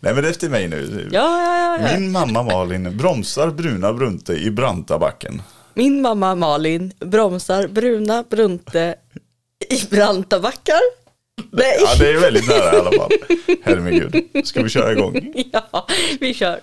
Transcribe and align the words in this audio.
Nej 0.00 0.14
men 0.14 0.24
efter 0.24 0.48
mig 0.48 0.68
nu. 0.68 1.08
Ja, 1.12 1.42
ja, 1.42 1.78
ja. 1.80 1.98
Min 1.98 2.12
mamma 2.12 2.42
Malin 2.42 2.96
bromsar 2.96 3.50
bruna 3.50 3.92
Brunte 3.92 4.32
i 4.32 4.50
branta 4.50 4.98
backen. 4.98 5.42
Min 5.74 6.02
mamma 6.02 6.34
Malin 6.34 6.92
bromsar 6.98 7.66
bruna 7.66 8.24
Brunte 8.30 8.94
i 9.70 9.86
branta 9.90 10.40
backar. 10.40 10.80
Nej. 11.50 11.76
Ja 11.80 11.94
det 11.98 12.10
är 12.12 12.20
väldigt 12.20 12.48
nära 12.48 12.74
i 12.74 12.76
alla 12.76 12.92
fall. 12.92 13.10
Herregud. 13.62 14.14
Ska 14.44 14.62
vi 14.62 14.68
köra 14.68 14.92
igång? 14.92 15.34
Ja, 15.52 15.86
vi 16.20 16.34
kör. 16.34 16.60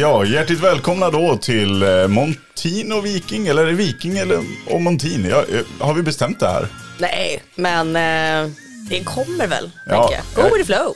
Ja, 0.00 0.24
hjärtligt 0.24 0.60
välkomna 0.60 1.10
då 1.10 1.36
till 1.36 1.82
eh, 1.82 2.08
Montin 2.08 2.92
och 2.92 3.06
Viking, 3.06 3.46
eller 3.46 3.62
är 3.62 3.66
det 3.66 3.72
Viking 3.72 4.18
eller 4.18 4.40
och 4.66 4.80
Montin? 4.80 5.26
Ja, 5.30 5.44
eh, 5.52 5.86
har 5.86 5.94
vi 5.94 6.02
bestämt 6.02 6.40
det 6.40 6.48
här? 6.48 6.68
Nej, 6.98 7.42
men 7.54 7.88
eh, 7.96 8.50
det 8.90 9.04
kommer 9.04 9.46
väl, 9.46 9.70
Ja, 9.86 10.08
tänker 10.08 10.24
jag. 10.24 10.44
Go 10.44 10.48
eh, 10.48 10.58
with 10.58 10.68
the 10.68 10.74
flow. 10.74 10.94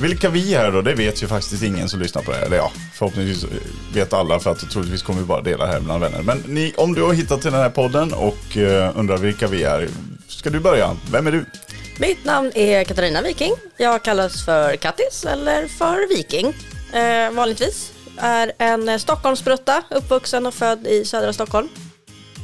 Vilka 0.00 0.30
vi 0.30 0.54
är 0.54 0.72
då, 0.72 0.82
det 0.82 0.94
vet 0.94 1.22
ju 1.22 1.26
faktiskt 1.26 1.62
ingen 1.62 1.88
som 1.88 2.00
lyssnar 2.00 2.22
på 2.22 2.30
det 2.30 2.36
här. 2.36 2.46
Eller 2.46 2.56
ja, 2.56 2.72
förhoppningsvis 2.94 3.50
vet 3.94 4.12
alla 4.12 4.40
för 4.40 4.50
att 4.50 4.70
troligtvis 4.70 5.02
kommer 5.02 5.20
vi 5.20 5.26
bara 5.26 5.42
dela 5.42 5.66
här 5.66 5.80
bland 5.80 6.00
vänner. 6.00 6.22
Men 6.22 6.42
ni, 6.46 6.74
om 6.76 6.94
du 6.94 7.02
har 7.02 7.12
hittat 7.12 7.42
till 7.42 7.52
den 7.52 7.60
här 7.60 7.70
podden 7.70 8.12
och 8.12 8.56
eh, 8.56 8.98
undrar 8.98 9.16
vilka 9.18 9.46
vi 9.46 9.62
är, 9.62 9.88
ska 10.28 10.50
du 10.50 10.60
börja? 10.60 10.96
Vem 11.12 11.26
är 11.26 11.32
du? 11.32 11.44
Mitt 11.98 12.24
namn 12.24 12.52
är 12.54 12.84
Katarina 12.84 13.22
Viking. 13.22 13.52
Jag 13.76 14.02
kallas 14.02 14.44
för 14.44 14.76
Kattis 14.76 15.24
eller 15.24 15.68
för 15.68 16.16
Viking. 16.16 16.46
Eh, 16.92 17.30
vanligtvis 17.30 17.92
är 18.22 18.52
en 18.58 18.88
eh, 18.88 18.98
Stockholmsbrutta, 18.98 19.82
uppvuxen 19.90 20.46
och 20.46 20.54
född 20.54 20.86
i 20.86 21.04
södra 21.04 21.32
Stockholm. 21.32 21.68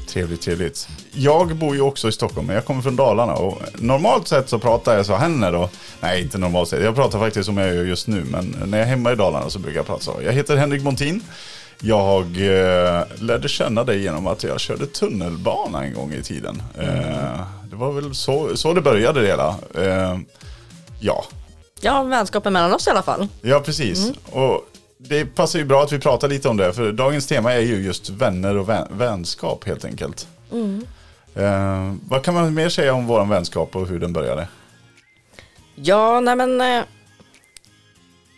Trevligt, 0.09 0.43
trevligt. 0.43 0.89
Jag 1.13 1.57
bor 1.57 1.75
ju 1.75 1.81
också 1.81 2.09
i 2.09 2.13
Stockholm, 2.13 2.47
men 2.47 2.57
jag 2.57 2.65
kommer 2.65 2.83
från 2.83 2.97
Dalarna 2.97 3.35
och 3.35 3.63
normalt 3.75 4.29
sett 4.29 4.49
så 4.49 4.59
pratar 4.59 4.97
jag 4.97 5.07
så 5.07 5.15
henne 5.15 5.51
då. 5.51 5.69
Nej, 6.01 6.23
inte 6.23 6.39
normalt 6.39 6.69
sett. 6.69 6.83
Jag 6.83 6.95
pratar 6.95 7.19
faktiskt 7.19 7.47
som 7.47 7.59
jag 7.59 7.75
gör 7.75 7.85
just 7.85 8.07
nu, 8.07 8.25
men 8.25 8.57
när 8.67 8.79
jag 8.79 8.87
är 8.87 8.91
hemma 8.91 9.13
i 9.13 9.17
Dalarna 9.17 9.51
så 9.51 9.59
brukar 9.59 9.79
jag 9.79 9.87
prata 9.87 10.03
så. 10.03 10.15
Jag 10.25 10.33
heter 10.33 10.57
Henrik 10.57 10.83
Montin. 10.83 11.21
Jag 11.81 12.23
eh, 12.25 13.03
lärde 13.15 13.49
känna 13.49 13.85
dig 13.85 14.03
genom 14.03 14.27
att 14.27 14.43
jag 14.43 14.61
körde 14.61 14.87
tunnelbana 14.87 15.85
en 15.85 15.95
gång 15.95 16.13
i 16.13 16.23
tiden. 16.23 16.63
Eh, 16.79 17.41
det 17.71 17.77
var 17.77 17.93
väl 17.93 18.15
så, 18.15 18.57
så 18.57 18.73
det 18.73 18.81
började 18.81 19.21
det 19.21 19.27
hela. 19.27 19.55
Eh, 19.75 20.19
ja, 21.01 21.25
Ja, 21.81 22.03
vänskapen 22.03 22.53
mellan 22.53 22.73
oss 22.75 22.87
i 22.87 22.91
alla 22.91 23.03
fall. 23.03 23.29
Ja, 23.43 23.61
precis. 23.61 24.13
Och 24.31 24.69
det 24.99 25.25
passar 25.25 25.59
ju 25.59 25.65
bra 25.65 25.83
att 25.83 25.93
vi 25.93 25.99
pratar 25.99 26.29
lite 26.29 26.49
om 26.49 26.57
det, 26.57 26.73
för 26.73 26.93
dagens 26.93 27.27
tema 27.27 27.53
är 27.53 27.61
ju 27.61 27.83
just 27.83 28.11
vänner 28.11 28.57
och 28.57 28.69
vän 28.69 28.87
vänskap 28.91 29.65
helt 29.67 29.85
enkelt. 29.85 30.29
Eh, 31.35 31.95
vad 32.09 32.23
kan 32.23 32.35
man 32.35 32.55
mer 32.55 32.69
säga 32.69 32.95
om 32.95 33.07
vår 33.07 33.25
vänskap 33.25 33.77
och 33.77 33.89
hur 33.89 33.99
den 34.01 34.13
började? 34.13 34.49
Ja, 35.75 36.21
nej 36.21 36.37
men 36.37 36.61
eh, 36.61 36.85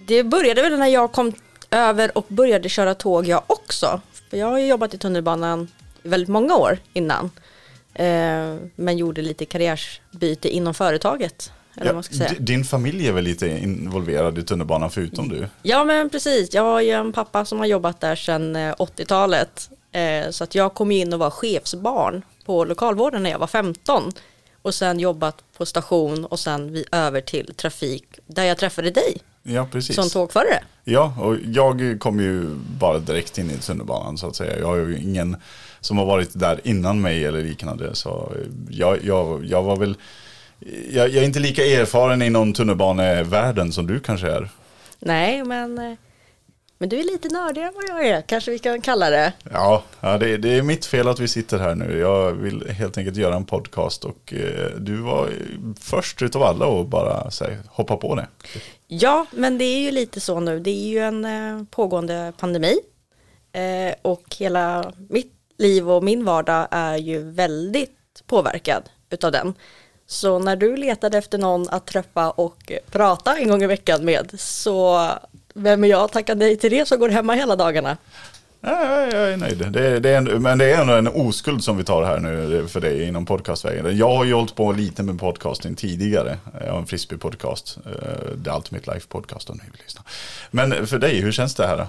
det 0.07 0.25
började 0.25 0.63
väl 0.63 0.79
när 0.79 0.87
jag 0.87 1.13
kom 1.13 1.33
över 1.71 2.19
och 2.19 2.27
började 2.29 2.69
köra 2.69 2.95
tåg 2.95 3.27
jag 3.27 3.43
också. 3.47 4.01
För 4.31 4.37
jag 4.37 4.47
har 4.47 4.59
ju 4.59 4.67
jobbat 4.67 4.95
i 4.95 4.99
tunnelbanan 4.99 5.69
i 6.03 6.09
väldigt 6.09 6.29
många 6.29 6.57
år 6.57 6.79
innan. 6.93 7.31
Eh, 7.95 8.57
men 8.77 8.99
gjorde 8.99 9.23
lite 9.23 9.45
karriärsbyte 9.45 10.49
inom 10.49 10.75
företaget. 10.75 11.53
Eller 11.81 12.03
ska 12.03 12.15
säga. 12.15 12.33
din 12.39 12.65
familj 12.65 13.09
är 13.09 13.13
väl 13.13 13.25
lite 13.25 13.49
involverad 13.49 14.39
i 14.39 14.43
tunnelbanan 14.43 14.91
förutom 14.91 15.29
du? 15.29 15.49
Ja 15.63 15.85
men 15.85 16.11
precis, 16.11 16.55
jag 16.55 16.63
har 16.63 16.81
ju 16.81 16.91
en 16.91 17.13
pappa 17.13 17.45
som 17.45 17.59
har 17.59 17.67
jobbat 17.67 18.01
där 18.01 18.17
sedan 18.17 18.57
eh, 18.57 18.75
80-talet. 18.75 19.71
Eh, 19.93 20.31
så 20.31 20.45
att 20.45 20.55
jag 20.55 20.75
kom 20.75 20.91
in 20.91 21.13
och 21.13 21.19
var 21.19 21.31
chefsbarn 21.31 22.23
på 22.45 22.65
lokalvården 22.65 23.23
när 23.23 23.31
jag 23.31 23.39
var 23.39 23.47
15. 23.47 24.13
Och 24.63 24.75
sen 24.75 25.01
jobbat 25.01 25.37
på 25.57 25.67
station 25.67 26.25
och 26.25 26.39
sen 26.41 26.73
vi 26.73 26.85
över 26.93 27.21
till 27.21 27.55
trafik 27.57 28.05
där 28.27 28.45
jag 28.45 28.59
träffade 28.59 28.91
dig 28.91 29.17
Ja, 29.43 29.69
precis. 29.73 29.97
som 29.97 30.11
tågförare. 30.11 30.63
Ja, 30.85 31.15
och 31.21 31.37
jag 31.45 31.97
kom 32.01 32.21
ju 32.21 32.47
bara 32.79 32.99
direkt 32.99 33.39
in 33.39 33.51
i 33.51 33.57
tunnelbanan 33.57 34.19
så 34.19 34.27
att 34.27 34.37
säga. 34.37 34.59
Jag 34.59 34.67
har 34.67 34.77
ju 34.77 34.99
ingen 34.99 35.37
som 35.81 35.99
har 35.99 36.07
varit 36.07 36.31
där 36.33 36.61
innan 36.65 37.01
mig 37.01 37.25
eller 37.25 37.43
liknande. 37.43 37.95
Så 37.95 38.33
jag, 38.71 39.05
jag, 39.05 39.45
jag 39.45 39.63
var 39.63 39.77
väl, 39.77 39.97
jag, 40.91 41.09
jag 41.09 41.17
är 41.17 41.23
inte 41.23 41.41
lika 41.41 41.67
erfaren 41.67 42.23
inom 42.23 42.53
tunnelbanevärlden 42.53 43.73
som 43.73 43.87
du 43.87 44.01
kanske 44.01 44.31
är. 44.31 44.49
Nej 44.99 45.45
men, 45.45 45.79
eh, 45.79 45.95
men 46.79 46.89
du 46.89 47.01
är 47.01 47.05
lite 47.05 47.29
nördigare 47.29 47.69
än 47.69 47.75
vad 47.75 47.85
jag 47.89 48.07
är, 48.07 48.23
kanske 48.23 48.51
vi 48.51 48.59
kan 48.59 48.81
kalla 48.81 49.11
det. 49.11 49.33
Ja, 49.53 49.83
ja 50.01 50.19
det, 50.19 50.37
det 50.37 50.49
är 50.49 50.63
mitt 50.63 50.87
fel 50.87 51.09
att 51.09 51.21
vi 51.21 51.29
sitter 51.29 51.59
här 51.59 51.75
nu. 51.75 51.99
Jag 51.99 52.33
vill 52.33 52.71
helt 52.71 52.99
enkelt 52.99 53.17
göra 53.17 53.37
en 53.37 53.45
podcast 53.45 54.05
och 54.05 54.35
eh, 54.35 54.71
du 54.79 54.97
var 54.97 55.31
först 55.81 56.23
utav 56.23 56.43
alla 56.43 56.67
och 56.67 56.87
bara 56.87 57.31
här, 57.41 57.59
hoppa 57.67 57.97
på 57.97 58.15
det. 58.15 58.27
Ja, 58.87 59.27
men 59.31 59.59
det 59.59 59.65
är 59.65 59.81
ju 59.81 59.91
lite 59.91 60.21
så 60.21 60.41
nu. 60.41 60.61
Det 60.61 60.71
är 60.71 60.89
ju 60.89 60.99
en 60.99 61.25
eh, 61.25 61.65
pågående 61.71 62.33
pandemi. 62.39 62.79
Eh, 63.53 63.95
och 64.03 64.37
hela 64.39 64.93
mitt 65.09 65.33
liv 65.59 65.91
och 65.91 66.05
min 66.05 66.25
vardag 66.25 66.69
är 66.71 66.97
ju 66.97 67.31
väldigt 67.31 68.23
påverkad 68.27 68.83
utav 69.11 69.33
den. 69.33 69.55
Så 70.11 70.39
när 70.39 70.57
du 70.57 70.77
letade 70.77 71.19
efter 71.19 71.39
någon 71.39 71.69
att 71.69 71.87
träffa 71.87 72.31
och 72.31 72.73
prata 72.91 73.37
en 73.37 73.49
gång 73.49 73.63
i 73.63 73.67
veckan 73.67 74.05
med 74.05 74.41
så 74.41 75.09
vem 75.55 75.85
är 75.85 75.89
jag 75.89 76.03
att 76.03 76.13
tacka 76.13 76.35
nej 76.35 76.57
till 76.57 76.71
det 76.71 76.89
som 76.89 76.99
går 76.99 77.09
hemma 77.09 77.33
hela 77.33 77.57
dagarna? 77.57 77.97
Nej, 78.61 79.09
jag 79.13 79.33
är 79.33 79.37
nöjd. 79.37 79.73
Det, 79.73 80.01
det 80.01 80.11
är 80.11 80.17
en, 80.17 80.43
men 80.43 80.59
det 80.59 80.73
är 80.73 80.81
ändå 80.81 80.93
en 80.93 81.09
oskuld 81.09 81.65
som 81.65 81.77
vi 81.77 81.85
tar 81.85 82.03
här 82.05 82.19
nu 82.19 82.69
för 82.69 82.81
dig 82.81 83.03
inom 83.05 83.27
podcastvägen. 83.27 83.97
Jag 83.97 84.17
har 84.17 84.25
ju 84.25 84.35
hållit 84.35 84.55
på 84.55 84.73
lite 84.73 85.03
med 85.03 85.21
podcasting 85.21 85.75
tidigare. 85.75 86.39
Jag 86.61 86.73
har 86.73 86.79
en 86.79 86.87
frisbee-podcast. 86.87 87.79
eh, 87.87 88.43
The 88.45 88.51
Ultimate 88.51 88.95
Life 88.95 89.07
Podcast 89.09 89.51
om 89.51 89.57
ni 89.57 89.71
vill 89.71 89.81
lyssna. 89.85 90.03
Men 90.51 90.87
för 90.87 90.99
dig, 90.99 91.21
hur 91.21 91.33
känns 91.33 91.55
det 91.55 91.67
här 91.67 91.77
då? 91.77 91.87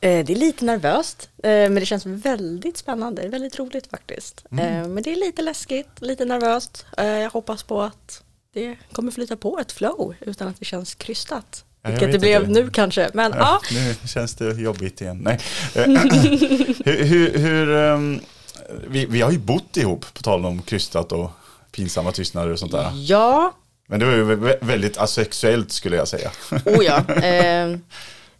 Eh, 0.00 0.24
Det 0.24 0.32
är 0.32 0.36
lite 0.36 0.64
nervöst, 0.64 1.28
eh, 1.42 1.48
men 1.50 1.74
det 1.74 1.86
känns 1.86 2.06
väldigt 2.06 2.76
spännande. 2.76 3.22
Det 3.22 3.28
väldigt 3.28 3.58
roligt 3.58 3.86
faktiskt. 3.90 4.44
Eh, 4.50 4.56
Men 4.88 5.02
det 5.02 5.12
är 5.12 5.16
lite 5.16 5.42
läskigt, 5.42 5.88
lite 6.00 6.24
nervöst. 6.24 6.86
Jag 6.96 7.30
hoppas 7.30 7.62
på 7.62 7.82
att 7.82 8.22
det 8.54 8.76
kommer 8.92 9.12
flyta 9.12 9.36
på 9.36 9.58
ett 9.58 9.72
flow 9.72 10.14
utan 10.20 10.48
att 10.48 10.58
det 10.58 10.64
känns 10.64 10.94
krystat. 10.94 11.64
Ja, 11.82 11.90
Vilket 11.90 12.12
det 12.12 12.18
blev 12.18 12.40
inte. 12.48 12.60
nu 12.60 12.70
kanske, 12.70 13.10
men 13.14 13.32
ja. 13.36 13.60
Ja, 13.70 13.76
nu 13.80 13.94
känns 14.08 14.34
det 14.34 14.52
jobbigt 14.60 15.00
igen. 15.00 15.18
Nej. 15.22 15.40
Hur, 16.84 17.04
hur, 17.04 17.38
hur, 17.38 17.70
ehm, 17.76 18.20
vi, 18.88 19.06
vi 19.06 19.20
har 19.20 19.30
ju 19.30 19.38
bott 19.38 19.76
ihop, 19.76 20.14
på 20.14 20.22
tal 20.22 20.46
om 20.46 20.62
krystat 20.62 21.12
och 21.12 21.30
pinsamma 21.72 22.12
tystnader 22.12 22.52
och 22.52 22.58
sånt 22.58 22.72
där. 22.72 22.90
Ja, 22.94 23.52
Men 23.88 24.00
det 24.00 24.06
var 24.06 24.12
ju 24.12 24.24
vä- 24.36 24.58
väldigt 24.60 24.98
asexuellt 24.98 25.72
skulle 25.72 25.96
jag 25.96 26.08
säga. 26.08 26.30
oh 26.64 26.84
ja. 26.84 27.04
Eh, 27.24 27.78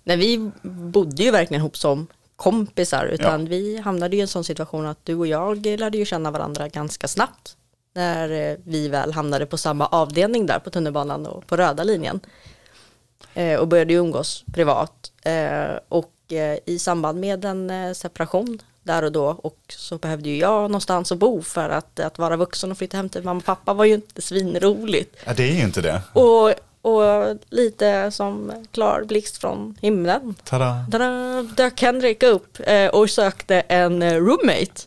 Nej, 0.09 0.17
vi 0.17 0.51
bodde 0.71 1.23
ju 1.23 1.31
verkligen 1.31 1.61
ihop 1.61 1.77
som 1.77 2.07
kompisar, 2.37 3.07
utan 3.07 3.41
Ja. 3.41 3.47
vi 3.49 3.77
hamnade 3.79 4.17
i 4.17 4.21
en 4.21 4.29
sån 4.29 4.45
situation 4.45 4.87
att 4.87 4.99
du 5.05 5.15
och 5.15 5.27
jag 5.27 5.67
lärde 5.67 5.99
ju 5.99 6.05
känna 6.05 6.31
varandra 6.31 6.69
ganska 6.69 7.09
snabbt. 7.09 7.57
När 7.95 8.51
eh, 8.51 8.57
vi 8.65 8.89
väl 8.89 9.13
hamnade 9.13 9.47
på 9.47 9.57
samma 9.57 9.87
avdelning 9.87 10.47
där 10.47 10.59
på 10.59 10.71
tunnelbanan 10.71 11.27
och 11.27 11.47
på 11.47 11.57
röda 11.57 11.85
linjen. 11.85 12.21
Eh, 13.35 13.61
och 13.61 13.69
började 13.69 13.93
ju 13.93 13.99
umgås 13.99 14.45
privat. 14.53 15.13
Eh, 15.23 15.79
och 15.89 16.13
i 16.65 16.79
samband 16.79 17.21
med 17.21 17.45
en 17.45 17.95
separation 17.95 18.59
där 18.83 19.03
och 19.05 19.13
då 19.13 19.27
och 19.27 19.59
så 19.69 19.99
behövde 19.99 20.29
ju 20.29 20.37
jag 20.37 20.63
någonstans 20.63 21.13
att 21.13 21.19
bo 21.19 21.43
för 21.43 21.69
att, 21.69 22.01
att 22.01 22.19
vara 22.19 22.37
vuxen 22.37 22.71
och 22.71 22.79
flytta 22.79 22.97
hem 22.97 23.09
till 23.09 23.23
mamma 23.23 23.39
och 23.39 23.45
pappa 23.45 23.75
var 23.75 23.85
ju 23.85 23.95
inte 23.95 24.23
svinroligt. 24.23 25.17
Ja, 25.25 25.33
det 25.37 25.43
är 25.43 25.55
ju 25.55 25.63
inte 25.63 25.81
det. 25.81 26.03
Och, 26.13 26.55
och 26.88 27.37
lite 27.50 28.10
som 28.10 28.53
klar 28.72 29.04
blixt 29.09 29.37
från 29.37 29.76
himlen. 29.81 30.34
Tada! 30.44 30.87
Tada, 30.93 31.43
dök 31.43 31.82
Henrik 31.82 32.22
upp 32.22 32.59
eh, 32.66 32.87
och 32.87 33.10
sökte 33.10 33.60
en 33.60 34.03
eh, 34.03 34.15
roommate. 34.15 34.83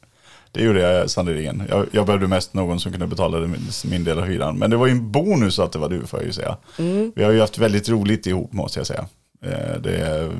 Det 0.51 0.63
gjorde 0.63 0.79
jag 0.79 1.09
sannerligen. 1.09 1.63
Jag, 1.69 1.87
jag 1.91 2.05
behövde 2.05 2.27
mest 2.27 2.53
någon 2.53 2.79
som 2.79 2.91
kunde 2.91 3.07
betala 3.07 3.39
min, 3.39 3.67
min 3.85 4.03
del 4.03 4.19
av 4.19 4.25
hyran. 4.25 4.59
Men 4.59 4.69
det 4.69 4.77
var 4.77 4.85
ju 4.87 4.91
en 4.91 5.11
bonus 5.11 5.59
att 5.59 5.71
det 5.71 5.79
var 5.79 5.89
du 5.89 6.05
får 6.05 6.19
jag 6.19 6.27
ju 6.27 6.33
säga. 6.33 6.57
Vi 7.15 7.23
har 7.23 7.31
ju 7.31 7.39
haft 7.39 7.57
väldigt 7.57 7.89
roligt 7.89 8.27
ihop 8.27 8.53
måste 8.53 8.79
jag 8.79 8.87
säga. 8.87 9.05
Eh, 9.45 9.81
Det 9.81 9.95
är, 9.95 10.31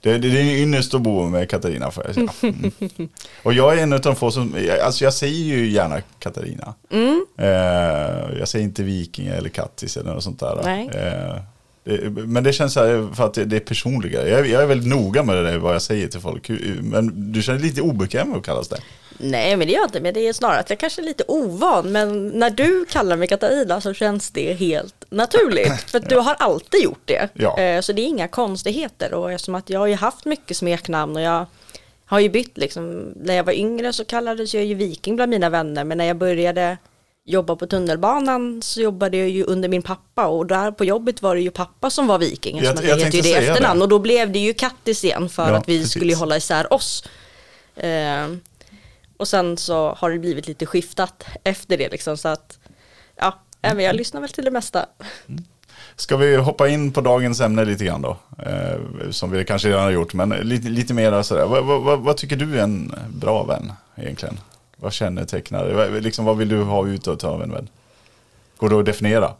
det, 0.00 0.18
det 0.18 0.28
är 0.40 0.56
ynnest 0.62 0.94
att 0.94 1.00
bo 1.02 1.28
med 1.28 1.50
Katarina 1.50 1.90
får 1.90 2.04
jag 2.06 2.14
säga. 2.14 2.28
Mm. 2.42 2.72
Och 3.42 3.52
jag 3.52 3.78
är 3.78 3.82
en 3.82 3.92
av 3.92 4.00
de 4.00 4.16
få 4.16 4.30
som, 4.30 4.54
alltså 4.82 5.04
jag 5.04 5.14
säger 5.14 5.44
ju 5.56 5.68
gärna 5.70 6.00
Katarina. 6.18 6.74
Eh, 7.38 8.38
Jag 8.38 8.48
säger 8.48 8.64
inte 8.64 8.82
Viking 8.82 9.26
eller 9.26 9.48
Kattis 9.48 9.96
eller 9.96 10.14
något 10.14 10.24
sånt 10.24 10.40
där. 10.40 10.60
Nej. 10.64 10.88
Eh, 10.94 11.40
det, 11.84 12.10
men 12.10 12.44
det 12.44 12.52
känns 12.52 12.72
så 12.72 12.80
här 12.80 13.14
för 13.14 13.24
att 13.26 13.34
det, 13.34 13.44
det 13.44 13.56
är 13.56 13.60
personligare. 13.60 14.28
Jag, 14.28 14.48
jag 14.48 14.62
är 14.62 14.66
väldigt 14.66 14.88
noga 14.88 15.22
med 15.22 15.36
det 15.36 15.42
där, 15.42 15.58
vad 15.58 15.74
jag 15.74 15.82
säger 15.82 16.08
till 16.08 16.20
folk. 16.20 16.50
Men 16.80 17.32
du 17.32 17.42
känner 17.42 17.58
dig 17.58 17.68
lite 17.68 17.80
obekväm 17.82 18.28
med 18.28 18.38
att 18.38 18.44
kallas 18.46 18.68
det. 18.68 18.78
Nej 19.18 19.56
men 19.56 19.66
det 19.66 19.72
gör 19.72 19.80
jag 19.80 19.86
inte, 19.88 20.00
men 20.00 20.14
det 20.14 20.28
är 20.28 20.32
snarare 20.32 20.58
att 20.60 20.70
jag 20.70 20.78
kanske 20.78 21.02
är 21.02 21.04
lite 21.06 21.24
ovan. 21.28 21.92
Men 21.92 22.28
när 22.28 22.50
du 22.50 22.84
kallar 22.84 23.16
mig 23.16 23.28
Katarina 23.28 23.80
så 23.80 23.94
känns 23.94 24.30
det 24.30 24.52
helt 24.54 25.04
naturligt. 25.10 25.80
För 25.90 25.98
att 25.98 26.08
du 26.08 26.16
har 26.16 26.34
alltid 26.34 26.80
gjort 26.82 27.02
det. 27.04 27.28
Ja. 27.34 27.58
Eh, 27.60 27.80
Så 27.80 27.92
det 27.92 28.02
är 28.02 28.06
inga 28.06 28.28
konstigheter. 28.28 29.14
Och 29.14 29.32
eftersom 29.32 29.54
att 29.54 29.70
jag 29.70 29.80
har 29.80 29.86
ju 29.86 29.94
haft 29.94 30.24
mycket 30.24 30.56
smeknamn 30.56 31.16
och 31.16 31.22
jag 31.22 31.46
har 32.06 32.20
ju 32.20 32.28
bytt 32.28 32.58
liksom. 32.58 33.12
När 33.16 33.34
jag 33.34 33.44
var 33.44 33.52
yngre 33.52 33.92
så 33.92 34.04
kallades 34.04 34.54
jag 34.54 34.64
ju 34.64 34.74
viking 34.74 35.16
bland 35.16 35.30
mina 35.30 35.50
vänner 35.50 35.84
men 35.84 35.98
när 35.98 36.04
jag 36.04 36.16
började 36.16 36.76
jobba 37.28 37.56
på 37.56 37.66
tunnelbanan 37.66 38.62
så 38.62 38.80
jobbade 38.80 39.16
jag 39.16 39.28
ju 39.28 39.44
under 39.44 39.68
min 39.68 39.82
pappa 39.82 40.26
och 40.26 40.46
där 40.46 40.70
på 40.70 40.84
jobbet 40.84 41.22
var 41.22 41.34
det 41.34 41.40
ju 41.40 41.50
pappa 41.50 41.90
som 41.90 42.06
var 42.06 42.18
viking. 42.18 42.56
Jag- 42.56 42.64
Jag, 42.64 42.82
heter 42.82 42.94
ju 42.96 43.00
tänkte 43.02 43.22
det 43.22 43.34
efternamn 43.36 43.78
det. 43.80 43.82
och 43.84 43.88
då 43.88 43.98
blev 43.98 44.32
det 44.32 44.38
ju 44.38 44.54
Kattis 44.54 45.04
igen 45.04 45.28
för 45.28 45.50
Ja, 45.50 45.56
att 45.56 45.68
vi 45.68 45.78
precis. 45.78 45.90
skulle 45.92 46.14
hålla 46.14 46.36
isär 46.36 46.72
oss. 46.72 47.04
Och 49.16 49.28
sen 49.28 49.56
så 49.56 49.94
har 49.98 50.10
det 50.10 50.18
blivit 50.18 50.46
lite 50.48 50.66
skiftat 50.66 51.24
efter 51.44 51.76
det 51.78 51.88
liksom 51.88 52.16
så 52.16 52.28
att 52.28 52.58
ja, 53.16 53.40
även 53.62 53.84
jag 53.84 53.96
lyssnar 53.96 54.20
väl 54.20 54.30
till 54.30 54.44
det 54.44 54.50
mesta. 54.50 54.86
Ska 55.96 56.16
vi 56.16 56.36
hoppa 56.36 56.68
in 56.68 56.92
på 56.92 57.00
dagens 57.00 57.40
ämne 57.40 57.64
lite 57.64 57.84
grann 57.84 58.02
då? 58.02 58.16
Eh, 58.46 59.10
som 59.10 59.30
vi 59.30 59.44
kanske 59.44 59.68
redan 59.68 59.82
har 59.82 59.90
gjort, 59.90 60.14
men 60.14 60.28
lite, 60.28 60.68
lite 60.68 60.94
mer 60.94 61.22
sådär. 61.22 61.46
Vad, 61.46 61.64
vad, 61.64 62.00
vad, 62.00 62.16
tycker 62.16 62.36
du 62.36 62.58
är 62.58 62.62
en 62.62 62.94
bra 63.08 63.44
vän 63.44 63.72
egentligen? 63.96 64.40
Vad 64.76 64.92
kännetecknar 64.92 65.70
vad, 65.72 66.02
liksom, 66.02 66.24
Vad 66.24 66.36
vill 66.36 66.48
du 66.48 66.62
ha 66.62 66.86
ut 66.86 67.06
av 67.24 67.42
en 67.42 67.52
vän? 67.52 67.68
Går 68.56 68.68
det 68.68 68.78
att 68.78 68.84
definiera? 68.84 69.32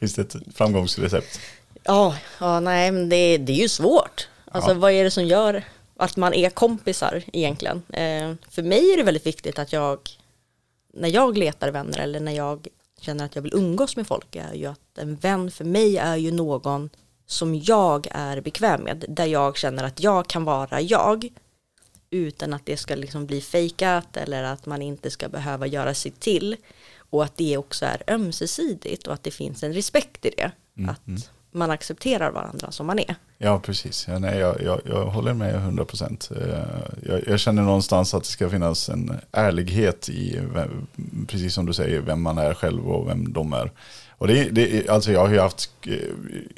Finns 0.00 0.14
det 0.14 0.22
ett 0.22 0.36
framgångsrecept? 0.54 1.40
Ja, 1.82 2.16
ja 2.40 2.60
nej 2.60 2.90
men 2.90 3.08
det, 3.08 3.38
det 3.38 3.52
är 3.52 3.62
ju 3.62 3.68
svårt. 3.68 4.28
Alltså 4.50 4.70
Ja. 4.70 4.74
vad 4.74 4.92
är 4.92 5.04
det 5.04 5.10
som 5.10 5.24
gör 5.24 5.64
att 5.96 6.16
man 6.16 6.34
är 6.34 6.50
kompisar 6.50 7.22
egentligen? 7.32 7.82
Eh, 7.88 8.34
för 8.50 8.62
mig 8.62 8.92
är 8.92 8.96
det 8.96 9.02
väldigt 9.02 9.26
viktigt 9.26 9.58
att 9.58 9.72
jag, 9.72 9.98
när 10.92 11.08
jag 11.08 11.38
letar 11.38 11.68
vänner 11.68 11.98
eller 11.98 12.20
när 12.20 12.32
jag 12.32 12.68
känner 13.00 13.24
att 13.24 13.34
jag 13.34 13.42
vill 13.42 13.54
umgås 13.54 13.96
med 13.96 14.06
folk, 14.06 14.36
är 14.36 14.54
ju 14.54 14.66
att 14.66 14.98
en 14.98 15.16
vän 15.16 15.50
för 15.50 15.64
mig 15.64 15.96
är 15.96 16.16
ju 16.16 16.32
någon 16.32 16.90
som 17.26 17.54
jag 17.54 18.06
är 18.10 18.40
bekväm 18.40 18.80
med, 18.80 19.04
där 19.08 19.26
jag 19.26 19.56
känner 19.56 19.84
att 19.84 20.00
jag 20.00 20.26
kan 20.26 20.44
vara 20.44 20.80
jag 20.80 21.28
utan 22.10 22.54
att 22.54 22.66
det 22.66 22.76
ska 22.76 22.94
liksom 22.94 23.26
bli 23.26 23.40
fejkat 23.40 24.16
eller 24.16 24.42
att 24.42 24.66
man 24.66 24.82
inte 24.82 25.10
ska 25.10 25.28
behöva 25.28 25.66
göra 25.66 25.94
sig 25.94 26.10
till 26.10 26.56
och 27.10 27.24
att 27.24 27.36
det 27.36 27.56
också 27.56 27.86
är 27.86 28.02
ömsesidigt 28.06 29.06
och 29.06 29.14
att 29.14 29.22
det 29.22 29.30
finns 29.30 29.62
en 29.62 29.72
respekt 29.72 30.24
i 30.26 30.30
det. 30.36 30.50
Att 30.90 31.30
man 31.56 31.70
accepterar 31.70 32.30
varandra 32.30 32.70
som 32.70 32.86
man 32.86 32.98
är. 32.98 33.14
Ja, 33.38 33.60
precis. 33.60 34.08
Ja, 34.08 34.18
nej, 34.18 34.38
jag, 34.38 34.62
jag, 34.62 34.80
jag 34.84 35.06
håller 35.06 35.34
med 35.34 35.54
100 35.54 35.84
procent. 35.84 36.30
Eh, 36.40 36.58
jag, 37.02 37.20
jag 37.26 37.40
känner 37.40 37.62
någonstans 37.62 38.14
att 38.14 38.22
det 38.22 38.28
ska 38.28 38.50
finnas 38.50 38.88
en 38.88 39.20
ärlighet 39.32 40.08
i, 40.08 40.40
vem, 40.54 40.86
precis 41.28 41.54
som 41.54 41.66
du 41.66 41.72
säger, 41.72 42.00
vem 42.00 42.22
man 42.22 42.38
är 42.38 42.54
själv 42.54 42.90
och 42.90 43.08
vem 43.08 43.32
de 43.32 43.52
är. 43.52 43.70
Och 44.18 44.26
det, 44.26 44.44
det, 44.50 44.88
alltså 44.88 45.12
jag 45.12 45.26
har 45.26 45.38
haft, 45.38 45.70
eh, 45.86 45.96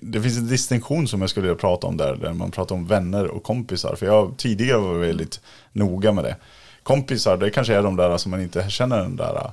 det 0.01 0.23
finns 0.23 0.39
en 0.39 0.49
distinktion 0.49 1.09
som 1.09 1.21
jag 1.21 1.31
skulle 1.31 1.47
vilja 1.47 1.61
prata 1.61 1.87
om 1.87 1.97
där, 1.97 2.17
där 2.17 2.33
man 2.33 2.51
pratar 2.51 2.75
om 2.75 2.87
vänner 2.87 3.27
och 3.27 3.43
kompisar. 3.43 3.97
För 3.97 4.07
jag 4.07 4.35
tidigare 4.37 4.79
var 4.79 4.95
väldigt 4.95 5.41
noga 5.73 6.13
med 6.13 6.25
det. 6.25 6.37
Kompisar, 6.83 7.37
det 7.37 7.51
kanske 7.51 7.75
är 7.75 7.83
de 7.83 7.97
där 7.97 8.17
som 8.17 8.31
man 8.31 8.43
inte 8.43 8.71
känner 8.71 8.99
den 8.99 9.17
där 9.17 9.53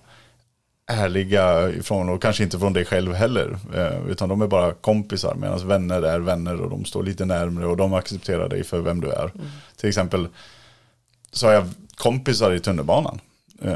ärliga 0.87 1.69
ifrån 1.69 2.09
och 2.09 2.21
kanske 2.21 2.43
inte 2.43 2.59
från 2.59 2.73
dig 2.73 2.85
själv 2.85 3.13
heller. 3.13 3.57
Eh, 3.75 4.09
utan 4.09 4.29
de 4.29 4.41
är 4.41 4.47
bara 4.47 4.73
kompisar 4.73 5.35
medan 5.35 5.67
vänner 5.67 6.01
är 6.01 6.19
vänner 6.19 6.61
och 6.61 6.69
de 6.69 6.85
står 6.85 7.03
lite 7.03 7.25
närmre 7.25 7.67
och 7.67 7.77
de 7.77 7.93
accepterar 7.93 8.49
dig 8.49 8.63
för 8.63 8.79
vem 8.79 9.01
du 9.01 9.09
är. 9.09 9.31
Till 9.75 9.89
exempel 9.89 10.27
så 11.31 11.47
har 11.47 11.53
jag 11.53 11.69
kompisar 11.95 12.51
i 12.51 12.59
tunnelbanan. 12.59 13.19
Eh, 13.61 13.71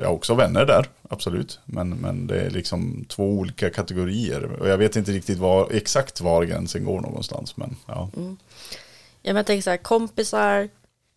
jag 0.00 0.06
har 0.06 0.14
också 0.14 0.34
vänner 0.34 0.66
där, 0.66 0.86
absolut. 1.08 1.60
Men, 1.64 1.90
men 1.90 2.26
det 2.26 2.40
är 2.40 2.50
liksom 2.50 3.04
två 3.08 3.24
olika 3.24 3.70
kategorier. 3.70 4.44
Och 4.44 4.68
jag 4.68 4.78
vet 4.78 4.96
inte 4.96 5.12
riktigt 5.12 5.38
var, 5.38 5.70
exakt 5.72 6.20
var 6.20 6.44
gränsen 6.44 6.84
går 6.84 7.00
någonstans. 7.00 7.56
Men 7.56 7.76
ja, 7.86 8.10
men 8.14 9.36
jag 9.36 9.46
tänker 9.46 9.62
så 9.62 9.70
här, 9.70 9.76
kompisar, 9.76 10.68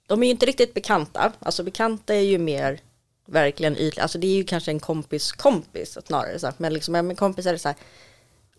de 0.07 0.23
är 0.23 0.27
ju 0.27 0.31
inte 0.31 0.45
riktigt 0.45 0.73
bekanta. 0.73 1.31
Alltså 1.39 1.63
bekanta 1.63 2.15
är 2.15 2.21
ju 2.21 2.37
mer 2.37 2.79
verkligen 3.25 3.77
ytliga. 3.77 4.03
Alltså 4.03 4.17
det 4.17 4.27
är 4.27 4.35
ju 4.35 4.43
kanske 4.43 4.71
en 4.71 4.79
kompis 4.79 5.31
kompis 5.31 5.97
snarare. 6.05 6.39
Så. 6.39 6.51
Men 6.57 6.73
liksom, 6.73 7.07
med 7.07 7.17
kompisar 7.17 7.53
är 7.53 7.57
så 7.57 7.67
här, 7.67 7.77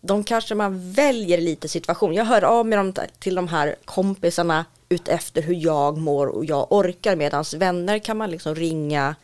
de 0.01 0.23
kanske 0.23 0.55
man 0.55 0.91
väljer 0.91 1.37
lite 1.37 1.67
situation. 1.67 2.13
Jag 2.13 2.25
hör 2.25 2.43
av 2.43 2.65
mig 2.65 2.77
dem 2.77 2.93
till 3.19 3.35
de 3.35 3.47
här 3.47 3.75
kompisarna 3.85 4.65
utefter 4.89 5.41
hur 5.41 5.55
jag 5.55 5.97
mår 5.97 6.27
och 6.27 6.45
jag 6.45 6.71
orkar. 6.71 7.15
medans 7.15 7.53
vänner 7.53 7.99
kan 7.99 8.17
man 8.17 8.31
liksom 8.31 8.55
ringa 8.55 9.15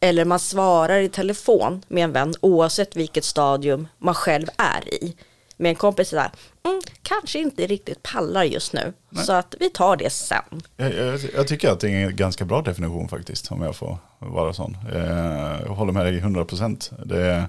eller 0.00 0.24
man 0.24 0.38
svarar 0.38 1.00
i 1.00 1.08
telefon 1.08 1.82
med 1.88 2.04
en 2.04 2.12
vän 2.12 2.34
oavsett 2.40 2.96
vilket 2.96 3.24
stadium 3.24 3.88
man 3.98 4.14
själv 4.14 4.46
är 4.56 4.94
i. 4.94 5.16
Med 5.60 5.70
en 5.70 5.76
kompis 5.76 6.12
är 6.12 6.16
det 6.16 6.22
här, 6.22 6.30
mm, 6.64 6.80
kanske 7.02 7.38
inte 7.38 7.66
riktigt 7.66 8.02
pallar 8.02 8.44
just 8.44 8.72
nu. 8.72 8.92
Så 9.14 9.32
att 9.32 9.54
vi 9.60 9.70
tar 9.70 9.96
det 9.96 10.10
sen. 10.10 10.62
Jag, 10.76 10.94
jag, 10.94 11.20
jag 11.34 11.48
tycker 11.48 11.70
att 11.70 11.80
det 11.80 11.90
är 11.90 12.06
en 12.06 12.16
ganska 12.16 12.44
bra 12.44 12.62
definition 12.62 13.08
faktiskt, 13.08 13.52
om 13.52 13.62
jag 13.62 13.76
får 13.76 13.98
vara 14.18 14.52
sån. 14.52 14.76
Eh, 14.94 15.60
jag 15.66 15.74
håller 15.74 15.92
med 15.92 16.06
dig 16.06 16.18
100 16.18 16.44
procent. 16.44 16.90
Det, 17.04 17.44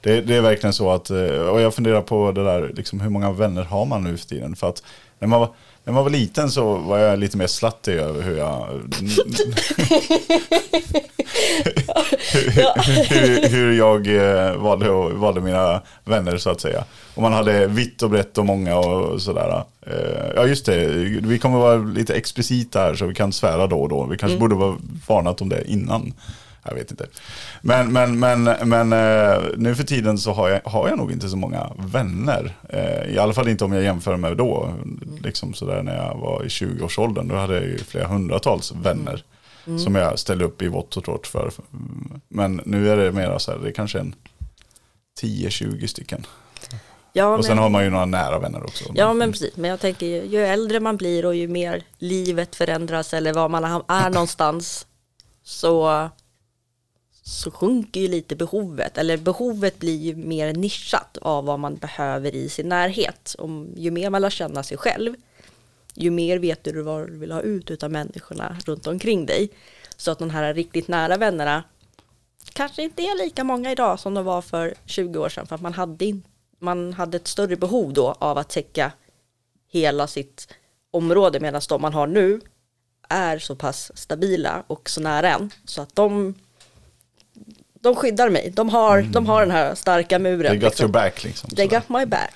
det, 0.00 0.20
det 0.20 0.36
är 0.36 0.40
verkligen 0.40 0.72
så 0.72 0.90
att, 0.90 1.10
eh, 1.10 1.26
och 1.26 1.60
jag 1.60 1.74
funderar 1.74 2.02
på 2.02 2.32
det 2.32 2.44
där, 2.44 2.72
liksom, 2.76 3.00
hur 3.00 3.10
många 3.10 3.32
vänner 3.32 3.62
har 3.62 3.84
man 3.84 4.04
nu 4.04 4.16
för 4.16 4.26
tiden? 4.26 4.56
För 4.56 4.68
att 4.68 4.82
när 5.18 5.28
man 5.28 5.40
var, 5.40 5.54
när 5.84 5.92
man 5.92 6.02
var 6.02 6.10
liten 6.10 6.50
så 6.50 6.76
var 6.76 6.98
jag 6.98 7.18
lite 7.18 7.36
mer 7.36 7.46
slattig 7.46 7.94
över 7.94 8.22
hur 8.22 8.36
jag... 8.36 8.66
hur, 13.10 13.48
hur 13.48 13.72
jag 13.72 14.06
eh, 14.06 14.56
valde, 14.56 14.90
och- 14.90 15.12
valde 15.12 15.40
mina 15.40 15.80
vänner 16.04 16.36
så 16.36 16.50
att 16.50 16.60
säga. 16.60 16.84
Och 17.14 17.22
man 17.22 17.32
hade 17.32 17.66
vitt 17.66 18.02
och 18.02 18.10
brett 18.10 18.38
och 18.38 18.46
många 18.46 18.76
och 18.76 19.22
sådär. 19.22 19.62
Eh, 19.86 19.92
Ja 20.36 20.46
just 20.46 20.66
det, 20.66 20.86
vi 21.22 21.38
kommer 21.38 21.58
vara 21.58 21.76
lite 21.76 22.14
explicita 22.14 22.80
här 22.80 22.94
så 22.94 23.06
vi 23.06 23.14
kan 23.14 23.32
svära 23.32 23.66
då 23.66 23.76
och 23.80 23.88
då. 23.88 24.04
Vi 24.04 24.18
kanske 24.18 24.38
borde 24.38 24.54
vara 24.54 24.76
varnat 25.08 25.40
om 25.40 25.48
det 25.48 25.70
innan. 25.70 26.12
Jag 26.68 26.74
vet 26.74 26.90
inte. 26.90 27.06
Men, 27.62 27.92
men, 27.92 28.18
men, 28.18 28.42
men 28.44 28.92
eh, 28.92 29.38
nu 29.56 29.74
för 29.74 29.84
tiden 29.84 30.18
så 30.18 30.32
har 30.32 30.48
jag, 30.48 30.60
har 30.64 30.88
jag 30.88 30.98
nog 30.98 31.12
inte 31.12 31.28
så 31.28 31.36
många 31.36 31.70
vänner. 31.78 32.52
I 33.08 33.18
alla 33.18 33.32
fall 33.32 33.48
inte 33.48 33.64
om 33.64 33.72
jag 33.72 33.82
jämför 33.82 34.16
med 34.16 34.36
då. 34.36 34.74
Liksom 35.22 35.54
sådär 35.54 35.82
när 35.82 35.96
jag 35.96 36.14
var 36.18 36.44
i 36.44 36.48
20-årsåldern. 36.48 37.28
Då 37.28 37.34
hade 37.34 37.54
jag 37.54 37.62
ju 37.64 37.78
flera 37.78 38.06
hundratals 38.06 38.72
vänner. 38.82 39.22
Som 39.84 39.94
jag 39.94 40.18
ställde 40.18 40.44
upp 40.44 40.62
i 40.62 40.68
vått 40.68 40.96
och 40.96 41.04
torrt 41.04 41.26
för. 41.26 41.52
Men 42.28 42.60
nu 42.64 42.90
är 42.90 42.96
det 42.96 43.12
mera 43.12 43.38
så 43.38 43.50
här, 43.50 43.58
det 43.58 43.68
är 43.68 43.72
kanske 43.72 43.98
en 43.98 44.14
10-20 45.20 45.86
stycken. 45.86 46.26
Ja, 47.12 47.36
Och 47.36 47.44
sen 47.44 47.54
men, 47.54 47.62
har 47.62 47.70
man 47.70 47.84
ju 47.84 47.90
några 47.90 48.04
nära 48.04 48.38
vänner 48.38 48.64
också. 48.64 48.84
ja 48.94 49.12
men 49.14 49.32
precis, 49.32 49.56
men 49.56 49.70
jag 49.70 49.80
tänker 49.80 50.06
ju, 50.06 50.24
ju 50.24 50.46
äldre 50.46 50.80
man 50.80 50.96
blir 50.96 51.26
och 51.26 51.34
ju 51.34 51.48
mer 51.48 51.82
livet 51.98 52.56
förändras 52.56 53.14
eller 53.14 53.32
var 53.32 53.48
man 53.48 53.64
är 53.88 54.10
någonstans 54.10 54.86
så, 55.42 56.08
så 57.22 57.50
sjunker 57.50 58.00
ju 58.00 58.08
lite 58.08 58.36
behovet. 58.36 58.98
Eller 58.98 59.16
behovet 59.16 59.78
blir 59.78 59.96
ju 59.96 60.16
mer 60.16 60.54
nischat 60.54 61.18
av 61.22 61.44
vad 61.44 61.58
man 61.58 61.76
behöver 61.76 62.34
i 62.34 62.48
sin 62.48 62.68
närhet. 62.68 63.36
Om, 63.38 63.68
ju 63.76 63.90
mer 63.90 64.10
man 64.10 64.22
lär 64.22 64.30
känna 64.30 64.62
sig 64.62 64.76
själv, 64.76 65.14
ju 65.96 66.10
mer 66.10 66.38
vet 66.38 66.64
du 66.64 66.82
vad 66.82 67.06
du 67.06 67.16
vill 67.16 67.32
ha 67.32 67.40
ut 67.40 67.82
av 67.82 67.90
människorna 67.90 68.56
runt 68.66 68.86
omkring 68.86 69.26
dig. 69.26 69.50
Så 69.96 70.10
att 70.10 70.18
de 70.18 70.30
här 70.30 70.54
riktigt 70.54 70.88
nära 70.88 71.16
vännerna 71.16 71.64
kanske 72.52 72.82
inte 72.82 73.02
är 73.02 73.24
lika 73.24 73.44
många 73.44 73.72
idag 73.72 74.00
som 74.00 74.14
de 74.14 74.24
var 74.24 74.42
för 74.42 74.74
20 74.84 75.18
år 75.18 75.28
sedan. 75.28 75.46
För 75.46 75.54
att 75.54 75.60
man 75.60 75.74
hade, 75.74 76.20
man 76.58 76.92
hade 76.92 77.16
ett 77.16 77.28
större 77.28 77.56
behov 77.56 77.92
då 77.92 78.14
av 78.18 78.38
att 78.38 78.48
täcka 78.48 78.92
hela 79.68 80.06
sitt 80.06 80.48
område 80.90 81.40
medan 81.40 81.60
de 81.68 81.82
man 81.82 81.94
har 81.94 82.06
nu 82.06 82.40
är 83.08 83.38
så 83.38 83.56
pass 83.56 83.92
stabila 83.94 84.62
och 84.66 84.90
så 84.90 85.00
nära 85.00 85.30
en. 85.30 85.50
Så 85.64 85.82
att 85.82 85.96
de, 85.96 86.34
de 87.80 87.94
skyddar 87.96 88.30
mig. 88.30 88.52
De 88.56 88.68
har, 88.68 89.02
de 89.02 89.26
har 89.26 89.40
den 89.40 89.50
här 89.50 89.74
starka 89.74 90.18
muren. 90.18 90.50
They 90.50 90.58
got 90.58 90.62
liksom. 90.62 90.84
your 90.84 90.92
back 90.92 91.24
liksom. 91.24 91.50
They 91.50 91.66
got 91.66 91.88
my 91.88 92.06
back. 92.06 92.34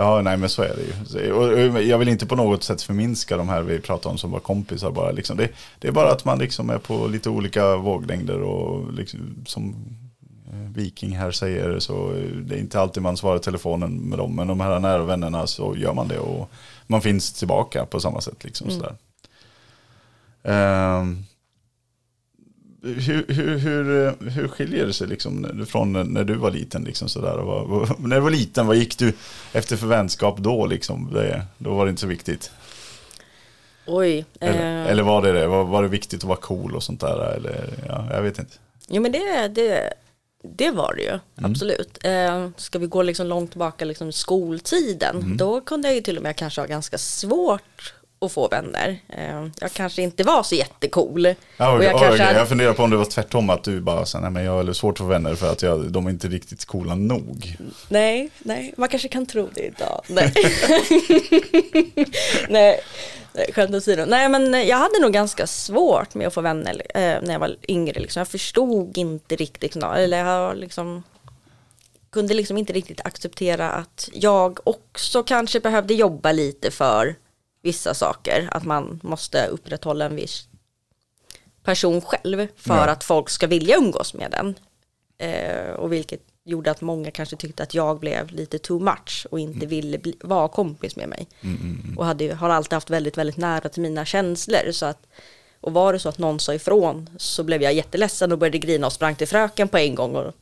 Ja, 0.00 0.22
nej 0.22 0.36
men 0.36 0.48
så 0.48 0.62
är 0.62 0.76
det 0.76 1.20
ju. 1.22 1.32
Och, 1.32 1.82
jag 1.82 1.98
vill 1.98 2.08
inte 2.08 2.26
på 2.26 2.36
något 2.36 2.62
sätt 2.62 2.82
förminska 2.82 3.36
de 3.36 3.48
här 3.48 3.62
vi 3.62 3.80
pratar 3.80 4.10
om 4.10 4.18
som 4.18 4.30
var 4.30 4.40
kompisar 4.40 4.90
bara. 4.90 5.10
Liksom. 5.10 5.36
Det, 5.36 5.48
det 5.78 5.88
är 5.88 5.92
bara 5.92 6.12
att 6.12 6.24
man 6.24 6.38
liksom 6.38 6.70
är 6.70 6.78
på 6.78 7.06
lite 7.06 7.30
olika 7.30 7.76
våglängder 7.76 8.42
och 8.42 8.92
liksom, 8.92 9.44
som 9.46 9.74
eh, 10.52 10.74
Viking 10.74 11.16
här 11.16 11.30
säger 11.30 11.78
så 11.78 12.12
det 12.42 12.54
är 12.54 12.58
inte 12.58 12.80
alltid 12.80 13.02
man 13.02 13.16
svarar 13.16 13.38
telefonen 13.38 13.96
med 13.96 14.18
dem. 14.18 14.36
Men 14.36 14.46
de 14.46 14.60
här 14.60 14.78
nära 14.78 15.04
vännerna 15.04 15.46
så 15.46 15.76
gör 15.76 15.94
man 15.94 16.08
det 16.08 16.18
och 16.18 16.50
man 16.86 17.02
finns 17.02 17.32
tillbaka 17.32 17.86
på 17.86 18.00
samma 18.00 18.20
sätt. 18.20 18.44
Liksom, 18.44 18.70
sådär. 18.70 18.94
Ehm, 20.42 21.24
hur, 22.82 23.24
hur, 23.28 23.58
hur, 23.58 24.30
hur 24.30 24.48
skiljer 24.48 24.86
det 24.86 24.92
sig 24.92 25.06
liksom 25.06 25.66
från 25.68 25.92
när 25.92 26.24
du 26.24 26.34
var 26.34 26.50
liten? 26.50 26.84
Liksom 26.84 27.08
sådär? 27.08 27.36
Vad, 27.36 27.68
vad, 27.68 28.00
när 28.00 28.16
du 28.16 28.22
var 28.22 28.30
liten, 28.30 28.66
vad 28.66 28.76
gick 28.76 28.98
du 28.98 29.12
efter 29.52 29.76
för 29.76 29.86
vänskap 29.86 30.38
då? 30.38 30.66
Liksom? 30.66 31.10
Det, 31.12 31.46
då 31.58 31.74
var 31.74 31.86
det 31.86 31.90
inte 31.90 32.00
så 32.00 32.06
viktigt. 32.06 32.50
Oj. 33.86 34.24
Eller, 34.40 34.84
eh, 34.84 34.90
eller 34.90 35.02
var 35.02 35.22
det 35.22 35.32
det? 35.32 35.46
Var, 35.46 35.64
var 35.64 35.82
det 35.82 35.88
viktigt 35.88 36.20
att 36.20 36.28
vara 36.28 36.38
cool 36.38 36.76
och 36.76 36.82
sånt 36.82 37.00
där? 37.00 37.34
Eller, 37.36 37.68
ja, 37.88 38.06
jag 38.10 38.22
vet 38.22 38.38
inte. 38.38 38.54
Jo 38.88 39.02
men 39.02 39.12
det, 39.12 39.48
det, 39.48 39.92
det 40.42 40.70
var 40.70 40.94
det 40.94 41.02
ju, 41.02 41.18
absolut. 41.46 41.98
Eh, 42.04 42.48
ska 42.56 42.78
vi 42.78 42.86
gå 42.86 43.02
liksom 43.02 43.26
långt 43.26 43.50
tillbaka, 43.50 43.84
liksom 43.84 44.12
skoltiden, 44.12 45.36
då 45.36 45.60
kunde 45.60 45.88
jag 45.88 45.94
ju 45.94 46.00
till 46.00 46.16
och 46.16 46.22
med 46.22 46.36
kanske 46.36 46.60
ha 46.60 46.66
ganska 46.66 46.98
svårt 46.98 47.94
att 48.20 48.32
få 48.32 48.48
vänner. 48.48 48.98
Eh, 49.08 49.46
jag 49.60 49.72
kanske 49.72 50.02
inte 50.02 50.22
var 50.24 50.42
så 50.42 50.54
jättecool. 50.54 51.26
Ja, 51.56 51.72
Och 51.76 51.84
jag 51.84 51.98
kanske 52.00 52.22
hade- 52.24 52.38
Jag 52.38 52.48
funderar 52.48 52.72
på 52.74 52.82
om 52.82 52.90
det 52.90 52.96
var 52.96 53.04
tvärtom, 53.04 53.50
att 53.50 53.64
du 53.64 53.80
bara, 53.80 54.06
så, 54.06 54.18
nej 54.18 54.30
men 54.30 54.44
jag 54.44 54.52
har 54.64 54.72
svårt 54.72 54.94
att 54.94 54.98
få 54.98 55.04
vänner 55.04 55.34
för 55.34 55.52
att 55.52 55.62
jag, 55.62 55.92
de 55.92 56.06
är 56.06 56.10
inte 56.10 56.28
riktigt 56.28 56.64
coola 56.64 56.94
nog. 56.94 57.56
Nej, 57.88 58.30
nej, 58.38 58.74
man 58.76 58.88
kanske 58.88 59.08
kan 59.08 59.26
tro 59.26 59.48
det 59.54 59.60
idag. 59.66 60.02
Nej, 60.08 60.32
nej 62.48 62.80
skämt 63.54 63.74
åsido. 63.74 64.04
Nej, 64.06 64.28
men 64.28 64.66
jag 64.66 64.76
hade 64.76 64.98
nog 65.00 65.12
ganska 65.12 65.46
svårt 65.46 66.14
med 66.14 66.26
att 66.26 66.34
få 66.34 66.40
vänner 66.40 66.82
eh, 66.94 67.00
när 67.00 67.32
jag 67.32 67.38
var 67.40 67.56
yngre. 67.68 68.00
Liksom. 68.00 68.20
Jag 68.20 68.28
förstod 68.28 68.98
inte 68.98 69.36
riktigt, 69.36 69.74
nå- 69.74 69.92
eller 69.92 70.18
jag 70.18 70.56
liksom 70.56 71.02
kunde 72.12 72.34
liksom 72.34 72.58
inte 72.58 72.72
riktigt 72.72 73.00
acceptera 73.04 73.70
att 73.70 74.08
jag 74.12 74.58
också 74.64 75.22
kanske 75.22 75.60
behövde 75.60 75.94
jobba 75.94 76.32
lite 76.32 76.70
för 76.70 77.14
vissa 77.62 77.94
saker. 77.94 78.48
Att 78.52 78.64
man 78.64 79.00
måste 79.02 79.46
upprätthålla 79.46 80.04
en 80.04 80.16
viss 80.16 80.48
person 81.64 82.00
själv 82.00 82.46
för 82.56 82.74
Ja. 82.86 82.86
att 82.90 83.04
folk 83.04 83.28
ska 83.30 83.46
vilja 83.46 83.76
umgås 83.76 84.14
med 84.14 84.30
den. 84.30 84.54
Eh, 85.18 85.70
och 85.74 85.92
vilket 85.92 86.20
gjorde 86.44 86.70
att 86.70 86.80
många 86.80 87.10
kanske 87.10 87.36
tyckte 87.36 87.62
att 87.62 87.74
jag 87.74 88.00
blev 88.00 88.30
lite 88.30 88.58
too 88.58 88.78
much 88.80 89.26
och 89.30 89.40
inte 89.40 89.66
ville 89.66 89.98
bli, 89.98 90.16
vara 90.20 90.48
kompis 90.48 90.96
med 90.96 91.08
mig. 91.08 91.28
Och 91.96 92.04
hade, 92.06 92.34
har 92.34 92.50
alltid 92.50 92.72
haft 92.72 92.90
väldigt, 92.90 93.18
väldigt 93.18 93.36
nära 93.36 93.68
till 93.68 93.82
mina 93.82 94.04
känslor. 94.04 94.72
Så 94.72 94.86
att, 94.86 95.06
och 95.60 95.72
var 95.72 95.92
det 95.92 95.98
så 95.98 96.08
att 96.08 96.18
någon 96.18 96.40
sa 96.40 96.54
ifrån 96.54 97.10
så 97.18 97.44
blev 97.44 97.62
jag 97.62 97.72
jätteledsen 97.74 98.32
och 98.32 98.38
började 98.38 98.58
grina 98.58 98.86
och 98.86 98.92
sprang 98.92 99.14
till 99.16 99.28
fröken 99.28 99.68
på 99.68 99.78
en 99.78 99.94
gång. 99.94 100.16
Och 100.16 100.34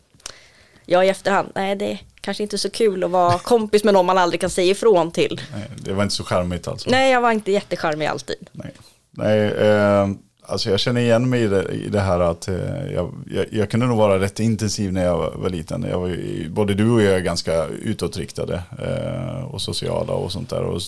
jag 0.90 1.06
i 1.06 1.08
efterhand, 1.08 1.48
nej 1.54 1.76
det 1.76 1.92
är 1.92 1.98
kanske 2.20 2.42
inte 2.42 2.58
så 2.58 2.70
kul 2.70 3.04
att 3.04 3.10
vara 3.10 3.38
kompis 3.38 3.84
med 3.84 3.94
någon 3.94 4.06
man 4.06 4.18
aldrig 4.18 4.40
kan 4.40 4.50
säga 4.50 4.70
ifrån 4.70 5.10
till. 5.10 5.40
Nej, 5.52 5.70
det 5.76 5.92
var 5.92 6.02
inte 6.02 6.14
så 6.14 6.24
charmigt 6.24 6.68
alltså. 6.68 6.90
Nej, 6.90 7.12
jag 7.12 7.20
var 7.20 7.32
inte 7.32 7.52
jättecharmig 7.52 8.06
alltid. 8.06 8.48
Nej, 8.52 8.72
Nej 9.10 9.38
eh, 9.40 10.08
alltså 10.48 10.70
jag 10.70 10.80
känner 10.80 11.00
igen 11.00 11.30
mig 11.30 11.42
i 11.42 11.46
det, 11.46 11.62
i 11.62 11.88
det 11.88 12.00
här 12.00 12.20
att 12.20 12.48
eh, 12.48 12.92
jag, 12.94 13.14
jag, 13.30 13.46
jag 13.50 13.70
kunde 13.70 13.86
nog 13.86 13.98
vara 13.98 14.20
rätt 14.20 14.40
intensiv 14.40 14.92
när 14.92 15.04
jag 15.04 15.18
var, 15.18 15.30
var 15.30 15.50
liten. 15.50 15.86
Jag 15.90 16.00
var 16.00 16.48
både 16.48 16.74
du 16.74 16.90
och 16.90 17.02
jag 17.02 17.14
är 17.14 17.20
ganska 17.20 17.66
utåtriktade 17.66 18.62
eh, 18.82 19.44
och 19.44 19.62
sociala 19.62 20.12
och 20.12 20.32
sånt 20.32 20.50
där. 20.50 20.62
Och 20.62 20.82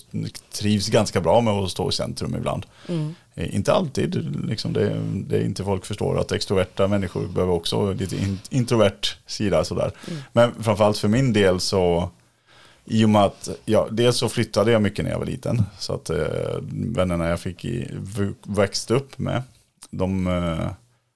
trivs 0.52 0.88
ganska 0.88 1.20
bra 1.20 1.40
med 1.40 1.54
att 1.54 1.70
stå 1.70 1.88
i 1.88 1.92
centrum 1.92 2.34
ibland. 2.34 2.66
Eh, 2.88 2.94
inte 3.46 3.72
alltid, 3.72 4.36
liksom 4.46 4.72
det, 4.72 5.00
det 5.12 5.36
är 5.36 5.44
inte 5.44 5.64
folk 5.64 5.86
förstår 5.86 6.18
att 6.18 6.32
extroverta 6.32 6.88
människor 6.88 7.28
behöver 7.28 7.52
också 7.52 7.92
lite 7.92 8.16
in, 8.16 8.38
introvert 8.50 9.16
sida 9.26 9.64
sådär. 9.64 9.92
Men 10.32 10.62
framförallt 10.62 10.98
för 10.98 11.08
min 11.08 11.32
del 11.32 11.60
så 11.60 12.10
i 12.84 13.04
och 13.04 13.08
med 13.08 13.22
att, 13.22 13.48
ja, 13.64 13.88
dels 13.90 14.16
så 14.16 14.28
flyttade 14.28 14.72
jag 14.72 14.82
mycket 14.82 15.04
när 15.04 15.12
jag 15.12 15.18
var 15.18 15.26
liten. 15.26 15.62
Så 15.78 15.94
att 15.94 16.10
eh, 16.10 16.58
vännerna 16.72 17.28
jag 17.28 17.40
fick 17.40 17.64
i, 17.64 17.90
växte 18.42 18.94
upp 18.94 19.18
med, 19.18 19.42
de, 19.90 20.26
eh, 20.26 20.70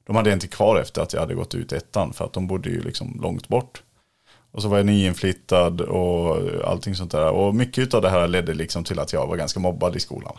de 0.06 0.16
hade 0.16 0.32
inte 0.32 0.48
kvar 0.48 0.80
efter 0.80 1.02
att 1.02 1.12
jag 1.12 1.20
hade 1.20 1.34
gått 1.34 1.54
ut 1.54 1.72
ettan. 1.72 2.12
För 2.12 2.24
att 2.24 2.32
de 2.32 2.46
bodde 2.46 2.70
ju 2.70 2.80
liksom 2.80 3.20
långt 3.22 3.48
bort. 3.48 3.82
Och 4.50 4.62
så 4.62 4.68
var 4.68 4.76
jag 4.76 4.86
nyinflyttad 4.86 5.80
och 5.80 6.38
allting 6.64 6.94
sånt 6.94 7.12
där. 7.12 7.30
Och 7.30 7.54
mycket 7.54 7.94
av 7.94 8.02
det 8.02 8.10
här 8.10 8.28
ledde 8.28 8.54
liksom 8.54 8.84
till 8.84 8.98
att 8.98 9.12
jag 9.12 9.26
var 9.26 9.36
ganska 9.36 9.60
mobbad 9.60 9.96
i 9.96 10.00
skolan. 10.00 10.36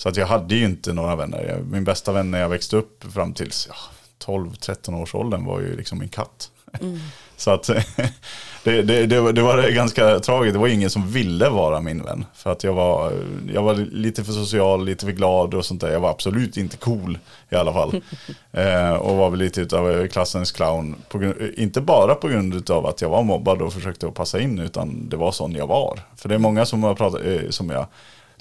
Så 0.00 0.08
att 0.08 0.16
jag 0.16 0.26
hade 0.26 0.54
ju 0.54 0.64
inte 0.64 0.92
några 0.92 1.16
vänner. 1.16 1.62
Min 1.70 1.84
bästa 1.84 2.12
vän 2.12 2.30
när 2.30 2.40
jag 2.40 2.48
växte 2.48 2.76
upp 2.76 3.04
fram 3.12 3.32
till 3.34 3.50
ja, 3.68 3.74
12-13 4.26 5.02
års 5.02 5.14
åldern 5.14 5.44
var 5.44 5.60
ju 5.60 5.76
liksom 5.76 5.98
min 5.98 6.08
katt. 6.08 6.50
Så 7.36 7.50
att 7.50 7.62
det, 8.64 8.82
det, 8.82 9.06
det, 9.06 9.20
var- 9.20 9.32
det 9.32 9.42
var 9.42 9.70
ganska 9.70 10.18
tragiskt. 10.20 10.52
Det 10.54 10.58
var 10.58 10.68
ingen 10.68 10.90
som 10.90 11.08
ville 11.08 11.48
vara 11.48 11.80
min 11.80 12.02
vän. 12.02 12.24
För 12.34 12.52
att 12.52 12.64
jag 12.64 12.72
var, 12.72 13.12
jag 13.54 13.62
var 13.62 13.74
lite 13.74 14.24
för 14.24 14.32
social, 14.32 14.84
lite 14.84 15.04
för 15.04 15.12
glad 15.12 15.54
och 15.54 15.64
sånt 15.64 15.80
där. 15.80 15.92
Jag 15.92 16.00
var 16.00 16.10
absolut 16.10 16.56
inte 16.56 16.76
cool 16.76 17.18
i 17.50 17.54
alla 17.56 17.72
fall. 17.72 18.02
eh, 18.52 18.92
och 18.92 19.16
var 19.16 19.30
väl 19.30 19.38
lite 19.38 19.78
av 19.78 20.06
klassens 20.06 20.52
clown. 20.52 20.94
På, 21.08 21.18
grund- 21.18 21.54
inte 21.56 21.80
bara 21.80 22.14
på 22.14 22.28
grund 22.28 22.70
av 22.70 22.86
att 22.86 23.00
jag 23.02 23.08
var 23.08 23.22
mobbad 23.22 23.62
och 23.62 23.72
försökte 23.72 24.06
att 24.08 24.14
passa 24.14 24.40
in. 24.40 24.58
Utan 24.58 25.08
det 25.08 25.16
var 25.16 25.32
sån 25.32 25.52
jag 25.52 25.66
var. 25.66 26.00
För 26.16 26.28
det 26.28 26.34
är 26.34 26.38
många 26.38 26.66
som 26.66 26.82
har 26.82 26.94
pratat, 26.94 27.20
eh, 27.24 27.50
som 27.50 27.70
jag 27.70 27.86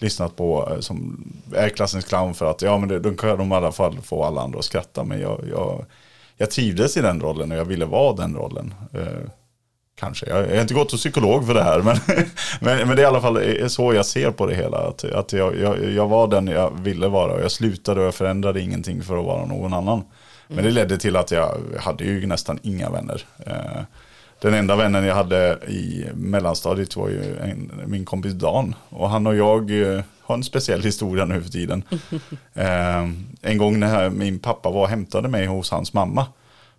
lyssnat 0.01 0.35
på 0.35 0.69
eh, 0.71 0.79
som 0.79 1.27
är 1.55 1.69
klassens 1.69 2.05
clown 2.05 2.33
för 2.33 2.51
att 2.51 2.61
ja 2.61 2.77
men 2.77 2.89
det, 2.89 2.99
de 2.99 3.17
kan 3.17 3.37
de 3.37 3.51
i 3.51 3.55
alla 3.55 3.71
fall 3.71 3.97
få 4.01 4.23
alla 4.23 4.41
andra 4.41 4.59
att 4.59 4.65
skratta. 4.65 5.03
Men 5.03 5.21
jag, 5.21 5.41
jag, 5.49 5.85
jag 6.37 6.51
trivdes 6.51 6.97
i 6.97 7.01
den 7.01 7.21
rollen 7.21 7.51
och 7.51 7.57
jag 7.57 7.65
ville 7.65 7.85
vara 7.85 8.15
den 8.15 8.35
rollen. 8.35 8.73
Eh, 8.93 9.29
kanske, 9.95 10.29
jag, 10.29 10.39
jag 10.47 10.55
har 10.55 10.61
inte 10.61 10.73
gått 10.73 10.89
till 10.89 10.97
psykolog 10.97 11.47
för 11.47 11.53
det 11.53 11.63
här. 11.63 11.81
Men, 11.81 11.97
men, 12.61 12.87
men 12.87 12.95
det 12.95 13.01
är 13.01 13.03
i 13.03 13.05
alla 13.05 13.21
fall 13.21 13.37
är 13.37 13.67
så 13.67 13.93
jag 13.93 14.05
ser 14.05 14.31
på 14.31 14.45
det 14.45 14.55
hela. 14.55 14.77
Att, 14.77 15.03
att 15.03 15.33
jag, 15.33 15.59
jag, 15.59 15.91
jag 15.91 16.07
var 16.07 16.27
den 16.27 16.47
jag 16.47 16.71
ville 16.83 17.07
vara 17.07 17.33
och 17.33 17.41
jag 17.41 17.51
slutade 17.51 17.99
och 17.99 18.05
jag 18.05 18.15
förändrade 18.15 18.61
ingenting 18.61 19.03
för 19.03 19.17
att 19.17 19.25
vara 19.25 19.45
någon 19.45 19.73
annan. 19.73 20.03
Men 20.47 20.63
det 20.63 20.71
ledde 20.71 20.97
till 20.97 21.15
att 21.15 21.31
jag 21.31 21.57
hade 21.79 22.03
ju 22.03 22.27
nästan 22.27 22.59
inga 22.61 22.89
vänner. 22.89 23.25
Eh, 23.45 23.81
den 24.41 24.53
enda 24.53 24.75
vännen 24.75 25.03
jag 25.03 25.15
hade 25.15 25.59
i 25.67 26.05
mellanstadiet 26.13 26.95
var 26.95 27.09
ju 27.09 27.37
en, 27.37 27.71
min 27.85 28.05
kompis 28.05 28.33
Dan. 28.33 28.75
Och 28.89 29.09
han 29.09 29.27
och 29.27 29.35
jag 29.35 29.81
eh, 29.81 30.01
har 30.21 30.35
en 30.35 30.43
speciell 30.43 30.83
historia 30.83 31.25
nu 31.25 31.41
för 31.41 31.49
tiden. 31.49 31.83
Eh, 32.53 33.09
en 33.41 33.57
gång 33.57 33.79
när 33.79 34.09
min 34.09 34.39
pappa 34.39 34.69
var 34.69 34.81
och 34.81 34.89
hämtade 34.89 35.27
mig 35.27 35.45
hos 35.45 35.71
hans 35.71 35.93
mamma. 35.93 36.25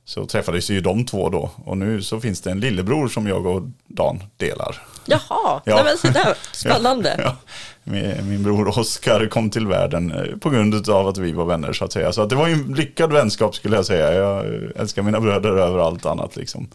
Så 0.05 0.26
träffades 0.26 0.71
ju 0.71 0.81
de 0.81 1.05
två 1.07 1.29
då. 1.29 1.50
Och 1.64 1.79
nu 1.79 2.02
så 2.02 2.21
finns 2.21 2.40
det 2.40 2.50
en 2.50 2.61
lillebror 2.61 3.09
som 3.09 3.26
jag 3.26 3.47
och 3.47 3.62
Dan 3.87 4.23
delar. 4.37 4.83
Jaha, 5.07 5.21
Ja. 5.64 5.75
nej 5.75 5.85
men 5.85 5.99
så 5.99 6.07
där, 6.09 6.35
spännande. 6.52 7.14
Ja, 7.25 7.37
min, 7.85 8.29
min 8.29 8.43
bror 8.43 8.79
Oskar 8.79 9.26
kom 9.26 9.50
till 9.50 9.67
världen 9.67 10.12
eh, 10.12 10.37
på 10.37 10.50
grund 10.50 10.88
av 10.90 11.09
att 11.09 11.19
vi 11.19 11.33
var 11.33 11.45
vänner 11.45 11.73
så 11.73 11.85
att 11.85 11.93
säga. 11.93 12.12
Så 12.12 12.23
att 12.23 12.29
det 12.31 12.37
var 12.37 12.47
ju 12.47 12.52
en 12.55 12.75
lyckad 12.75 13.12
vänskap 13.12 13.55
skulle 13.55 13.76
jag 13.76 13.87
säga. 13.87 14.14
Jag 14.14 14.38
eh, 14.55 14.61
älskar 14.76 15.02
mina 15.02 15.21
bröder 15.21 15.50
över 15.50 15.79
allt 15.79 16.07
annat 16.07 16.37
liksom. 16.37 16.69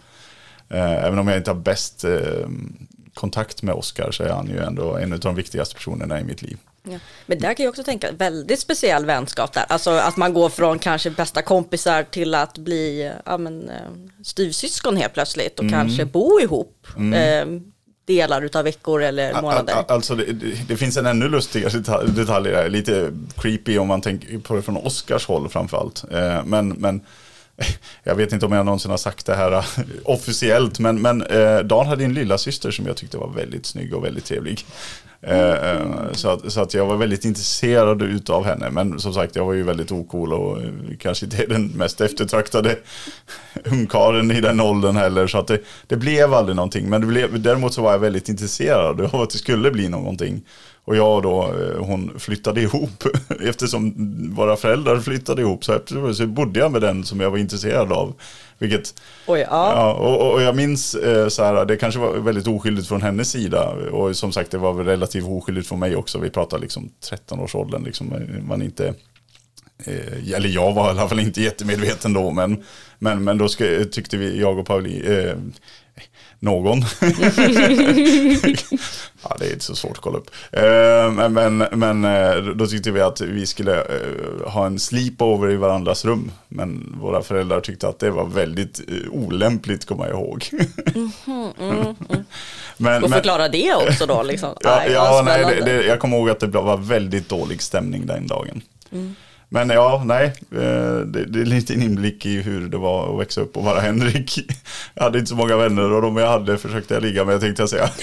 Eh, 0.69 1.05
Även 1.05 1.19
om 1.19 1.27
jag 1.27 1.37
inte 1.37 1.49
har 1.51 1.55
bäst 1.55 2.03
eh, 2.03 2.11
kontakt 3.13 3.61
med 3.63 3.75
Oskar 3.75 4.11
så 4.11 4.23
är 4.23 4.29
han 4.29 4.47
ju 4.47 4.57
ändå 4.59 4.95
en 4.97 5.13
av 5.13 5.19
de 5.19 5.35
viktigaste 5.35 5.75
personerna 5.75 6.19
i 6.19 6.23
mitt 6.23 6.41
liv. 6.41 6.57
Ja. 6.83 6.99
Men 7.25 7.39
där 7.39 7.53
kan 7.53 7.63
jag 7.63 7.69
också 7.71 7.83
tänka, 7.83 8.11
väldigt 8.11 8.59
speciell 8.59 9.05
vänskap 9.05 9.53
där. 9.53 9.65
Alltså 9.69 9.89
att 9.89 10.17
man 10.17 10.33
går 10.33 10.49
från 10.49 10.79
kanske 10.79 11.09
bästa 11.09 11.41
kompisar 11.41 12.03
till 12.03 12.35
att 12.35 12.57
bli 12.57 13.11
ja, 13.25 13.37
men, 13.37 13.69
eh, 13.69 13.75
styvsyskon 14.23 14.97
helt 14.97 15.13
plötsligt 15.13 15.59
och 15.59 15.69
kanske 15.69 16.05
bo 16.05 16.39
ihop 16.39 16.87
eh, 17.15 17.45
delar 18.05 18.41
utav 18.41 18.63
veckor 18.63 19.03
eller 19.03 19.41
månader. 19.41 19.73
Al- 19.73 19.79
al- 19.79 19.85
Alltså 19.87 20.15
det, 20.15 20.33
det, 20.67 20.77
finns 20.77 20.97
en 20.97 21.05
ännu 21.05 21.29
lustigare 21.29 22.05
detalj, 22.07 22.51
där, 22.51 22.69
lite 22.69 23.11
creepy 23.37 23.77
om 23.77 23.87
man 23.87 24.01
tänker 24.01 24.37
på 24.39 24.55
det 24.55 24.61
från 24.61 24.77
Oscars 24.77 25.27
håll 25.27 25.49
framförallt. 25.49 26.05
Men, 26.45 26.69
men 26.69 27.01
jag 28.03 28.15
vet 28.15 28.33
inte 28.33 28.45
om 28.45 28.51
jag 28.51 28.65
någonsin 28.65 28.91
har 28.91 28.97
sagt 28.97 29.25
det 29.25 29.35
här 29.35 29.51
eh, 29.51 29.63
officiellt, 30.03 30.79
men, 30.79 31.01
men 31.01 31.21
eh, 31.21 31.59
Dan 31.59 31.87
hade 31.87 32.03
en 32.03 32.13
lilla 32.13 32.37
syster 32.37 32.71
som 32.71 32.85
jag 32.85 32.97
tyckte 32.97 33.17
var 33.17 33.29
väldigt 33.29 33.65
snygg 33.65 33.93
och 33.93 34.05
väldigt 34.05 34.25
trevlig. 34.25 34.65
Eh, 35.21 36.11
så, 36.11 36.29
att, 36.29 36.51
så 36.51 36.61
att 36.61 36.73
jag 36.73 36.85
var 36.85 36.95
väldigt 36.95 37.25
intresserad 37.25 38.01
utav 38.01 38.45
henne, 38.45 38.69
men 38.69 38.99
som 38.99 39.13
sagt 39.13 39.35
jag 39.35 39.45
var 39.45 39.53
ju 39.53 39.63
väldigt 39.63 39.91
ocool 39.91 40.33
och 40.33 40.57
kanske 40.99 41.25
inte 41.25 41.45
den 41.45 41.67
mest 41.67 42.01
eftertraktade 42.01 42.75
ungkaren 43.65 44.31
i 44.31 44.41
den 44.41 44.61
åldern 44.61 44.95
heller. 44.95 45.27
Så 45.27 45.37
att 45.37 45.47
det, 45.47 45.59
det 45.87 45.97
blev 45.97 46.33
aldrig 46.33 46.55
någonting, 46.55 46.89
men 46.89 47.01
det 47.01 47.07
blev, 47.07 47.41
däremot 47.41 47.73
så 47.73 47.81
var 47.81 47.91
jag 47.91 47.99
väldigt 47.99 48.29
intresserad 48.29 49.01
av 49.01 49.21
att 49.21 49.29
det 49.29 49.37
skulle 49.37 49.71
bli 49.71 49.89
någonting. 49.89 50.41
Och 50.85 50.95
jag 50.95 51.23
då, 51.23 51.43
eh, 51.43 51.85
hon 51.85 52.19
flyttade 52.19 52.61
ihop. 52.61 53.03
Eftersom 53.41 53.93
våra 54.35 54.55
föräldrar 54.55 54.99
flyttade 54.99 55.41
ihop 55.41 55.65
så, 55.65 55.79
så 56.13 56.27
bodde 56.27 56.59
jag 56.59 56.71
med 56.71 56.81
den 56.81 57.03
som 57.03 57.19
jag 57.19 57.31
var 57.31 57.37
intresserad 57.37 57.91
av. 57.91 58.13
Vilket, 58.57 59.01
Oj, 59.27 59.39
ja. 59.39 59.47
ja, 59.49 59.93
och, 59.93 60.33
och 60.33 60.41
jag 60.41 60.55
minns 60.55 60.95
eh, 60.95 61.27
så 61.27 61.43
här, 61.43 61.65
det 61.65 61.77
kanske 61.77 61.99
var 61.99 62.13
väldigt 62.13 62.47
oskyldigt 62.47 62.87
från 62.87 63.01
hennes 63.01 63.31
sida. 63.31 63.69
Och 63.91 64.15
som 64.15 64.31
sagt, 64.31 64.51
det 64.51 64.57
var 64.57 64.73
väl 64.73 64.85
relativt 64.85 65.25
oskyldigt 65.25 65.67
från 65.67 65.79
mig 65.79 65.95
också. 65.95 66.19
Vi 66.19 66.29
pratar 66.29 66.59
liksom 66.59 66.89
13-årsåldern, 67.11 67.83
liksom, 67.83 68.13
man 68.47 68.61
inte... 68.61 68.93
Eh, 69.85 70.33
eller 70.35 70.49
jag 70.49 70.73
var 70.73 70.87
i 70.87 70.89
alla 70.89 71.09
fall 71.09 71.19
inte 71.19 71.41
jättemedveten 71.41 72.13
då, 72.13 72.31
men, 72.31 72.63
men, 72.99 73.23
men 73.23 73.37
då 73.37 73.49
ska, 73.49 73.65
tyckte 73.91 74.17
vi, 74.17 74.39
jag 74.39 74.59
och 74.59 74.65
Pauli, 74.65 75.19
eh, 75.19 75.35
någon. 76.45 76.79
ja, 79.23 79.35
det 79.39 79.45
är 79.45 79.53
inte 79.53 79.65
så 79.65 79.75
svårt 79.75 79.91
att 79.91 79.97
kolla 79.97 80.17
upp. 80.17 80.31
Eh, 80.51 81.11
men 81.11 81.33
men, 81.33 81.57
men 81.57 82.05
eh, 82.05 82.35
då 82.35 82.67
tyckte 82.67 82.91
vi 82.91 83.01
att 83.01 83.21
vi 83.21 83.45
skulle 83.45 83.75
eh, 83.79 84.51
ha 84.51 84.65
en 84.65 84.79
sleepover 84.79 85.51
i 85.51 85.55
varandras 85.55 86.05
rum. 86.05 86.31
Men 86.47 86.95
våra 87.01 87.21
föräldrar 87.21 87.61
tyckte 87.61 87.87
att 87.87 87.99
det 87.99 88.09
var 88.09 88.25
väldigt 88.25 88.81
olämpligt, 89.11 89.85
kommer 89.85 90.07
jag 90.07 90.19
ihåg. 90.19 90.49
men, 92.77 93.03
Och 93.03 93.09
förklara 93.11 93.47
det 93.49 93.73
också 93.75 94.05
då 94.05 94.23
liksom. 94.23 94.55
Ja, 94.61 94.79
Aj, 94.79 94.91
ja 94.91 95.21
nej, 95.25 95.45
det, 95.45 95.65
det, 95.65 95.83
jag 95.85 95.99
kommer 95.99 96.17
ihåg 96.17 96.29
att 96.29 96.39
det 96.39 96.47
var 96.47 96.77
väldigt 96.77 97.29
dålig 97.29 97.61
stämning 97.61 98.05
den 98.05 98.27
dagen. 98.27 98.61
Men 99.49 99.69
ja, 99.69 100.01
nej, 100.05 100.25
eh, 100.51 100.97
det, 100.97 101.25
det 101.25 101.41
är 101.41 101.45
lite 101.45 101.73
en 101.73 101.81
inblick 101.83 102.25
i 102.25 102.41
hur 102.41 102.67
det 102.69 102.77
var 102.77 103.13
att 103.13 103.19
växa 103.19 103.41
upp 103.41 103.57
och 103.57 103.63
vara 103.63 103.79
Henrik. 103.79 104.39
Jag 104.93 105.03
hade 105.03 105.19
inte 105.19 105.29
så 105.29 105.35
många 105.35 105.57
vänner 105.57 105.91
och 105.91 106.01
de 106.01 106.17
jag 106.17 106.27
hade 106.27 106.57
försökte 106.57 106.93
jag 106.93 107.03
ligga 107.03 107.25
med 107.25 107.41
tänkte 107.41 107.61
jag 107.61 107.69
säga. 107.69 107.89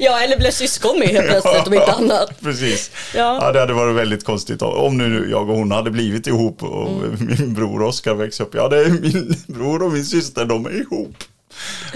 ja, 0.00 0.20
eller 0.20 0.36
blev 0.38 0.50
syskon 0.50 0.98
med 0.98 1.08
helt 1.08 1.28
plötsligt 1.30 1.66
om 1.66 1.74
inte 1.74 1.92
annat. 1.98 2.40
Precis. 2.42 2.90
Ja. 3.14 3.38
Ja. 3.42 3.52
det 3.52 3.60
hade 3.60 3.72
varit 3.72 3.96
väldigt 3.96 4.24
konstigt 4.24 4.62
om 4.62 4.98
nu 4.98 5.28
jag 5.30 5.50
och 5.50 5.56
hon 5.56 5.70
hade 5.72 5.90
blivit 5.90 6.26
ihop 6.26 6.62
och 6.62 6.88
Mm. 6.92 7.16
min 7.38 7.54
bror 7.54 7.82
Oskar 7.82 8.14
växte 8.14 8.42
upp. 8.42 8.54
Ja, 8.54 8.68
det 8.68 8.80
är 8.80 8.88
min 8.90 9.34
bror 9.46 9.82
och 9.82 9.92
min 9.92 10.04
syster, 10.04 10.44
de 10.44 10.66
är 10.66 10.80
ihop. 10.80 11.14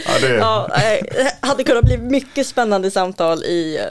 Ja, 0.07 0.13
det, 0.21 0.35
ja. 0.35 0.69
Ja, 0.71 0.77
det 1.15 1.47
hade 1.47 1.65
kunnat 1.65 1.85
bli 1.85 1.99
mycket 1.99 2.47
spännande 2.47 2.91
samtal 2.91 3.43
i 3.45 3.77
eh, 3.77 3.83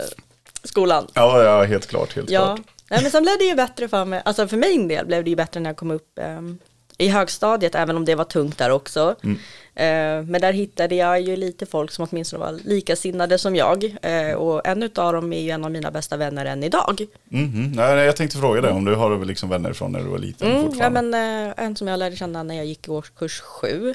skolan. 0.64 1.06
Ja, 1.14 1.62
helt 1.64 1.86
klart, 1.86 2.16
helt 2.16 2.30
Ja, 2.30 2.44
klart. 2.44 2.60
Nej, 2.90 3.02
men 3.02 3.10
sen 3.10 3.22
blev 3.22 3.38
det 3.38 3.44
ju 3.44 3.54
bättre 3.54 3.88
för 3.88 4.04
mig, 4.04 4.22
alltså 4.24 4.48
för 4.48 4.56
min 4.56 4.88
del 4.88 5.06
blev 5.06 5.24
det 5.24 5.30
ju 5.30 5.36
bättre 5.36 5.60
när 5.60 5.70
jag 5.70 5.76
kom 5.76 5.90
upp 5.90 6.18
ehm, 6.18 6.58
i 6.98 7.08
högstadiet, 7.08 7.74
även 7.74 7.96
om 7.96 8.04
det 8.04 8.14
var 8.14 8.24
tungt 8.24 8.58
där 8.58 8.70
också. 8.70 9.16
Mm. 9.22 9.38
Eh, 9.74 10.30
men 10.30 10.40
där 10.40 10.52
hittade 10.52 10.94
jag 10.94 11.20
ju 11.20 11.36
lite 11.36 11.66
folk 11.66 11.90
som 11.90 12.06
åtminstone 12.10 12.44
var 12.44 12.52
likasinnade 12.52 13.38
som 13.38 13.56
jag. 13.56 13.96
Eh, 14.02 14.32
och 14.32 14.66
en 14.66 14.82
av 14.82 15.12
dem 15.12 15.32
är 15.32 15.40
ju 15.40 15.50
en 15.50 15.64
av 15.64 15.70
mina 15.70 15.90
bästa 15.90 16.16
vänner 16.16 16.46
än 16.46 16.62
idag. 16.62 17.06
Mhm. 17.24 17.72
Nej, 17.74 17.96
nej, 17.96 18.06
jag 18.06 18.16
tänkte 18.16 18.38
fråga 18.38 18.60
dig 18.60 18.72
om 18.72 18.84
du 18.84 18.94
har 18.94 19.24
liksom 19.24 19.48
vänner 19.48 19.72
från 19.72 19.92
när 19.92 20.00
du 20.00 20.08
var 20.08 20.18
liten 20.18 20.52
Mm, 20.52 20.78
ja, 20.78 20.90
men, 20.90 21.14
eh, 21.14 21.54
en 21.56 21.76
som 21.76 21.88
jag 21.88 21.98
lärde 21.98 22.16
känna 22.16 22.42
när 22.42 22.54
jag 22.54 22.66
gick 22.66 22.88
i 22.88 22.90
årskurs 22.90 23.40
sju. 23.40 23.94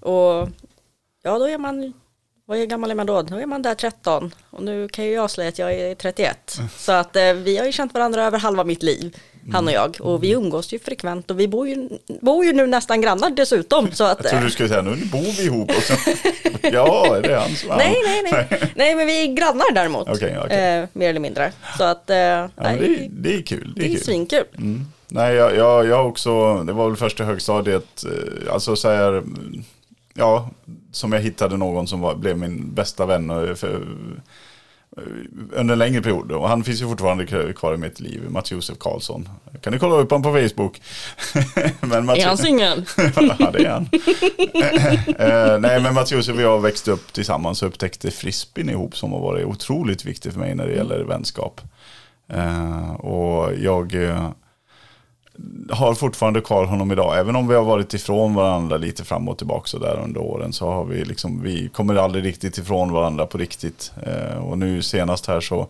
Och 0.00 0.48
ja, 1.22 1.38
då 1.38 1.48
är 1.48 1.58
man, 1.58 1.92
vad 2.50 2.68
gammal 2.68 2.90
är 2.90 2.94
man 2.94 3.06
då? 3.06 3.22
Då 3.22 3.36
är 3.36 3.46
man 3.46 3.62
där 3.62 3.74
13. 3.74 4.34
Och 4.50 4.62
nu 4.62 4.88
kan 4.88 5.04
ju 5.04 5.10
jag 5.12 5.24
avslöja 5.24 5.48
att 5.48 5.58
jag 5.58 5.74
är 5.74 5.94
31. 5.94 6.60
Så 6.76 6.92
att 6.92 7.16
eh, 7.16 7.32
vi 7.32 7.56
har 7.56 7.66
ju 7.66 7.72
känt 7.72 7.94
varandra 7.94 8.24
över 8.24 8.38
halva 8.38 8.64
mitt 8.64 8.82
liv, 8.82 9.16
han 9.52 9.66
och 9.66 9.72
jag. 9.72 9.96
Och 10.00 10.22
vi 10.22 10.30
umgås 10.32 10.72
ju 10.72 10.78
frekvent 10.78 11.30
och 11.30 11.40
vi 11.40 11.48
bor 11.48 11.68
ju, 11.68 11.88
bor 12.20 12.44
ju 12.44 12.52
nu 12.52 12.66
nästan 12.66 13.00
grannar 13.00 13.30
dessutom. 13.30 13.92
Så 13.92 14.04
att, 14.04 14.18
Jag 14.22 14.30
trodde 14.30 14.44
du 14.44 14.50
skulle 14.50 14.68
säga 14.68 14.82
nu 14.82 14.96
bor 14.96 15.36
vi 15.36 15.44
ihop 15.44 15.70
också. 15.70 15.92
ja, 16.62 17.16
är 17.16 17.22
det 17.22 17.36
hans 17.36 17.66
man? 17.66 17.78
nej, 17.78 17.96
nej, 18.06 18.22
nej. 18.32 18.72
nej, 18.76 18.94
men 18.94 19.06
vi 19.06 19.22
är 19.24 19.34
grannar 19.34 19.72
däremot. 19.74 20.08
Okej, 20.08 20.38
okej. 20.44 20.78
Eh, 20.78 20.88
mer 20.92 21.10
eller 21.10 21.20
mindre. 21.20 21.52
Så 21.78 21.84
att, 21.84 22.10
eh, 22.10 22.16
Ja, 22.16 22.48
det, 22.56 22.62
nej, 22.62 23.04
är, 23.04 23.08
det 23.10 23.34
är 23.36 23.42
kul. 23.42 23.72
Det 23.76 23.80
det 23.80 23.86
är 23.86 23.90
är 23.90 23.94
kul. 23.94 24.04
svinkul. 24.04 24.44
Mm. 24.58 24.86
Nej, 25.08 25.34
jag, 25.34 25.56
jag, 25.56 25.86
jag 25.86 26.06
också, 26.08 26.62
det 26.62 26.72
var 26.72 26.88
väl 26.88 26.96
första 26.96 27.24
högstadiet, 27.24 28.04
eh, 28.04 28.52
alltså 28.52 28.76
så 28.76 28.88
här, 28.88 29.08
mm, 29.08 29.64
ja, 30.20 30.50
som 30.92 31.12
jag 31.12 31.20
hittade 31.20 31.56
någon 31.56 31.86
som 31.86 32.00
var, 32.00 32.14
blev 32.14 32.38
min 32.38 32.74
bästa 32.74 33.06
vän 33.06 33.30
och 33.30 33.58
för, 33.58 33.74
eh, 34.96 35.02
under 35.52 35.72
en 35.72 35.78
längre 35.78 36.02
period. 36.02 36.32
Och 36.32 36.48
han 36.48 36.64
finns 36.64 36.82
ju 36.82 36.88
fortfarande 36.88 37.52
kvar 37.52 37.74
i 37.74 37.76
mitt 37.76 38.00
liv, 38.00 38.22
Mats 38.28 38.52
Josef 38.52 38.78
Karlsson. 38.78 39.28
Kan 39.60 39.72
ni 39.72 39.78
kolla 39.78 39.94
upp 39.94 40.10
honom 40.10 40.22
på 40.22 40.48
Facebook? 40.48 40.82
men 41.80 42.06
Mats, 42.06 42.18
Är 42.18 42.26
han 42.26 42.38
singel? 42.38 42.84
ja, 43.38 43.50
det 43.52 43.64
är 43.64 43.70
han. 43.70 43.88
Eh, 45.18 45.58
nej, 45.58 45.82
men 45.82 45.94
Mats 45.94 46.12
Josef 46.12 46.36
och 46.36 46.42
jag 46.42 46.60
växte 46.60 46.90
upp 46.90 47.12
tillsammans 47.12 47.62
och 47.62 47.68
upptäckte 47.68 48.10
frisbeen 48.10 48.68
ihop 48.68 48.96
som 48.96 49.12
har 49.12 49.20
varit 49.20 49.46
otroligt 49.46 50.04
viktig 50.04 50.32
för 50.32 50.40
mig 50.40 50.54
när 50.54 50.66
det 50.66 50.74
gäller 50.74 51.04
vänskap. 51.04 51.60
Eh, 52.28 52.90
och 52.90 53.54
jag 53.58 53.94
eh, 53.94 54.30
har 55.70 55.94
fortfarande 55.94 56.40
kvar 56.40 56.64
honom 56.64 56.92
idag, 56.92 57.18
även 57.18 57.36
om 57.36 57.48
vi 57.48 57.54
har 57.54 57.64
varit 57.64 57.94
ifrån 57.94 58.34
varandra 58.34 58.76
lite 58.76 59.04
fram 59.04 59.28
och 59.28 59.38
tillbaka 59.38 59.66
så 59.66 59.78
där 59.78 60.00
under 60.04 60.20
åren 60.20 60.52
så 60.52 60.70
har 60.70 60.84
vi 60.84 61.04
liksom, 61.04 61.42
vi 61.42 61.68
kommer 61.68 61.94
aldrig 61.94 62.24
riktigt 62.24 62.58
ifrån 62.58 62.92
varandra 62.92 63.26
på 63.26 63.38
riktigt. 63.38 63.92
Eh, 64.02 64.38
och 64.38 64.58
nu 64.58 64.82
senast 64.82 65.26
här 65.26 65.40
så 65.40 65.68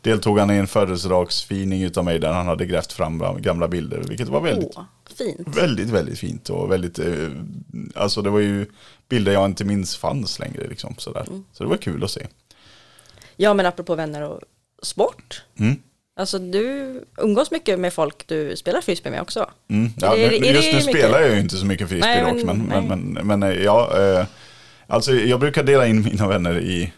deltog 0.00 0.38
han 0.38 0.50
i 0.50 0.54
en 0.54 0.66
födelsedagsfining 0.66 1.82
utav 1.82 2.04
mig 2.04 2.18
där 2.18 2.32
han 2.32 2.46
hade 2.46 2.66
grävt 2.66 2.92
fram 2.92 3.22
gamla 3.38 3.68
bilder, 3.68 4.02
vilket 4.08 4.28
var 4.28 4.40
väldigt 4.40 4.72
Åh, 4.76 4.82
fint. 5.18 5.56
Väldigt, 5.56 5.90
väldigt 5.90 6.18
fint 6.18 6.50
och 6.50 6.72
väldigt, 6.72 6.98
eh, 6.98 7.28
alltså 7.94 8.22
det 8.22 8.30
var 8.30 8.40
ju 8.40 8.66
bilder 9.08 9.32
jag 9.32 9.44
inte 9.44 9.64
minns 9.64 9.96
fanns 9.96 10.38
längre 10.38 10.68
liksom 10.68 10.94
sådär. 10.98 11.26
Så 11.52 11.64
det 11.64 11.70
var 11.70 11.76
kul 11.76 12.04
att 12.04 12.10
se. 12.10 12.26
Ja, 13.36 13.54
men 13.54 13.66
apropå 13.66 13.94
vänner 13.94 14.22
och 14.22 14.40
sport. 14.82 15.42
Mm. 15.58 15.76
Alltså 16.18 16.38
du 16.38 17.00
umgås 17.18 17.50
mycket 17.50 17.78
med 17.80 17.92
folk 17.92 18.26
du 18.26 18.56
spelar 18.56 18.80
frisbee 18.80 19.10
med 19.10 19.20
också. 19.22 19.50
Mm. 19.70 19.90
Ja, 20.00 20.16
Är 20.16 20.30
nu, 20.30 20.46
är 20.46 20.52
just 20.54 20.72
nu 20.72 20.80
spelar 20.80 21.20
jag 21.20 21.30
ju 21.34 21.40
inte 21.40 21.56
så 21.56 21.66
mycket 21.66 21.88
frisbee 21.88 22.22
Nej, 22.24 22.34
dock, 22.34 22.44
men- 22.44 22.58
men, 22.66 22.86
men, 22.88 23.00
men, 23.00 23.26
men, 23.26 23.42
eh, 23.42 23.62
ja, 23.62 23.90
eh, 24.02 24.26
alltså 24.86 25.12
jag 25.12 25.40
brukar 25.40 25.62
dela 25.62 25.86
in 25.86 26.02
mina 26.02 26.28
vänner 26.28 26.58
i 26.60 26.92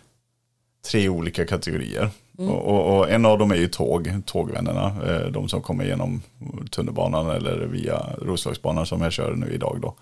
tre 0.91 1.09
olika 1.09 1.47
kategorier. 1.47 2.09
Mm. 2.39 2.51
Och, 2.51 2.69
och, 2.75 2.99
och 2.99 3.11
en 3.11 3.27
av 3.27 3.39
dem 3.39 3.51
är 3.51 3.57
ju 3.57 3.69
tåg, 3.69 4.11
tågvännerna, 4.27 4.93
eh, 5.09 5.27
de 5.31 5.49
som 5.49 5.63
kommer 5.63 5.85
genom 5.85 6.23
tunnelbanan 6.71 7.31
eller 7.31 7.57
via 7.67 8.07
Roslagsbanan 8.23 8.87
som 8.87 9.03
jag 9.03 9.13
kör 9.13 9.35
nu 9.35 9.51
idag 9.53 9.79
då. 9.83 9.95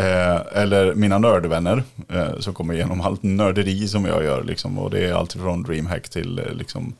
Eh, 0.00 0.40
eller 0.62 0.94
mina 0.94 1.18
nördvänner 1.18 1.82
eh, 2.12 2.38
som 2.38 2.54
kommer 2.54 2.74
igenom 2.74 3.00
allt 3.00 3.22
nörderi 3.22 3.88
som 3.88 4.04
jag 4.04 4.24
gör. 4.24 4.42
Liksom, 4.44 4.78
och 4.78 4.90
det 4.90 5.04
är 5.06 5.12
allt 5.12 5.32
från 5.32 5.62
DreamHack 5.62 6.08
till 6.08 6.38
eh, 6.38 6.52
liksom, 6.54 6.94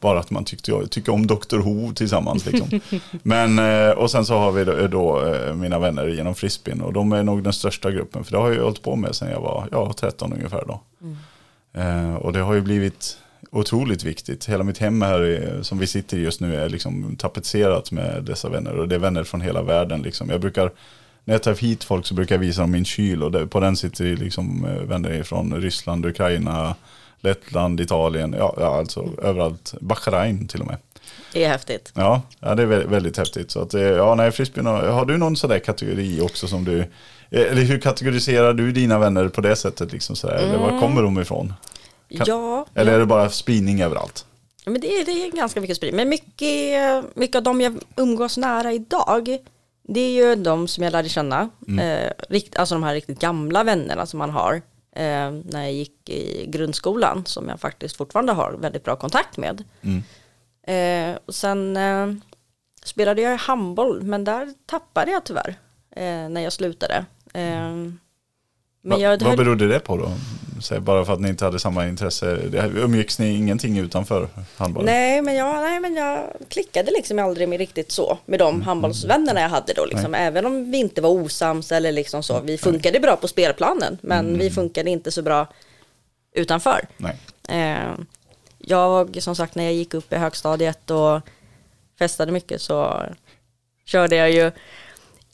bara 0.00 0.18
att 0.18 0.30
man 0.30 0.44
tyckte, 0.44 0.86
tycker 0.90 1.12
om 1.12 1.26
Dr. 1.26 1.58
Who 1.58 1.92
tillsammans. 1.92 2.46
Liksom. 2.46 2.80
Men, 3.22 3.58
eh, 3.58 3.90
och 3.90 4.10
sen 4.10 4.24
så 4.24 4.38
har 4.38 4.52
vi 4.52 4.64
då, 4.64 4.86
då 4.86 5.26
eh, 5.26 5.54
mina 5.54 5.78
vänner 5.78 6.06
genom 6.08 6.34
frisbeen 6.34 6.80
och 6.80 6.92
de 6.92 7.12
är 7.12 7.22
nog 7.22 7.42
den 7.42 7.52
största 7.52 7.90
gruppen. 7.90 8.24
För 8.24 8.32
det 8.32 8.38
har 8.38 8.52
jag 8.52 8.62
hållit 8.62 8.82
på 8.82 8.96
med 8.96 9.14
sedan 9.14 9.30
jag 9.30 9.40
var 9.40 9.68
ja, 9.72 9.92
13 9.92 10.32
ungefär 10.32 10.64
då. 10.66 10.80
Eh, 11.80 12.14
och 12.14 12.32
det 12.32 12.40
har 12.40 12.54
ju 12.54 12.60
blivit 12.60 13.18
otroligt 13.50 14.04
viktigt. 14.04 14.48
Hela 14.48 14.64
mitt 14.64 14.78
hem 14.78 15.02
här 15.02 15.20
är, 15.20 15.62
som 15.62 15.78
vi 15.78 15.86
sitter 15.86 16.16
i 16.16 16.20
just 16.20 16.40
nu 16.40 16.56
är 16.56 16.68
liksom 16.68 17.16
tapetserat 17.16 17.92
med 17.92 18.24
dessa 18.24 18.48
vänner. 18.48 18.78
Och 18.78 18.88
det 18.88 18.94
är 18.94 18.98
vänner 18.98 19.24
från 19.24 19.40
hela 19.40 19.62
världen. 19.62 20.02
Liksom. 20.02 20.30
Jag 20.30 20.40
brukar, 20.40 20.70
när 21.24 21.34
jag 21.34 21.42
tar 21.42 21.54
hit 21.54 21.84
folk 21.84 22.06
så 22.06 22.14
brukar 22.14 22.34
jag 22.34 22.40
visa 22.40 22.60
dem 22.60 22.70
min 22.70 22.84
kyl. 22.84 23.22
Och 23.22 23.50
på 23.50 23.60
den 23.60 23.76
sitter 23.76 24.04
det 24.04 24.16
liksom 24.16 24.64
eh, 24.64 24.82
vänner 24.82 25.22
från 25.22 25.54
Ryssland, 25.54 26.06
Ukraina, 26.06 26.74
Lettland, 27.20 27.80
Italien. 27.80 28.34
Ja, 28.38 28.54
ja 28.56 28.78
alltså 28.78 29.08
överallt. 29.22 29.74
Bahrain 29.80 30.48
till 30.48 30.60
och 30.60 30.66
med. 30.66 30.76
Det 31.32 31.44
är 31.44 31.48
häftigt. 31.48 31.92
Ja, 31.94 32.22
ja 32.40 32.54
det 32.54 32.62
är 32.62 32.66
väldigt, 32.66 32.90
väldigt 32.90 33.16
häftigt. 33.16 33.50
Så 33.50 33.60
att, 33.62 33.74
eh, 33.74 33.82
ja, 33.82 34.14
nej, 34.14 34.32
frisbeen, 34.32 34.66
har 34.66 35.04
du 35.04 35.16
någon 35.18 35.36
sådär 35.36 35.58
kategori 35.58 36.20
också 36.20 36.48
som 36.48 36.64
du, 36.64 36.78
eh, 36.80 36.86
eller 37.30 37.62
hur 37.62 37.80
kategoriserar 37.80 38.52
du 38.54 38.72
dina 38.72 38.98
vänner 38.98 39.28
på 39.28 39.40
det 39.40 39.56
sättet? 39.56 39.92
Liksom 39.92 40.16
sådär? 40.16 40.34
Eller 40.34 40.58
var 40.58 40.80
kommer 40.80 41.02
de 41.02 41.18
ifrån? 41.20 41.54
Kan- 42.16 42.24
Ja, 42.26 42.66
Eller 42.74 42.92
är 42.92 42.98
det 42.98 43.06
bara 43.06 43.30
spridning 43.30 43.82
överallt? 43.82 44.26
men 44.68 44.80
det 44.80 44.86
är, 45.00 45.04
det 45.04 45.12
är 45.12 45.30
ganska 45.36 45.60
mycket 45.60 45.76
spridning. 45.76 45.96
Men 45.96 46.08
mycket, 46.08 47.16
mycket 47.16 47.36
av 47.36 47.42
de 47.42 47.60
jag 47.60 47.74
umgås 47.96 48.36
nära 48.36 48.72
idag, 48.72 49.38
det 49.88 50.00
är 50.00 50.10
ju 50.10 50.34
de 50.34 50.68
som 50.68 50.84
jag 50.84 50.90
lärde 50.92 51.08
känna. 51.08 51.48
Eh, 51.80 52.10
rikt, 52.28 52.56
alltså 52.56 52.74
de 52.74 52.82
här 52.82 52.94
riktigt 52.94 53.18
gamla 53.20 53.64
vännerna 53.64 54.06
som 54.06 54.18
man 54.18 54.30
har 54.30 54.62
eh, 54.96 55.30
när 55.44 55.62
jag 55.62 55.72
gick 55.72 56.10
i 56.10 56.46
grundskolan, 56.48 57.26
som 57.26 57.48
jag 57.48 57.60
faktiskt 57.60 57.96
fortfarande 57.96 58.32
har 58.32 58.52
väldigt 58.52 58.84
bra 58.84 58.96
kontakt 58.96 59.36
med. 59.36 59.64
Eh, 60.66 61.18
och 61.26 61.34
sen 61.34 61.76
eh, 61.76 62.12
spelade 62.84 63.22
jag 63.22 63.36
handboll, 63.36 64.02
men 64.02 64.24
där 64.24 64.54
tappade 64.66 65.10
jag 65.10 65.24
tyvärr 65.24 65.54
eh, 65.90 66.28
när 66.28 66.40
jag 66.40 66.52
slutade. 66.52 67.04
Eh, 67.34 67.42
men 67.70 67.98
Va, 68.82 68.98
jag 68.98 69.22
vad 69.22 69.36
berodde 69.38 69.66
det 69.68 69.80
på 69.80 69.96
då? 69.96 70.12
Säg 70.60 70.80
bara 70.80 71.04
för 71.04 71.12
att 71.12 71.20
ni 71.20 71.28
inte 71.28 71.44
hade 71.44 71.58
samma 71.58 71.86
intresse. 71.86 72.26
Umgicks 72.74 73.18
ni 73.18 73.34
ingenting 73.36 73.78
utanför 73.78 74.28
handbollen? 74.56 74.86
Nej 74.86 75.22
men, 75.22 75.34
jag, 75.34 75.54
nej, 75.62 75.80
men 75.80 75.94
jag 75.94 76.24
klickade 76.48 76.90
liksom 76.90 77.18
aldrig 77.18 77.48
med 77.48 77.58
riktigt 77.58 77.92
så 77.92 78.18
med 78.26 78.40
Mm, 78.40 78.54
de 78.58 78.62
handbollsvännerna 78.62 79.40
jag 79.40 79.48
hade 79.48 79.72
då. 79.72 79.84
Liksom. 79.84 80.14
Även 80.14 80.46
om 80.46 80.70
vi 80.70 80.78
inte 80.78 81.00
var 81.00 81.10
osams 81.10 81.72
eller 81.72 81.92
liksom 81.92 82.22
så. 82.22 82.40
Vi 82.40 82.58
funkade 82.58 83.00
bra 83.00 83.16
på 83.16 83.28
spelplanen 83.28 83.98
men 84.02 84.26
Mm. 84.26 84.38
vi 84.38 84.50
funkade 84.50 84.90
inte 84.90 85.10
så 85.12 85.22
bra 85.22 85.46
utanför. 86.34 86.86
Nej. 86.96 87.16
Eh, 87.48 87.94
jag, 88.58 89.22
som 89.22 89.36
sagt, 89.36 89.54
när 89.54 89.64
jag 89.64 89.72
gick 89.74 89.94
upp 89.94 90.12
i 90.12 90.16
högstadiet 90.16 90.90
och 90.90 91.20
festade 91.98 92.32
mycket 92.32 92.60
så 92.60 93.02
körde 93.84 94.16
jag 94.16 94.30
ju 94.30 94.50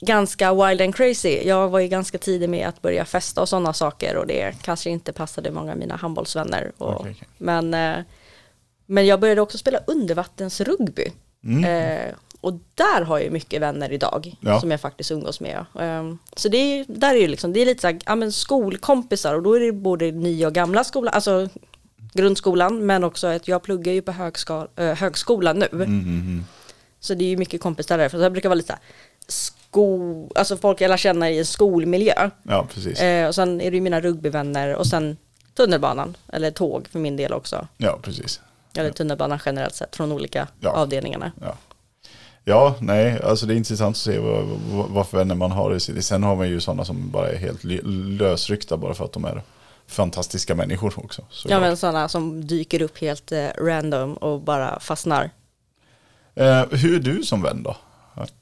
ganska 0.06 0.54
wild 0.54 0.80
and 0.80 0.94
crazy. 0.94 1.42
Jag 1.44 1.68
var 1.68 1.80
ju 1.80 1.88
ganska 1.88 2.18
tidig 2.18 2.48
med 2.48 2.68
att 2.68 2.82
börja 2.82 3.04
festa 3.04 3.40
och 3.40 3.48
sådana 3.48 3.72
saker 3.72 4.16
och 4.16 4.26
det 4.26 4.54
kanske 4.62 4.90
inte 4.90 5.12
passade 5.12 5.50
många 5.50 5.72
av 5.72 5.78
mina 5.78 5.96
handbollsvänner. 5.96 6.72
Och, 6.78 7.00
Okej, 7.00 7.12
okej. 7.16 7.28
Men, 7.38 7.74
eh, 7.74 8.04
men 8.86 9.06
jag 9.06 9.20
började 9.20 9.40
också 9.40 9.58
spela 9.58 9.78
undervattensrugby. 9.86 11.12
Eh, 11.66 12.14
och 12.40 12.52
där 12.74 13.02
har 13.02 13.18
jag 13.18 13.32
mycket 13.32 13.60
vänner 13.62 13.92
idag 13.92 14.34
Ja. 14.40 14.60
som 14.60 14.70
jag 14.70 14.80
faktiskt 14.80 15.10
umgås 15.10 15.40
med. 15.40 15.64
Eh, 15.80 16.14
så 16.36 16.48
det 16.48 16.56
är, 16.56 16.84
där 16.88 17.14
är 17.14 17.20
ju 17.20 17.26
liksom, 17.26 17.52
det 17.52 17.60
är 17.60 17.66
lite 17.66 17.80
så 17.80 17.86
här, 17.86 17.98
ja, 18.06 18.14
men 18.14 18.32
skolkompisar 18.32 19.34
och 19.34 19.42
då 19.42 19.54
är 19.54 19.60
det 19.60 19.72
både 19.72 20.10
nya 20.12 20.46
och 20.46 20.52
gamla 20.54 20.84
skolan, 20.84 21.14
alltså 21.14 21.48
grundskolan, 22.14 22.86
men 22.86 23.04
också 23.04 23.26
att 23.26 23.48
jag 23.48 23.62
pluggar 23.62 23.92
ju 23.92 24.02
på 24.02 24.12
högskal, 24.12 24.68
eh, 24.76 24.94
högskolan 24.94 25.58
nu. 25.58 25.68
Mm, 25.72 26.44
Så 27.00 27.14
det 27.14 27.24
är 27.24 27.28
ju 27.28 27.36
mycket 27.36 27.60
kompisar 27.60 27.98
där, 27.98 28.08
för 28.08 28.22
jag 28.22 28.32
brukar 28.32 28.48
vara 28.48 28.54
lite 28.56 28.66
så 28.66 28.72
här, 28.72 28.82
sko, 29.72 30.28
alltså 30.35 30.56
folk 30.56 30.80
jag 30.80 30.88
lär 30.88 30.96
känna 30.96 31.30
i 31.30 31.38
en 31.38 31.46
skolmiljö. 31.46 32.30
Ja, 32.42 32.66
precis. 32.74 33.00
Eh, 33.00 33.28
och 33.28 33.35
sen 33.35 33.61
är 33.61 33.70
det 33.70 33.74
ju 33.76 33.80
mina 33.80 34.00
rugbyvänner 34.00 34.74
och 34.74 34.87
sen 34.87 35.16
tunnelbanan, 35.54 36.16
eller 36.32 36.50
tåg 36.50 36.88
för 36.88 36.98
min 36.98 37.16
del 37.16 37.32
också. 37.32 37.66
Ja, 37.76 37.98
precis. 38.02 38.40
Eller 38.76 38.90
tunnelbanan 38.92 39.38
generellt 39.46 39.74
sett 39.74 39.96
från 39.96 40.12
olika 40.12 40.48
Ja. 40.61 40.70
avdelningarna. 40.70 41.32
Ja. 41.40 41.54
Ja, 42.44 42.74
nej, 42.80 43.22
alltså 43.22 43.46
det 43.46 43.54
är 43.54 43.56
intressant 43.56 43.96
att 43.96 44.00
se 44.02 44.18
vad, 44.18 44.44
vad, 44.72 44.88
vad 44.90 45.08
för 45.08 45.18
vänner 45.18 45.35
man 45.35 45.50
har 45.52 45.74
i. 45.74 45.80
Sen 46.02 46.22
har 46.22 46.37
man 46.37 46.48
ju 46.48 46.61
sådana 46.61 46.85
som 46.85 47.11
bara 47.11 47.28
är 47.28 47.37
helt 47.37 47.64
lösryckta 48.20 48.76
bara 48.76 48.94
för 48.94 49.04
att 49.04 49.12
de 49.12 49.24
är 49.24 49.42
fantastiska 49.87 50.54
människor 50.54 50.92
också. 50.96 51.22
Ja 51.22 51.26
såklart. 51.30 51.61
men 51.61 51.76
sådana 51.76 52.08
som 52.08 52.46
dyker 52.46 52.82
upp 52.82 52.98
helt 52.98 53.32
eh, 53.32 53.46
random 53.58 54.14
och 54.14 54.40
bara 54.40 54.80
fastnar. 54.80 55.30
Eh, 56.35 56.64
hur 56.70 56.94
är 56.96 57.00
du 57.00 57.22
som 57.22 57.42
vän 57.42 57.62
då? 57.62 57.76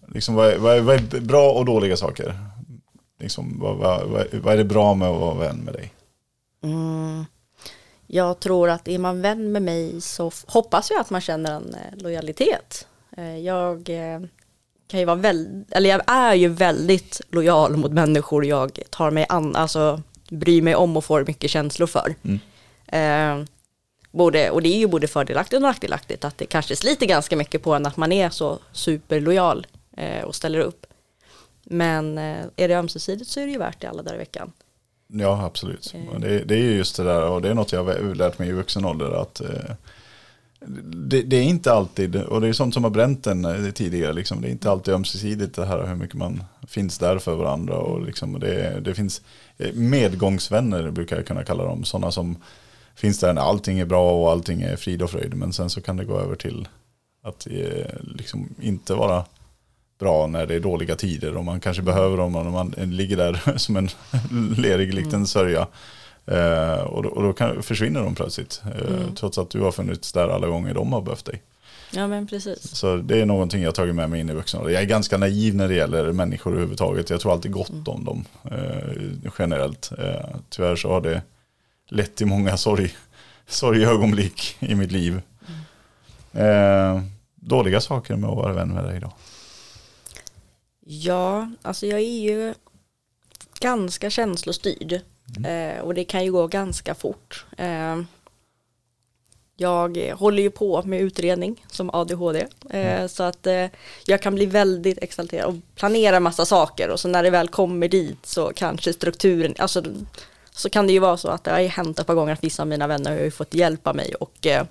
Liksom, 0.06 0.34
vad, 0.34 0.48
är, 0.48 0.58
vad, 0.58 0.76
är, 0.76 0.80
vad 0.80 1.14
är 1.14 1.20
bra 1.20 1.50
och 1.50 1.64
dåliga 1.64 1.96
saker? 1.96 2.36
Liksom, 3.20 3.58
vad, 3.60 3.76
vad, 3.76 4.26
vad, 4.42 4.52
är 4.52 4.56
det 4.56 4.64
bra 4.64 4.94
med 4.94 5.08
att 5.08 5.20
vara 5.20 5.34
vän 5.34 5.56
med 5.56 5.74
dig? 5.74 5.92
Mm. 6.62 7.24
Jag 8.06 8.40
tror 8.40 8.70
att 8.70 8.88
är 8.88 8.98
man 8.98 9.22
vän 9.22 9.52
med 9.52 9.62
mig 9.62 10.00
så 10.00 10.32
hoppas 10.46 10.90
jag 10.90 11.00
att 11.00 11.10
man 11.10 11.20
känner 11.20 11.52
en 11.52 11.74
eh, 11.74 12.02
lojalitet. 12.02 12.86
Eh, 13.16 13.38
jag 13.38 13.88
eh, 13.88 14.20
kan 14.88 15.00
ju 15.00 15.06
vara 15.06 15.16
väldigt, 15.16 15.72
eller 15.72 15.90
jag 15.90 16.02
är 16.06 16.34
ju 16.34 16.48
väldigt 16.48 17.20
lojal 17.30 17.76
mot 17.76 17.92
människor 17.92 18.46
jag 18.46 18.80
tar 18.90 19.10
mig 19.10 19.26
an, 19.28 19.56
alltså 19.56 20.02
bryr 20.30 20.62
mig 20.62 20.74
om 20.74 20.96
och 20.96 21.04
får 21.04 21.24
mycket 21.26 21.50
känslor 21.50 21.86
för. 21.86 22.14
Mm. 22.22 23.46
Eh, 24.12 24.16
både, 24.18 24.50
och 24.50 24.62
det 24.62 24.68
är 24.68 24.78
ju 24.78 24.86
både 24.86 25.08
fördelaktigt 25.08 25.56
och 25.56 25.62
nackdelaktigt 25.62 26.24
att 26.24 26.38
det 26.38 26.46
kanske 26.46 26.76
sliter 26.76 27.06
ganska 27.06 27.36
mycket 27.36 27.62
på 27.62 27.74
en 27.74 27.86
att 27.86 27.96
man 27.96 28.12
är 28.12 28.30
så 28.30 28.58
superlojal 28.72 29.66
eh, 29.96 30.24
och 30.24 30.34
ställer 30.34 30.58
upp. 30.58 30.86
Men 31.64 32.18
eh, 32.18 32.44
är 32.56 32.68
det 32.68 32.74
ömsesidigt 32.74 33.30
så 33.30 33.40
är 33.40 33.46
det 33.46 33.52
ju 33.52 33.58
värt 33.58 33.80
det 33.80 33.86
alla 33.86 34.02
dagar 34.02 34.14
i 34.14 34.18
veckan. 34.18 34.52
Ja, 35.12 35.44
absolut. 35.44 35.94
Och 36.12 36.20
Det, 36.20 36.44
det 36.44 36.54
är 36.54 36.62
ju 36.62 36.76
just 36.76 36.96
det 36.96 37.04
där, 37.04 37.24
och 37.24 37.42
det 37.42 37.48
är 37.48 37.54
något 37.54 37.72
jag 37.72 37.84
har 37.84 38.14
lärt 38.14 38.38
mig 38.38 38.48
i 38.48 38.52
vuxen 38.52 38.84
ålder, 38.84 39.22
att 39.22 39.40
eh, 39.40 39.74
det, 40.84 41.22
det 41.22 41.36
är 41.36 41.42
inte 41.42 41.72
alltid, 41.72 42.16
och 42.16 42.40
det 42.40 42.48
är 42.48 42.52
sånt 42.52 42.74
som 42.74 42.84
har 42.84 42.90
bränt 42.90 43.26
en 43.26 43.44
eh, 43.44 43.70
tidigare, 43.70 44.12
liksom, 44.12 44.40
det 44.40 44.48
är 44.48 44.50
inte 44.50 44.70
alltid 44.70 44.94
ömsesidigt 44.94 45.54
det 45.54 45.66
här 45.66 45.86
hur 45.86 45.94
mycket 45.94 46.16
man 46.16 46.44
finns 46.68 46.98
där 46.98 47.18
för 47.18 47.34
varandra. 47.34 47.78
Och 47.78 48.06
liksom, 48.06 48.40
det, 48.40 48.80
det 48.80 48.94
finns 48.94 49.22
eh, 49.58 49.72
medgångsvänner, 49.72 50.90
brukar 50.90 51.16
jag 51.16 51.26
kunna 51.26 51.44
kalla 51.44 51.64
dem, 51.64 51.84
sådana 51.84 52.10
som 52.10 52.36
finns 53.00 53.18
där 53.18 53.32
när 53.32 53.42
allting 53.42 53.78
är 53.78 53.84
bra 53.84 54.12
och 54.12 54.30
allting 54.30 54.62
är 54.62 54.76
frid 54.76 55.02
och 55.02 55.10
fröjd, 55.10 55.34
men 55.34 55.52
sen 55.52 55.70
så 55.70 55.80
kan 55.80 55.96
det 55.96 56.04
gå 56.04 56.18
över 56.18 56.36
till 56.36 56.68
att 57.22 57.46
eh, 57.46 57.86
liksom 58.02 58.48
inte 58.60 58.94
vara 58.94 59.24
bra 59.98 60.26
när 60.26 60.46
det 60.46 60.54
är 60.54 60.60
dåliga 60.60 60.96
tider 60.96 61.36
och 61.36 61.44
man 61.44 61.60
kanske 61.60 61.82
behöver 61.82 62.16
dem 62.16 62.36
och 62.36 62.46
man 62.46 62.74
ligger 62.76 63.16
där 63.16 63.52
som 63.58 63.76
en 63.76 63.88
lerig 64.56 64.94
liten 64.94 65.26
sörja. 65.26 65.66
Eh, 66.26 66.80
och 66.80 67.02
då, 67.02 67.08
och 67.08 67.22
då 67.22 67.32
kan, 67.32 67.62
försvinner 67.62 68.00
de 68.02 68.14
plötsligt. 68.14 68.62
Eh, 68.64 69.14
Trots 69.16 69.38
att 69.38 69.50
du 69.50 69.60
har 69.60 69.72
funnits 69.72 70.12
där 70.12 70.28
alla 70.28 70.46
gånger 70.46 70.74
de 70.74 70.92
har 70.92 71.00
behövt 71.00 71.24
dig. 71.24 71.42
Ja 71.92 72.06
men 72.06 72.26
precis. 72.26 72.76
Så 72.76 72.96
det 72.96 73.20
är 73.20 73.26
någonting 73.26 73.62
jag 73.62 73.74
tagit 73.74 73.94
med 73.94 74.10
mig 74.10 74.20
in 74.20 74.30
i 74.30 74.32
vuxenåldern. 74.32 74.74
Jag 74.74 74.82
är 74.82 74.86
ganska 74.86 75.18
naiv 75.18 75.54
när 75.54 75.68
det 75.68 75.74
gäller 75.74 76.12
människor 76.12 76.52
överhuvudtaget. 76.52 77.10
Jag 77.10 77.20
tror 77.20 77.32
alltid 77.32 77.52
gott 77.52 77.88
om 77.88 78.04
dem 78.04 78.24
eh, 78.50 79.30
generellt. 79.38 79.92
Eh, 79.98 80.26
tyvärr 80.50 80.76
så 80.76 80.88
har 80.88 81.00
det 81.00 81.22
lett 81.90 82.14
till 82.14 82.26
många 82.26 82.56
sorg, 82.56 82.94
sorgögonblick 83.46 84.56
i 84.60 84.74
mitt 84.74 84.92
liv. 84.92 85.22
Eh, 86.32 87.02
dåliga 87.34 87.80
saker 87.80 88.16
med 88.16 88.30
att 88.30 88.36
vara 88.36 88.52
vän 88.52 88.74
med 88.74 88.84
dig 88.84 89.00
då. 89.00 89.12
Ja, 90.80 91.50
alltså 91.62 91.86
jag 91.86 92.00
är 92.00 92.20
ju 92.20 92.54
ganska 93.60 94.10
känslostyrd 94.10 94.92
eh, 95.46 95.80
och 95.80 95.94
det 95.94 96.04
kan 96.04 96.24
ju 96.24 96.32
gå 96.32 96.46
ganska 96.46 96.94
fort. 96.94 97.46
Eh, 97.58 97.96
jag 99.56 100.14
håller 100.14 100.42
ju 100.42 100.50
på 100.50 100.82
med 100.82 101.00
utredning 101.00 101.64
som 101.66 101.90
ADHD 101.92 102.46
eh, 102.70 103.06
så 103.06 103.22
att 103.22 103.46
eh, 103.46 103.66
jag 104.06 104.22
kan 104.22 104.34
bli 104.34 104.46
väldigt 104.46 104.98
exalterad 104.98 105.46
och 105.46 105.54
planera 105.74 106.20
massa 106.20 106.44
saker 106.44 106.88
och 106.88 107.00
så 107.00 107.08
när 107.08 107.22
det 107.22 107.30
väl 107.30 107.48
kommer 107.48 107.88
dit 107.88 108.26
så 108.26 108.52
kanske 108.54 108.92
strukturen, 108.92 109.54
alltså 109.58 109.82
så 110.60 110.70
kan 110.70 110.86
det 110.86 110.92
ju 110.92 110.98
vara 110.98 111.16
så 111.16 111.28
att 111.28 111.44
det 111.44 111.50
har 111.50 111.60
ju 111.60 111.68
hänt 111.68 111.98
ett 111.98 112.06
par 112.06 112.14
gånger 112.14 112.32
att 112.32 112.44
vissa 112.44 112.62
av 112.62 112.68
mina 112.68 112.86
vänner 112.86 113.10
har 113.10 113.18
ju 113.18 113.30
fått 113.30 113.54
hjälpa 113.54 113.92
mig 113.92 114.14
och 114.14 114.46
eh, 114.46 114.64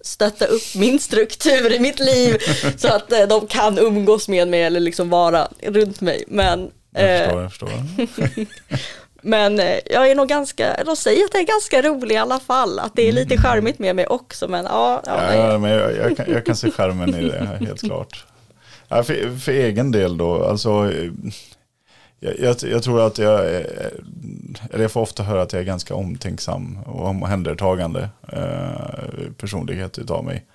stötta 0.00 0.44
upp 0.44 0.74
min 0.74 0.98
struktur 0.98 1.72
i 1.72 1.78
mitt 1.78 2.00
liv 2.00 2.38
så 2.76 2.88
att 2.88 3.12
eh, 3.12 3.22
de 3.28 3.46
kan 3.46 3.78
umgås 3.78 4.28
med 4.28 4.48
mig 4.48 4.62
eller 4.62 4.80
liksom 4.80 5.10
vara 5.10 5.48
runt 5.62 6.00
mig. 6.00 6.24
Men, 6.28 6.70
Jag 6.90 7.20
eh, 7.20 7.48
förstår, 7.48 7.70
jag 7.70 8.08
förstår. 8.08 8.46
men 9.22 9.58
jag 9.90 10.10
är 10.10 10.14
nog 10.14 10.28
ganska, 10.28 10.84
de 10.84 10.96
säger 10.96 11.24
att 11.24 11.32
det 11.32 11.38
är 11.38 11.46
ganska 11.46 11.82
rolig 11.82 12.14
i 12.14 12.18
alla 12.18 12.40
fall, 12.40 12.78
att 12.78 12.96
det 12.96 13.08
är 13.08 13.12
lite 13.12 13.36
charmigt 13.36 13.78
med 13.78 13.96
mig 13.96 14.06
också. 14.06 14.48
Men 14.48 14.64
ja, 14.64 15.02
ja, 15.06 15.34
Ja, 15.34 15.58
men 15.58 15.70
jag, 15.70 15.96
jag, 15.96 16.16
kan, 16.16 16.26
jag 16.32 16.46
kan 16.46 16.56
se 16.56 16.70
skärmen 16.70 17.14
i 17.14 17.28
det, 17.28 17.58
helt 17.60 17.80
klart. 17.84 18.24
Ja, 18.88 19.02
för, 19.02 19.38
för 19.38 19.52
egen 19.52 19.92
del 19.92 20.18
då, 20.18 20.44
alltså, 20.44 20.92
jag, 22.24 22.38
jag, 22.38 22.56
jag 22.62 22.82
tror 22.82 23.06
att 23.06 23.18
jag, 23.18 23.54
eh, 23.54 23.64
eller 24.70 24.82
jag 24.82 24.92
får 24.92 25.00
ofta 25.00 25.22
höra 25.22 25.42
att 25.42 25.52
jag 25.52 25.60
är 25.60 25.66
ganska 25.66 25.94
omtänksam 25.94 26.78
och 26.86 27.06
omhändertagande 27.06 28.08
eh, 28.32 29.32
personlighet 29.38 29.98
utav 29.98 30.24
mig. 30.24 30.46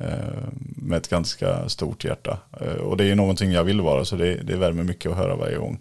Eh, 0.00 0.48
med 0.76 0.98
ett 0.98 1.08
ganska 1.08 1.68
stort 1.68 2.04
hjärta. 2.04 2.38
Eh, 2.60 2.74
och 2.74 2.96
det 2.96 3.04
är 3.04 3.08
ju 3.08 3.14
någonting 3.14 3.52
jag 3.52 3.64
vill 3.64 3.80
vara, 3.80 4.04
så 4.04 4.16
det, 4.16 4.34
det 4.34 4.56
värmer 4.56 4.82
mycket 4.82 5.12
att 5.12 5.18
höra 5.18 5.36
varje 5.36 5.56
gång. 5.56 5.78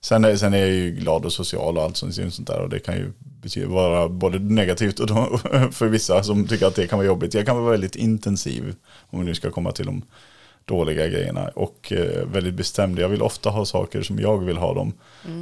Sen 0.00 0.24
är, 0.24 0.36
sen 0.36 0.54
är 0.54 0.58
jag 0.58 0.68
ju 0.68 0.90
glad 0.90 1.24
och 1.24 1.32
social 1.32 1.76
och 1.76 1.82
allt 1.82 1.96
sånt, 1.96 2.14
sånt 2.14 2.46
där 2.46 2.60
och 2.60 2.68
det 2.68 2.78
kan 2.78 2.96
ju 2.96 3.12
betyda 3.20 3.68
vara 3.68 4.08
både 4.08 4.38
negativt 4.38 5.00
och 5.00 5.06
då, 5.06 5.38
för 5.72 5.86
vissa 5.86 6.22
som 6.22 6.46
tycker 6.46 6.66
att 6.66 6.74
det 6.74 6.86
kan 6.86 6.98
vara 6.98 7.06
jobbigt. 7.06 7.34
Jag 7.34 7.46
kan 7.46 7.56
vara 7.56 7.70
väldigt 7.70 7.96
intensiv 7.96 8.74
om 9.10 9.20
vi 9.20 9.26
nu 9.26 9.34
ska 9.34 9.50
komma 9.50 9.72
till 9.72 9.86
de 9.86 10.02
dåliga 10.66 11.06
grejerna 11.06 11.48
och 11.54 11.92
eh, 11.92 12.26
väldigt 12.32 12.54
bestämd. 12.54 12.98
Jag 12.98 13.08
vill 13.08 13.22
ofta 13.22 13.50
ha 13.50 13.64
saker 13.64 14.02
som 14.02 14.18
jag 14.18 14.44
vill 14.44 14.56
ha 14.56 14.74
dem. 14.74 14.92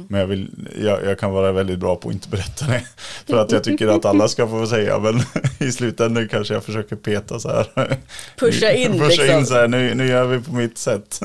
Men 0.07 0.19
jag, 0.19 0.27
vill, 0.27 0.49
jag, 0.83 1.05
jag 1.05 1.19
kan 1.19 1.31
vara 1.31 1.51
väldigt 1.51 1.79
bra 1.79 1.95
på 1.95 2.09
att 2.09 2.13
inte 2.13 2.29
berätta 2.29 2.65
det. 2.65 2.83
För 3.27 3.37
att 3.37 3.51
jag 3.51 3.63
tycker 3.63 3.87
att 3.87 4.05
alla 4.05 4.27
ska 4.27 4.47
få 4.47 4.67
säga. 4.67 4.99
Men 4.99 5.21
i 5.67 5.71
slutändan 5.71 6.27
kanske 6.27 6.53
jag 6.53 6.63
försöker 6.63 6.95
peta 6.95 7.39
så 7.39 7.49
här. 7.49 7.67
Pusha 8.39 8.71
in, 8.71 8.91
Pusha 8.91 9.07
liksom. 9.07 9.39
in 9.39 9.45
så 9.45 9.53
här, 9.53 9.67
nu, 9.67 9.93
nu 9.95 10.07
gör 10.07 10.25
vi 10.25 10.41
på 10.41 10.53
mitt 10.53 10.77
sätt. 10.77 11.19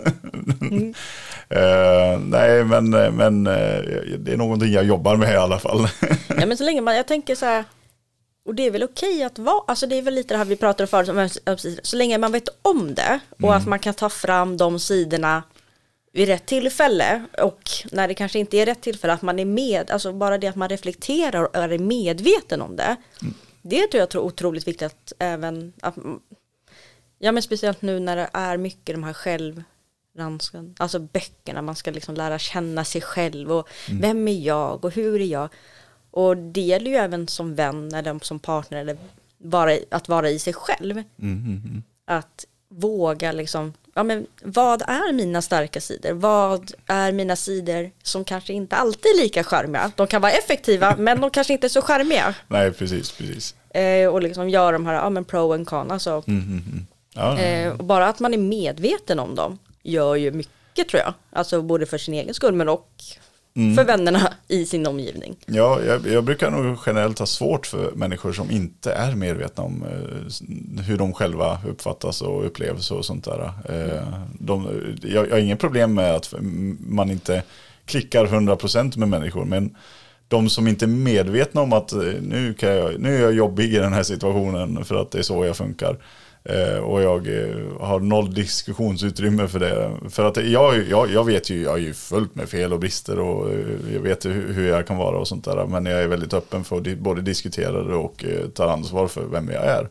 Eh, 1.48 2.20
nej, 2.24 2.64
men, 2.64 2.90
men 2.90 3.46
eh, 3.46 3.82
det 4.18 4.32
är 4.32 4.36
någonting 4.36 4.72
jag 4.72 4.84
jobbar 4.84 5.16
med 5.16 5.32
i 5.32 5.36
alla 5.36 5.58
fall. 5.58 5.88
Ja 6.28 6.46
men 6.46 6.56
så 6.56 6.64
länge 6.64 6.80
man, 6.80 6.96
jag 6.96 7.08
tänker 7.08 7.34
så 7.34 7.46
här, 7.46 7.64
och 8.44 8.54
det 8.54 8.66
är 8.66 8.70
väl 8.70 8.82
okej 8.82 9.22
att 9.22 9.38
vara, 9.38 9.64
alltså 9.66 9.86
det 9.86 9.96
är 9.96 10.02
väl 10.02 10.14
lite 10.14 10.34
det 10.34 10.38
här 10.38 10.44
vi 10.44 10.56
pratade 10.56 10.86
förut 10.86 11.08
om, 11.08 11.28
så 11.82 11.96
länge 11.96 12.18
man 12.18 12.32
vet 12.32 12.48
om 12.62 12.94
det 12.94 13.20
och 13.42 13.54
att 13.54 13.66
man 13.66 13.78
kan 13.78 13.94
ta 13.94 14.08
fram 14.08 14.56
de 14.56 14.78
sidorna 14.78 15.42
vid 16.12 16.28
rätt 16.28 16.46
tillfälle 16.46 17.24
och 17.38 17.70
när 17.92 18.08
det 18.08 18.14
kanske 18.14 18.38
inte 18.38 18.56
är 18.56 18.66
rätt 18.66 18.80
tillfälle 18.80 19.12
att 19.12 19.22
man 19.22 19.38
är 19.38 19.44
med, 19.44 19.90
alltså 19.90 20.12
bara 20.12 20.38
det 20.38 20.46
att 20.46 20.56
man 20.56 20.68
reflekterar 20.68 21.42
och 21.42 21.56
är 21.56 21.78
medveten 21.78 22.62
om 22.62 22.76
det. 22.76 22.96
Det 23.62 23.86
tror 23.86 24.00
jag 24.00 24.14
är 24.14 24.18
otroligt 24.18 24.68
viktigt 24.68 24.86
att 24.86 25.12
även, 25.18 25.72
att, 25.80 25.94
ja 27.18 27.32
men 27.32 27.42
speciellt 27.42 27.82
nu 27.82 28.00
när 28.00 28.16
det 28.16 28.30
är 28.32 28.56
mycket 28.56 28.94
de 28.94 29.04
här 29.04 29.12
själv 29.12 29.62
alltså 30.78 30.98
böckerna, 30.98 31.62
man 31.62 31.76
ska 31.76 31.90
liksom 31.90 32.14
lära 32.14 32.38
känna 32.38 32.84
sig 32.84 33.00
själv 33.00 33.52
och 33.52 33.68
vem 33.90 34.28
är 34.28 34.40
jag 34.40 34.84
och 34.84 34.94
hur 34.94 35.20
är 35.20 35.26
jag? 35.26 35.48
Och 36.10 36.36
det 36.36 36.60
gäller 36.60 36.90
ju 36.90 36.96
även 36.96 37.28
som 37.28 37.54
vän 37.54 37.94
eller 37.94 38.18
som 38.24 38.38
partner 38.38 38.78
eller 38.78 38.96
vara, 39.38 39.74
i- 39.74 39.84
att 39.90 40.08
vara 40.08 40.30
i 40.30 40.38
sig 40.38 40.52
själv. 40.52 41.02
Att 42.06 42.44
våga 42.68 43.32
liksom, 43.32 43.72
ja 43.94 44.02
men 44.02 44.26
vad 44.42 44.82
är 44.82 45.12
mina 45.12 45.42
starka 45.42 45.80
sidor? 45.80 46.12
Vad 46.12 46.72
är 46.86 47.12
mina 47.12 47.36
sidor 47.36 47.90
som 48.02 48.24
kanske 48.24 48.52
inte 48.52 48.76
alltid 48.76 49.12
är 49.12 49.22
lika 49.22 49.44
charmiga? 49.44 49.92
De 49.96 50.06
kan 50.06 50.22
vara 50.22 50.32
effektiva 50.32 50.96
men 50.98 51.20
de 51.20 51.30
kanske 51.30 51.52
inte 51.52 51.66
är 51.66 51.68
så 51.68 51.82
charmiga. 51.82 52.34
nej, 52.48 52.72
precis, 52.72 53.12
precis. 53.12 53.54
Eh, 53.74 54.08
och 54.08 54.22
liksom 54.22 54.48
göra 54.48 54.72
de 54.72 54.86
här, 54.86 54.94
ja 54.94 55.10
men 55.10 55.24
pro 55.24 55.52
and 55.52 55.66
con, 55.66 55.90
alltså 55.90 56.22
Ja, 57.14 57.38
Eh, 57.38 57.72
och 57.72 57.84
bara 57.84 58.08
att 58.08 58.20
man 58.20 58.34
är 58.34 58.38
medveten 58.38 59.18
om 59.18 59.34
dem 59.34 59.58
gör 59.82 60.14
ju 60.16 60.30
mycket 60.32 60.88
tror 60.88 61.02
jag. 61.02 61.14
Alltså 61.32 61.62
både 61.62 61.86
för 61.86 61.98
sin 61.98 62.14
egen 62.14 62.34
skull 62.34 62.54
men 62.54 62.68
och 62.68 62.88
för 63.54 63.84
vännerna 63.84 64.32
i 64.48 64.66
sin 64.66 64.86
omgivning. 64.86 65.36
Ja, 65.46 65.80
jag, 65.86 66.06
jag 66.06 66.24
brukar 66.24 66.50
nog 66.50 66.78
generellt 66.86 67.18
ha 67.18 67.26
svårt 67.26 67.66
för 67.66 67.92
människor 67.94 68.32
som 68.32 68.50
inte 68.50 68.92
är 68.92 69.14
medvetna 69.14 69.64
om 69.64 69.82
eh, 69.82 70.82
hur 70.82 70.98
de 70.98 71.12
själva 71.12 71.58
uppfattas 71.68 72.22
och 72.22 72.46
upplevs 72.46 72.90
och 72.90 73.04
sånt 73.04 73.24
där. 73.24 73.52
Eh, 73.68 74.02
de, 74.38 74.68
jag, 75.02 75.26
jag 75.26 75.30
har 75.30 75.38
inget 75.38 75.60
problem 75.60 75.94
med 75.94 76.14
att 76.14 76.34
man 76.80 77.10
inte 77.10 77.42
klickar 77.84 78.26
100% 78.26 78.98
med 78.98 79.08
människor, 79.08 79.44
men 79.44 79.76
de 80.28 80.48
som 80.48 80.68
inte 80.68 80.84
är 80.84 80.88
medvetna 80.88 81.60
om 81.60 81.72
att 81.72 81.92
eh, 81.92 82.00
nu, 82.22 82.54
kan 82.54 82.70
jag, 82.70 83.00
nu 83.00 83.16
är 83.16 83.20
jag 83.20 83.32
jobbig 83.32 83.74
i 83.74 83.78
den 83.78 83.92
här 83.92 84.02
situationen 84.02 84.84
för 84.84 84.94
att 84.94 85.10
det 85.10 85.18
är 85.18 85.22
så 85.22 85.44
jag 85.44 85.56
funkar. 85.56 85.96
Eh, 86.44 86.78
och 86.78 87.02
jag 87.02 87.26
eh, 87.26 87.80
har 87.80 88.00
noll 88.00 88.34
diskussionsutrymme 88.34 89.48
för 89.48 89.60
det. 89.60 89.90
För 90.10 90.24
att 90.24 90.36
jag, 90.36 90.88
jag, 90.88 91.10
jag 91.10 91.24
vet 91.24 91.50
ju, 91.50 91.62
jag 91.62 91.74
är 91.74 91.82
ju 91.82 91.94
fullt 91.94 92.34
med 92.34 92.48
fel 92.48 92.72
och 92.72 92.80
brister 92.80 93.18
och 93.18 93.50
eh, 93.52 93.94
jag 93.94 94.00
vet 94.00 94.26
hur, 94.26 94.52
hur 94.52 94.68
jag 94.68 94.86
kan 94.86 94.96
vara 94.96 95.18
och 95.18 95.28
sånt 95.28 95.44
där. 95.44 95.66
Men 95.66 95.86
jag 95.86 96.02
är 96.02 96.08
väldigt 96.08 96.34
öppen 96.34 96.64
för 96.64 96.76
att 96.76 96.98
både 96.98 97.22
diskutera 97.22 97.82
det 97.82 97.94
och 97.94 98.24
eh, 98.24 98.48
ta 98.48 98.72
ansvar 98.72 99.08
för 99.08 99.24
vem 99.26 99.48
jag 99.48 99.64
är. 99.64 99.88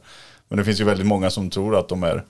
Men 0.48 0.58
det 0.58 0.64
finns 0.64 0.82
ju 0.82 0.84
väldigt 0.84 1.08
många 1.08 1.30
som 1.30 1.50
tror 1.50 1.76
att 1.76 1.90
de 1.90 2.04
är 2.04 2.24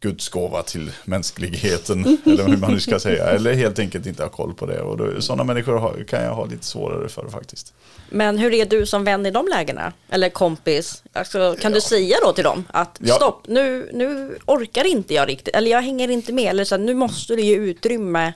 Guds 0.00 0.28
gåva 0.28 0.62
till 0.62 0.90
mänskligheten. 1.04 2.18
eller 2.24 2.48
hur 2.48 2.56
man 2.56 2.72
nu 2.72 2.80
ska 2.80 2.98
säga. 2.98 3.26
Eller 3.26 3.54
helt 3.54 3.78
enkelt 3.78 4.06
inte 4.06 4.22
ha 4.22 4.30
koll 4.30 4.54
på 4.54 4.66
det. 4.66 4.80
Och 4.80 4.96
då, 4.96 5.20
sådana 5.20 5.44
människor 5.44 6.04
kan 6.04 6.22
jag 6.22 6.34
ha 6.34 6.44
lite 6.44 6.66
svårare 6.66 7.08
för 7.08 7.28
faktiskt. 7.28 7.74
Men 8.10 8.38
hur 8.38 8.54
är 8.54 8.66
du 8.66 8.86
som 8.86 9.04
vän 9.04 9.26
i 9.26 9.30
de 9.30 9.48
lägena? 9.48 9.92
Eller 10.08 10.28
kompis? 10.28 11.02
Alltså, 11.12 11.56
kan 11.60 11.72
ja. 11.72 11.74
du 11.74 11.80
säga 11.80 12.16
då 12.22 12.32
till 12.32 12.44
dem 12.44 12.64
att 12.68 12.98
ja. 13.00 13.14
stopp, 13.14 13.48
nu, 13.48 13.90
nu 13.92 14.38
orkar 14.46 14.84
inte 14.84 15.14
jag 15.14 15.28
riktigt. 15.28 15.56
Eller 15.56 15.70
jag 15.70 15.82
hänger 15.82 16.08
inte 16.08 16.32
med. 16.32 16.50
Eller 16.50 16.64
så 16.64 16.74
här, 16.74 16.82
nu 16.82 16.94
måste 16.94 17.36
du 17.36 17.42
ge 17.42 17.56
utrymme 17.56 18.32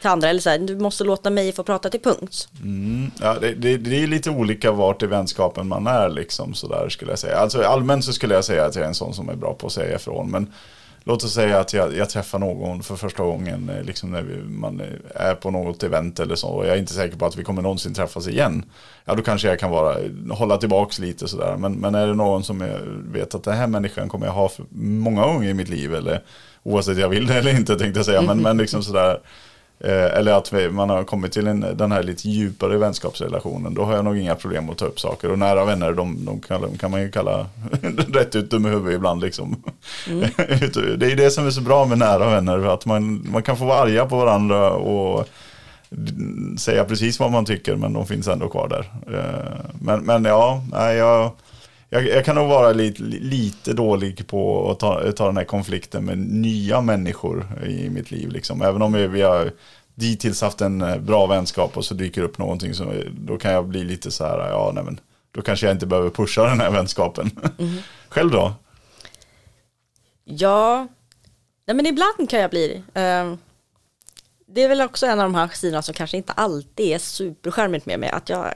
till 0.00 0.10
andra. 0.10 0.28
Eller 0.28 0.40
så 0.40 0.50
här, 0.50 0.58
du 0.58 0.76
måste 0.76 1.04
låta 1.04 1.30
mig 1.30 1.52
få 1.52 1.62
prata 1.62 1.90
till 1.90 2.00
punkt. 2.00 2.48
Mm, 2.62 3.10
ja, 3.20 3.36
det, 3.40 3.54
det, 3.54 3.76
det, 3.76 4.02
är 4.02 4.06
lite 4.06 4.30
olika 4.30 4.72
vart 4.72 5.02
i 5.02 5.06
vänskapen 5.06 5.68
man 5.68 5.86
är 5.86 6.08
liksom 6.08 6.54
sådär 6.54 6.88
skulle 6.88 7.12
jag 7.12 7.18
säga. 7.18 7.36
Alltså 7.36 7.62
allmänt 7.62 8.04
så 8.04 8.12
skulle 8.12 8.34
jag 8.34 8.44
säga 8.44 8.64
att 8.64 8.74
jag 8.74 8.84
är 8.84 8.88
en 8.88 8.94
sån 8.94 9.14
som 9.14 9.28
är 9.28 9.36
bra 9.36 9.54
på 9.54 9.66
att 9.66 9.72
säga 9.72 9.96
ifrån. 9.96 10.30
Men 10.30 10.52
låt 11.04 11.24
oss 11.24 11.34
säga 11.34 11.60
att 11.60 11.72
jag, 11.72 11.96
jag 11.96 12.10
träffar 12.10 12.38
någon 12.38 12.82
för 12.82 12.96
första 12.96 13.22
gången 13.22 13.70
eh, 13.70 13.84
liksom 13.84 14.10
när 14.10 14.22
vi, 14.22 14.42
man 14.42 14.82
är 15.14 15.34
på 15.34 15.50
något 15.50 15.82
event 15.82 16.20
eller 16.20 16.34
så 16.34 16.48
och 16.48 16.66
jag 16.66 16.74
är 16.74 16.78
inte 16.78 16.92
säker 16.92 17.16
på 17.16 17.26
att 17.26 17.36
vi 17.36 17.44
kommer 17.44 17.62
någonsin 17.62 17.94
träffas 17.94 18.28
igen. 18.28 18.64
Ja, 19.04 19.14
då 19.14 19.22
kanske 19.22 19.48
jag 19.48 19.58
kan 19.58 19.70
vara, 19.70 19.96
hålla 20.30 20.56
tillbaks 20.56 20.98
lite 20.98 21.28
sådär. 21.28 21.56
Men, 21.56 21.72
men 21.72 21.94
är 21.94 22.06
det 22.06 22.14
någon 22.14 22.44
som 22.44 22.60
jag 22.60 22.78
vet 23.12 23.34
att 23.34 23.44
den 23.44 23.56
här 23.56 23.66
människan 23.66 24.08
kommer 24.08 24.26
jag 24.26 24.32
ha 24.32 24.48
för 24.48 24.64
många 24.80 25.26
gånger 25.26 25.48
i 25.48 25.54
mitt 25.54 25.68
liv 25.68 25.94
eller 25.94 26.22
oavsett 26.62 26.98
jag 26.98 27.08
vill 27.08 27.26
det 27.26 27.34
eller 27.34 27.56
inte 27.58 27.78
tänkte 27.78 27.98
jag 27.98 28.06
säga. 28.06 28.22
Men, 28.22 28.38
men 28.38 28.56
liksom 28.56 28.82
sådär 28.82 29.18
Eh, 29.18 29.49
eller 29.88 30.32
att 30.32 30.52
vi, 30.52 30.70
man 30.70 30.90
har 30.90 31.04
kommit 31.04 31.32
till 31.32 31.46
en, 31.46 31.66
den 31.74 31.92
här 31.92 32.02
lite 32.02 32.28
djupare 32.28 32.78
vänskapsrelationen. 32.78 33.74
Då 33.74 33.84
har 33.84 33.94
jag 33.94 34.04
nog 34.04 34.18
inga 34.18 34.34
problem 34.34 34.70
att 34.70 34.78
ta 34.78 34.84
upp 34.84 35.00
saker. 35.00 35.30
Och 35.30 35.38
nära 35.38 35.64
vänner, 35.64 35.92
de, 35.92 36.24
de, 36.24 36.40
kan, 36.40 36.62
de 36.62 36.78
kan 36.78 36.90
man 36.90 37.02
ju 37.02 37.10
kalla 37.10 37.46
rätt 38.12 38.36
ut 38.36 38.50
dum 38.50 38.66
i 38.66 38.68
huvudet 38.68 38.96
ibland. 38.96 39.20
Liksom. 39.20 39.62
Mm. 40.08 40.20
det 40.98 41.12
är 41.12 41.16
det 41.16 41.30
som 41.30 41.46
är 41.46 41.50
så 41.50 41.60
bra 41.60 41.84
med 41.84 41.98
nära 41.98 42.30
vänner. 42.30 42.74
Att 42.74 42.86
man, 42.86 43.30
man 43.32 43.42
kan 43.42 43.56
få 43.56 43.64
vara 43.64 43.78
arga 43.78 44.06
på 44.06 44.16
varandra 44.16 44.70
och 44.70 45.28
säga 46.58 46.84
precis 46.84 47.20
vad 47.20 47.32
man 47.32 47.44
tycker. 47.44 47.76
Men 47.76 47.92
de 47.92 48.06
finns 48.06 48.28
ändå 48.28 48.48
kvar 48.48 48.68
där. 48.68 48.90
Eh, 49.18 49.70
men, 49.80 50.00
men 50.00 50.24
ja, 50.24 50.62
jag 50.72 51.32
jag, 51.90 52.06
jag, 52.06 52.24
kan 52.24 52.34
nog 52.34 52.48
vara 52.48 52.72
lite, 52.72 53.02
lite 53.02 53.72
dålig 53.72 54.26
på 54.26 54.70
att 54.70 54.78
ta, 54.78 55.12
ta 55.12 55.26
den 55.26 55.36
här 55.36 55.44
konflikten 55.44 56.04
med 56.04 56.18
nya 56.18 56.80
människor 56.80 57.64
i 57.66 57.90
mitt 57.90 58.10
liv. 58.10 58.28
Liksom. 58.28 58.62
Även 58.62 58.82
om 58.82 58.92
vi, 58.92 59.06
vi 59.06 59.22
har 59.22 59.52
dittills 59.94 60.40
haft 60.40 60.60
en 60.60 60.82
eh, 60.82 60.98
bra 60.98 61.26
vänskap 61.26 61.76
och 61.76 61.84
så 61.84 61.94
dyker 61.94 62.22
upp 62.22 62.38
någonting 62.38 62.74
som 62.74 62.92
då 63.12 63.38
kan 63.38 63.52
jag 63.52 63.68
bli 63.68 63.84
lite 63.84 64.10
så 64.10 64.24
här, 64.24 64.38
ja 64.38 64.72
nej 64.74 64.84
men 64.84 65.00
då 65.32 65.42
kanske 65.42 65.66
jag 65.66 65.74
inte 65.74 65.86
behöver 65.86 66.10
pusha 66.10 66.44
den 66.44 66.60
här 66.60 66.70
vänskapen. 66.70 67.30
Mm. 67.58 67.76
Själv 68.08 68.30
då? 68.30 68.54
Ja, 70.24 70.86
nej 71.66 71.76
men 71.76 71.86
ibland 71.86 72.30
kan 72.30 72.40
jag 72.40 72.50
bli 72.50 72.82
uh, 72.96 73.34
det 74.54 74.62
är 74.62 74.68
väl 74.68 74.80
också 74.80 75.06
en 75.06 75.20
av 75.20 75.24
de 75.24 75.34
här 75.34 75.48
sidorna 75.48 75.82
som 75.82 75.94
kanske 75.94 76.16
inte 76.16 76.32
alltid 76.32 76.86
är 76.86 76.98
superskärmigt 76.98 77.86
med 77.86 78.00
mig, 78.00 78.10
att 78.10 78.28
jag 78.28 78.54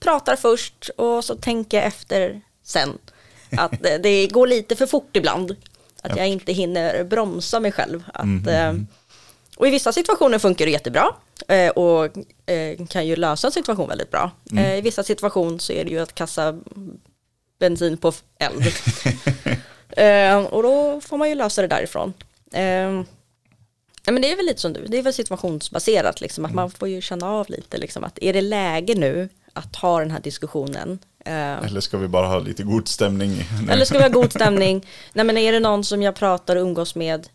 pratar 0.00 0.36
först 0.36 0.90
och 0.96 1.24
så 1.24 1.34
tänker 1.34 1.76
jag 1.76 1.86
efter 1.86 2.40
sen. 2.62 2.98
Att 3.50 3.72
det 3.80 4.26
går 4.26 4.46
lite 4.46 4.76
för 4.76 4.86
fort 4.86 5.16
ibland. 5.16 5.56
Att 6.02 6.16
jag 6.16 6.28
inte 6.28 6.52
hinner 6.52 7.04
bromsa 7.04 7.60
mig 7.60 7.72
själv. 7.72 8.04
Att, 8.14 8.24
mm. 8.24 8.86
Och 9.56 9.68
i 9.68 9.70
vissa 9.70 9.92
situationer 9.92 10.38
funkar 10.38 10.66
det 10.66 10.72
jättebra 10.72 11.14
eh, 11.48 11.70
och 11.70 12.04
eh, 12.50 12.86
kan 12.86 13.06
ju 13.06 13.16
lösa 13.16 13.46
en 13.46 13.52
situation 13.52 13.88
väldigt 13.88 14.10
bra. 14.10 14.30
Mm. 14.50 14.64
I 14.64 14.80
vissa 14.80 15.02
situationer 15.02 15.58
så 15.58 15.72
är 15.72 15.84
det 15.84 15.90
ju 15.90 15.98
att 15.98 16.14
kasta 16.14 16.60
bensin 17.58 17.96
på 17.96 18.12
eld. 18.38 18.64
och 20.52 20.62
då 20.62 21.00
får 21.00 21.16
man 21.16 21.28
ju 21.28 21.34
lösa 21.34 21.62
det 21.62 21.68
därifrån. 21.68 22.14
Ja, 24.08 24.12
men 24.12 24.22
det 24.22 24.32
är 24.32 24.36
väl 24.36 24.46
lite 24.46 24.60
som 24.60 24.72
du, 24.72 24.86
det 24.86 24.98
är 24.98 25.02
väl 25.02 25.14
situationsbaserat, 25.14 26.20
liksom, 26.20 26.44
att 26.44 26.50
mm. 26.50 26.56
man 26.56 26.70
får 26.70 26.88
ju 26.88 27.00
känna 27.00 27.30
av 27.30 27.50
lite, 27.50 27.78
liksom, 27.78 28.04
att 28.04 28.18
är 28.22 28.32
det 28.32 28.40
läge 28.40 28.94
nu 28.94 29.28
att 29.58 29.76
ha 29.76 29.98
den 29.98 30.10
här 30.10 30.20
diskussionen. 30.20 30.98
Eh, 31.24 31.64
eller 31.64 31.80
ska 31.80 31.98
vi 31.98 32.08
bara 32.08 32.26
ha 32.26 32.38
lite 32.38 32.62
god 32.62 32.88
stämning? 32.88 33.44
Eller 33.70 33.84
ska 33.84 33.98
vi 33.98 34.04
ha 34.04 34.10
god 34.10 34.32
stämning? 34.32 34.86
Nej 35.12 35.24
men 35.24 35.38
är 35.38 35.52
det 35.52 35.60
någon 35.60 35.84
som 35.84 36.02
jag 36.02 36.14
pratar 36.14 36.56
och 36.56 36.62
umgås 36.62 36.94
med 36.94 37.28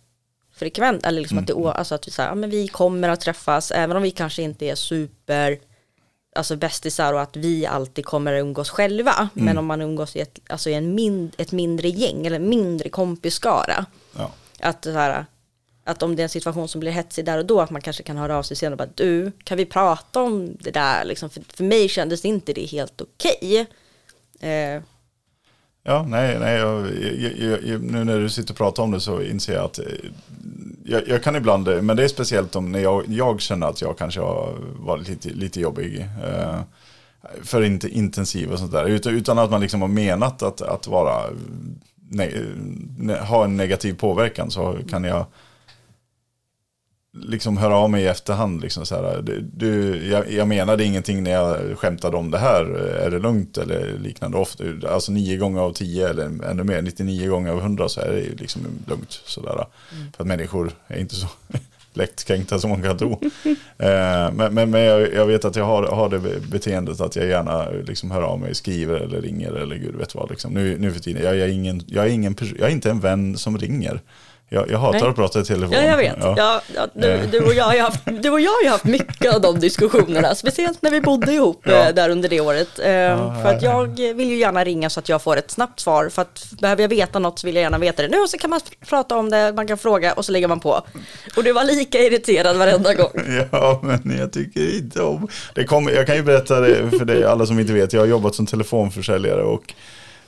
frekvent, 0.55 1.05
eller 1.05 1.21
liksom 1.21 1.38
mm. 1.38 1.43
att, 1.43 1.63
det, 1.63 1.71
alltså 1.71 1.95
att 1.95 2.07
vi, 2.07 2.12
säger, 2.12 2.29
ja, 2.29 2.36
men 2.36 2.49
vi 2.49 2.67
kommer 2.67 3.09
att 3.09 3.21
träffas, 3.21 3.71
även 3.71 3.97
om 3.97 4.03
vi 4.03 4.12
kanske 4.12 4.41
inte 4.41 4.65
är 4.65 4.75
super 4.75 5.59
alltså 6.36 6.55
bästisar 6.55 7.13
och 7.13 7.21
att 7.21 7.36
vi 7.36 7.65
alltid 7.65 8.05
kommer 8.05 8.33
att 8.33 8.41
umgås 8.41 8.69
själva. 8.69 9.29
Mm. 9.36 9.45
Men 9.45 9.57
om 9.57 9.65
man 9.65 9.81
umgås 9.81 10.15
i 10.15 10.19
ett, 10.19 10.39
alltså 10.49 10.69
i 10.69 10.73
en 10.73 10.95
mind, 10.95 11.36
ett 11.38 11.51
mindre 11.51 11.89
gäng 11.89 12.25
eller 12.25 12.39
mindre 12.39 12.89
kompisskara. 12.89 13.86
Ja. 14.17 14.31
Att 14.59 14.83
så 14.83 14.91
här, 14.91 15.25
att 15.83 16.03
om 16.03 16.15
det 16.15 16.21
är 16.21 16.23
en 16.23 16.29
situation 16.29 16.67
som 16.67 16.79
blir 16.79 16.91
hetsig 16.91 17.25
där 17.25 17.37
och 17.37 17.45
då, 17.45 17.61
att 17.61 17.69
man 17.69 17.81
kanske 17.81 18.03
kan 18.03 18.17
höra 18.17 18.37
av 18.37 18.43
sig 18.43 18.57
senare 18.57 18.73
och 18.73 18.77
bara 18.77 18.89
du, 18.95 19.31
kan 19.43 19.57
vi 19.57 19.65
prata 19.65 20.21
om 20.21 20.57
det 20.59 20.71
där 20.71 21.05
liksom? 21.05 21.29
För, 21.29 21.43
för 21.53 21.63
mig 21.63 21.89
kändes 21.89 22.25
inte 22.25 22.53
det 22.53 22.65
helt 22.65 23.01
okej. 23.01 23.67
Okay. 24.39 24.49
Eh. 24.49 24.81
Ja, 25.85 26.05
nej, 26.07 26.39
nej, 26.39 26.57
jag, 26.57 26.87
jag, 27.39 27.63
jag, 27.63 27.81
nu 27.81 28.03
när 28.03 28.19
du 28.19 28.29
sitter 28.29 28.53
och 28.53 28.57
pratar 28.57 28.83
om 28.83 28.91
det 28.91 28.99
så 28.99 29.21
inser 29.21 29.53
jag 29.53 29.65
att 29.65 29.79
eh, 29.79 29.85
jag, 30.85 31.23
kan 31.23 31.35
ibland, 31.35 31.67
eh, 31.67 31.81
men 31.81 31.97
det 31.97 32.03
är 32.03 32.07
speciellt 32.07 32.55
om 32.55 32.71
när 32.71 32.79
jag, 33.07 33.41
känner 33.41 33.67
att 33.67 33.81
jag 33.81 33.97
kanske 33.97 34.19
har 34.19 34.55
varit 34.79 35.09
lite, 35.09 35.29
lite 35.29 35.59
jobbig. 35.59 36.07
Eh, 36.23 36.59
för 37.43 37.61
inte 37.61 37.89
intensiv 37.89 38.51
och 38.51 38.59
sånt 38.59 38.71
där. 38.71 38.85
Utan, 38.85 39.13
utan 39.13 39.39
att 39.39 39.51
man 39.51 39.61
liksom 39.61 39.81
har 39.81 39.87
menat 39.87 40.43
att, 40.43 40.61
att 40.61 40.87
vara, 40.87 41.23
ne, 42.09 42.25
eh, 42.25 42.41
ne, 42.97 43.17
ha 43.17 43.43
en 43.43 43.57
negativ 43.57 43.93
påverkan 43.93 44.51
så 44.51 44.77
kan 44.89 45.03
jag 45.03 45.25
liksom 47.13 47.58
höra 47.58 47.76
av 47.76 47.89
mig 47.89 48.04
i 48.04 48.08
efterhand. 48.08 48.62
Liksom 48.62 48.86
så 48.86 48.95
här, 48.95 49.21
du, 49.54 50.02
jag, 50.08 50.32
jag 50.32 50.47
menade 50.47 50.84
ingenting 50.84 51.23
när 51.23 51.32
jag 51.32 51.78
skämtade 51.78 52.17
om 52.17 52.32
det 52.32 52.38
här. 52.38 52.65
Är 52.76 53.12
det 53.12 53.19
lugnt 53.19 53.58
eller 53.58 53.97
liknande? 53.97 54.38
Ofta, 54.38 54.63
alltså 54.89 55.12
nio 55.12 55.38
gånger 55.38 55.62
av 55.62 55.73
tio 55.73 56.10
eller 56.10 56.26
ännu 56.26 56.63
mer, 56.63 56.82
99 56.82 57.30
gånger 57.30 57.52
av 57.52 57.62
hundra 57.62 57.89
så 57.89 58.02
är 58.02 58.12
det 58.12 58.41
liksom 58.41 58.62
lugnt. 58.88 59.21
Sådär. 59.26 59.52
Mm. 59.52 60.12
För 60.12 60.23
att 60.23 60.28
människor 60.28 60.71
är 60.88 60.99
inte 60.99 61.15
så 61.15 61.28
lättkränkta 61.93 62.60
som 62.60 62.69
man 62.69 62.84
kan 62.84 62.97
tro. 62.97 63.12
eh, 63.78 64.32
men 64.34 64.54
men, 64.54 64.69
men 64.69 64.82
jag, 64.82 65.13
jag, 65.13 65.26
vet 65.26 65.45
att 65.45 65.56
jag 65.56 65.65
har, 65.65 65.84
har 65.84 66.10
det 66.10 66.19
beteendet 66.52 67.02
att 67.02 67.15
jag 67.15 67.26
gärna 67.26 67.69
liksom 67.69 68.12
hör 68.12 68.21
av 68.21 68.39
mig, 68.39 68.56
skriver 68.56 68.95
eller 68.95 69.21
ringer 69.21 69.52
eller 69.52 69.76
gud 69.76 69.95
vet 69.95 70.15
vad. 70.15 70.30
Liksom. 70.30 70.54
Nu, 70.54 70.78
nu 70.80 70.91
för 70.91 70.99
tiden, 70.99 71.23
jag, 71.23 71.36
jag, 71.36 71.49
är 71.49 71.54
ingen, 71.54 71.82
jag, 71.88 72.06
är 72.06 72.10
ingen, 72.10 72.36
jag 72.60 72.69
är 72.69 72.73
inte 72.73 72.89
en 72.89 72.99
vän 72.99 73.38
som 73.38 73.58
ringer. 73.58 74.02
Jag, 74.49 74.71
jag 74.71 74.79
hatar 74.79 74.99
Nej. 74.99 75.10
att 75.10 75.15
prata 75.15 75.39
i 75.39 75.43
telefon. 75.43 75.75
Ja, 75.75 75.82
jag 75.82 75.97
vet. 75.97 76.17
Ja. 76.19 76.34
Ja, 76.38 76.62
ja 76.75 76.88
du, 76.93 77.08
eh. 77.08 77.29
du, 77.32 77.39
och 77.39 77.53
jag 77.53 77.63
har 77.63 77.79
haft, 77.79 77.99
du 78.06 78.29
och 78.29 78.39
jag 78.39 78.51
har 78.51 78.69
haft 78.69 78.86
mycket 78.86 79.36
av 79.36 79.41
de 79.41 79.60
diskussionerna, 79.60 80.36
speciellt 80.36 80.82
när 80.82 80.91
vi 80.91 81.01
bodde 81.01 81.34
ihop 81.34 81.62
ja. 81.63 81.71
Eh, 81.71 81.93
där 81.93 82.10
under 82.10 82.29
det 82.29 82.41
året. 82.41 82.79
Eh, 82.79 83.41
för 83.41 83.45
att 83.45 83.62
jag 83.62 83.99
vill 84.13 84.29
ju 84.29 84.36
gärna 84.36 84.63
ringa 84.63 84.89
så 84.89 84.99
att 84.99 85.10
jag 85.10 85.21
får 85.21 85.38
ett 85.38 85.51
snabbt 85.51 85.79
svar, 85.79 86.10
för 86.10 86.21
att 86.21 86.45
behöver 86.62 86.82
jag 86.84 86.89
veta 86.89 87.19
något 87.19 87.39
så 87.39 87.47
vill 87.47 87.56
jag 87.56 87.62
gärna 87.62 87.77
veta 87.77 88.01
det 88.01 88.08
nu, 88.08 88.17
och 88.17 88.29
så 88.29 88.38
kan 88.38 88.49
man 88.49 88.60
prata 88.89 89.17
om 89.17 89.29
det, 89.29 89.53
man 89.56 89.67
kan 89.67 89.77
fråga 89.77 90.13
och 90.13 90.25
så 90.25 90.32
lägger 90.32 90.47
man 90.47 90.60
på. 90.60 90.82
Och 91.36 91.43
du 91.43 91.51
var 91.51 91.63
lika 91.63 91.99
irriterad 91.99 92.58
varenda 92.58 92.93
gång. 92.93 93.12
Ja, 93.51 93.79
men 93.82 94.17
jag 94.17 94.34
tycker 94.34 94.77
inte 94.77 95.01
om... 95.01 95.27
Det 95.56 95.63
kom, 95.63 95.88
jag 95.88 96.08
kan 96.08 96.15
ju 96.15 96.23
berätta 96.23 96.60
det 96.60 96.89
för 96.89 97.06
dig, 97.06 97.23
alla 97.23 97.45
som 97.45 97.60
inte 97.60 97.73
vet, 97.73 97.93
jag 97.93 98.01
har 98.01 98.08
jobbat 98.08 98.36
som 98.36 98.45
telefonförsäljare 98.45 99.43
och 99.43 99.73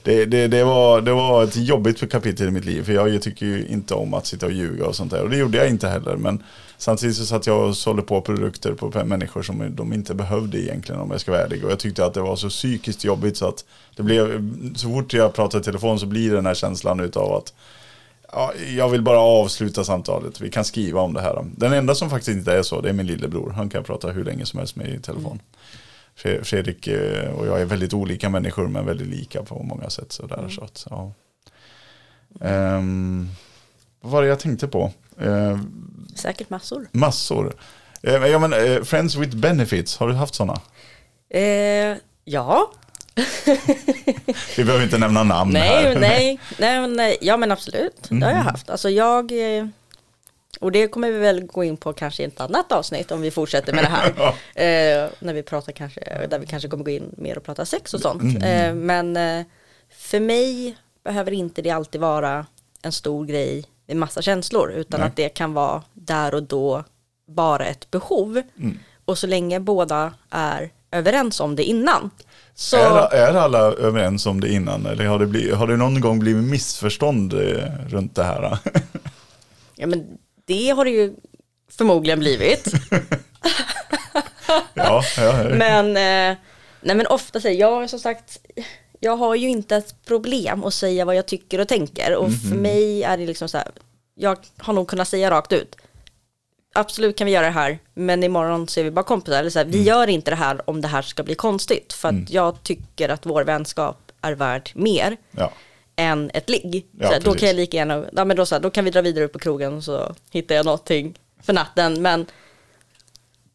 det, 0.06 0.26
det, 0.26 0.48
det, 0.48 0.64
var, 0.64 1.02
det 1.02 1.14
var 1.14 1.44
ett 1.44 1.56
jobbigt 1.56 2.12
kapitel 2.12 2.48
i 2.48 2.52
mitt 2.52 2.66
liv. 2.66 2.84
För 2.84 2.94
jag 2.94 3.22
tycker 3.22 3.46
ju 3.46 3.68
inte 3.68 3.94
om 3.94 4.14
att 4.14 4.26
sitta 4.26 4.46
och 4.46 4.52
ljuga 4.52 4.86
och 4.86 4.96
sånt 4.96 5.12
där. 5.12 5.24
Och 5.24 5.30
det 5.30 5.38
gjorde 5.38 5.58
jag 5.58 5.70
inte 5.70 5.88
heller. 5.88 6.16
Men 6.16 6.44
samtidigt 6.78 7.16
så 7.16 7.26
satt 7.26 7.48
jag 7.48 7.68
och 7.68 7.78
sålde 7.78 8.02
på 8.02 8.22
produkter 8.22 8.74
på 8.74 9.06
människor 9.06 9.42
som 9.42 9.76
de 9.76 9.94
inte 9.94 10.14
behövde 10.14 10.62
egentligen 10.62 11.02
om 11.02 11.12
jag 11.12 11.22
ska 11.22 11.32
vara 11.32 11.42
ärlig. 11.42 11.66
Och 11.66 11.72
jag 11.72 11.80
tyckte 11.80 12.06
att 12.06 12.14
det 12.14 12.22
var 12.22 12.36
så 12.36 12.50
psykiskt 12.50 13.04
jobbigt 13.04 13.38
så 13.38 13.48
att 13.48 13.66
det 13.96 14.04
blev, 14.04 14.50
så 14.76 14.90
fort 14.90 15.14
jag 15.14 15.34
pratar 15.34 15.60
i 15.60 15.64
telefon 15.64 16.00
så 16.00 16.06
blir 16.06 16.30
det 16.30 16.36
den 16.36 16.46
här 16.46 16.54
känslan 16.54 17.00
utav 17.00 17.34
att 17.34 17.54
ja, 18.32 18.54
jag 18.76 18.90
vill 18.90 19.02
bara 19.02 19.20
avsluta 19.20 19.84
samtalet. 19.84 20.42
Vi 20.42 20.50
kan 20.50 20.66
skriva 20.66 21.02
om 21.02 21.14
det 21.14 21.22
här. 21.22 21.46
Den 21.58 21.74
enda 21.74 21.96
som 21.96 22.10
faktiskt 22.10 22.38
inte 22.38 22.54
är 22.54 22.64
så, 22.64 22.82
det 22.82 22.90
är 22.90 22.94
min 22.94 23.08
lillebror. 23.08 23.50
Han 23.50 23.70
kan 23.70 23.84
prata 23.84 24.12
hur 24.12 24.26
länge 24.26 24.46
som 24.46 24.60
helst 24.60 24.76
med 24.76 24.90
i 24.90 25.00
telefon. 25.00 25.32
Mm. 25.32 25.40
Fredrik 26.18 26.88
eh, 26.88 27.32
och 27.32 27.48
jag 27.48 27.62
är 27.62 27.66
väldigt 27.66 27.94
olika 27.94 28.30
människor 28.30 28.68
men 28.68 28.86
väldigt 28.86 29.08
lika 29.08 29.44
på 29.44 29.64
många 29.64 29.90
sätt. 29.90 30.12
Så 30.12 30.28
där, 30.28 30.38
mm. 30.38 30.52
så 30.52 30.64
att, 30.64 30.88
ja. 30.90 31.14
um, 32.40 33.30
vad 34.02 34.12
var 34.12 34.22
det 34.22 34.28
jag 34.28 34.40
tänkte 34.40 34.68
på? 34.68 34.92
Uh, 35.22 35.60
Säkert 36.16 36.50
massor. 36.50 36.88
Massor. 36.92 37.54
Uh, 38.08 38.28
ja, 38.28 38.40
men, 38.40 38.54
uh, 38.54 38.84
friends 38.84 39.16
with 39.16 39.36
benefits, 39.38 39.98
har 39.98 40.08
du 40.08 40.14
haft 40.14 40.36
sådana? 40.36 40.62
Uh, 41.36 41.98
ja. 42.24 42.72
Vi 44.58 44.64
behöver 44.64 44.84
inte 44.84 44.98
nämna 44.98 45.24
namn 45.24 45.54
nej, 45.54 45.70
här. 45.70 46.00
Nej, 46.00 46.40
nej, 46.60 46.88
nej, 46.88 47.18
ja 47.22 47.38
men 47.38 47.52
absolut. 47.52 48.12
Mm. 48.12 48.20
Det 48.20 48.26
har 48.26 48.32
jag 48.32 48.42
mm. 48.42 48.52
haft. 48.52 48.70
Alltså 48.70 48.90
jag 48.90 49.32
och 50.60 50.72
det 50.72 50.88
kommer 50.88 51.12
vi 51.12 51.18
väl 51.18 51.46
gå 51.46 51.64
in 51.64 51.78
på 51.78 51.94
kanske 51.94 52.24
i 52.24 52.26
ett 52.26 52.40
annat 52.40 52.72
avsnitt 52.72 53.12
om 53.12 53.22
vi 53.22 53.32
fortsätter 53.32 53.74
med 53.74 53.84
det 53.84 53.90
här. 53.90 54.08
eh, 54.56 55.10
när 55.20 55.34
vi 55.34 55.44
pratar 55.44 55.72
kanske, 55.72 56.28
där 56.30 56.40
vi 56.40 56.46
kanske 56.46 56.70
kommer 56.70 56.84
gå 56.84 56.92
in 56.92 57.16
mer 57.18 57.38
och 57.38 57.44
prata 57.44 57.66
sex 57.66 57.94
och 57.94 58.02
sånt. 58.02 58.22
Mm. 58.22 58.42
Eh, 58.42 58.76
men 58.76 59.18
eh, 59.18 59.46
för 59.90 60.20
mig 60.20 60.78
behöver 61.04 61.32
inte 61.32 61.62
det 61.62 61.70
alltid 61.70 62.02
vara 62.02 62.46
en 62.82 62.92
stor 62.92 63.26
grej 63.26 63.66
med 63.88 63.98
massa 63.98 64.22
känslor 64.22 64.72
utan 64.72 65.00
Nej. 65.00 65.08
att 65.10 65.16
det 65.16 65.30
kan 65.30 65.54
vara 65.54 65.84
där 65.94 66.34
och 66.36 66.44
då 66.44 66.84
bara 67.28 67.66
ett 67.66 67.92
behov. 67.92 68.42
Mm. 68.58 68.80
Och 69.06 69.18
så 69.18 69.28
länge 69.28 69.60
båda 69.60 70.14
är 70.30 70.72
överens 70.92 71.40
om 71.40 71.56
det 71.56 71.64
innan. 71.64 72.10
Så, 72.56 72.78
Är, 72.78 73.14
är 73.14 73.36
alla 73.36 73.60
överens 73.60 74.26
om 74.26 74.42
det 74.42 74.52
innan 74.52 74.86
eller 74.86 75.06
har 75.06 75.20
det, 75.20 75.26
blivit, 75.26 75.56
har 75.56 75.68
det 75.68 75.78
någon 75.78 76.02
gång 76.02 76.20
blivit 76.20 76.44
missförstånd 76.44 77.34
eh, 77.34 77.88
runt 77.88 78.16
det 78.16 78.24
här? 78.24 78.58
ja, 79.76 79.88
men 79.88 80.18
det 80.46 80.70
har 80.70 80.86
det 80.86 80.92
ju 80.92 81.14
förmodligen 81.72 82.20
blivit. 82.20 82.68
ja, 84.74 85.04
ja. 85.18 85.44
Men, 85.44 85.88
eh, 85.88 86.38
nej 86.82 86.96
men 86.96 87.08
ofta 87.08 87.42
säger 87.42 87.60
jag 87.60 87.90
som 87.90 88.00
sagt, 88.00 88.40
jag 89.00 89.18
har 89.18 89.36
ju 89.36 89.50
inte 89.50 89.76
ett 89.76 90.06
problem 90.06 90.64
att 90.64 90.74
säga 90.74 91.06
vad 91.06 91.16
jag 91.16 91.26
tycker 91.26 91.60
och 91.60 91.68
tänker. 91.68 92.16
Och 92.16 92.34
för 92.34 92.56
mig 92.56 93.04
är 93.04 93.18
det 93.18 93.26
liksom 93.26 93.50
så 93.50 93.58
här, 93.58 93.72
jag 94.16 94.38
har 94.58 94.74
nog 94.74 94.88
kunnat 94.88 95.08
säga 95.08 95.32
rakt 95.32 95.54
ut. 95.54 95.76
Absolut 96.74 97.18
kan 97.18 97.26
vi 97.26 97.32
göra 97.34 97.46
det 97.46 97.52
här, 97.52 97.80
men 97.94 98.24
imorgon 98.24 98.68
så 98.68 98.80
är 98.80 98.84
vi 98.84 98.92
bara 98.92 99.06
kompisar. 99.06 99.40
Eller 99.40 99.50
så 99.50 99.60
här, 99.60 99.66
Vi 99.66 99.84
gör 99.84 100.08
inte 100.08 100.32
det 100.32 100.36
här 100.36 100.70
om 100.70 100.82
det 100.82 100.88
här 100.88 101.02
ska 101.02 101.24
bli 101.24 101.36
konstigt. 101.36 101.94
För 101.94 102.10
att 102.10 102.30
jag 102.30 102.64
tycker 102.64 103.10
att 103.10 103.26
vår 103.26 103.44
vänskap 103.44 104.12
är 104.22 104.34
värd 104.34 104.70
mer 104.74 105.18
ja. 105.32 105.52
Än 105.96 106.32
ett 106.34 106.50
ligg. 106.50 106.88
Ja, 107.00 107.20
då 107.20 107.34
kan 107.34 107.48
jag 107.48 107.56
lika 107.56 107.78
gärna, 107.78 108.06
ja, 108.16 108.26
men 108.26 108.38
då, 108.38 108.46
så 108.46 108.56
här, 108.56 108.60
då 108.60 108.70
kan 108.70 108.86
vi 108.86 108.92
dra 108.92 109.02
vidare 109.02 109.26
upp 109.26 109.34
på 109.34 109.40
krogen 109.40 109.74
och 109.74 109.84
så 109.84 110.16
hittar 110.32 110.56
jag 110.56 110.66
någonting 110.66 111.20
för 111.42 111.54
natten. 111.54 112.02
Men 112.02 112.26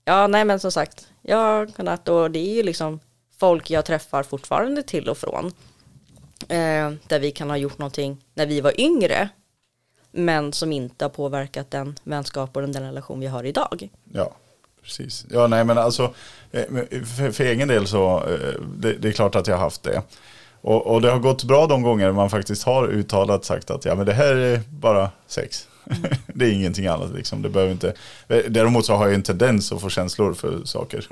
ja, 0.05 0.26
nej 0.26 0.44
men 0.44 0.61
som 0.61 0.72
sagt, 0.72 1.07
jag 1.22 1.37
har 1.37 1.66
kunnat 1.66 2.09
och 2.09 2.31
det 2.31 2.38
är 2.38 2.55
ju 2.55 2.62
liksom 2.62 3.00
folk 3.38 3.70
jag 3.70 3.85
träffar 3.85 4.22
fortfarande 4.22 4.83
till 4.83 5.09
och 5.09 5.18
från. 5.18 5.53
Eh, 6.48 6.92
där 7.09 7.18
vi 7.20 7.31
kan 7.31 7.50
ha 7.50 7.57
gjort 7.57 7.79
någonting 7.79 8.24
när 8.35 8.46
vi 8.46 8.61
var 8.61 8.81
yngre. 8.81 9.29
Men 10.12 10.53
som 10.53 10.72
inte 10.72 11.05
har 11.05 11.11
påverkat 11.11 11.70
den 11.70 11.98
vänskap 12.03 12.57
och 12.57 12.62
den 12.62 12.83
relation 12.83 13.20
vi 13.20 13.26
har 13.26 13.44
idag. 13.44 13.88
Ja, 14.12 14.37
precis. 14.83 15.26
Ja, 15.31 15.46
nej 15.46 15.64
men 15.64 15.79
alltså 15.79 16.14
eh, 16.50 16.64
för, 17.16 17.31
för 17.31 17.44
egen 17.44 17.68
del 17.68 17.87
så 17.87 18.24
eh, 18.26 18.61
det, 18.76 18.92
det 18.92 19.09
är 19.09 19.12
klart 19.12 19.35
att 19.35 19.46
jag 19.46 19.55
har 19.55 19.64
haft 19.64 19.83
det. 19.83 20.03
Och, 20.62 20.87
och 20.87 21.03
det 21.03 21.11
har 21.11 21.18
gått 21.18 21.44
bra 21.44 21.66
de 21.66 21.83
gånger 21.83 22.12
man 22.12 22.31
faktiskt 22.31 22.62
har 22.62 22.88
uttalat 22.88 23.44
sagt 23.44 23.70
att 23.70 23.85
ja 23.85 23.94
men 23.94 24.07
det 24.07 24.12
här 24.12 24.37
är 24.37 24.61
bara 24.70 25.11
sex. 25.27 25.66
det 26.27 26.44
är 26.44 26.53
ingenting 26.53 26.87
annat 26.87 27.14
liksom. 27.14 27.42
Det 27.42 27.49
behöver 27.49 27.73
inte. 27.73 27.94
Däremot 28.49 28.87
så 28.87 28.94
har 28.94 29.07
jag 29.07 29.14
en 29.14 29.23
tendens 29.23 29.73
att 29.73 29.81
få 29.81 29.88
känslor 29.90 30.35
för 30.35 30.61
saker. 30.64 31.07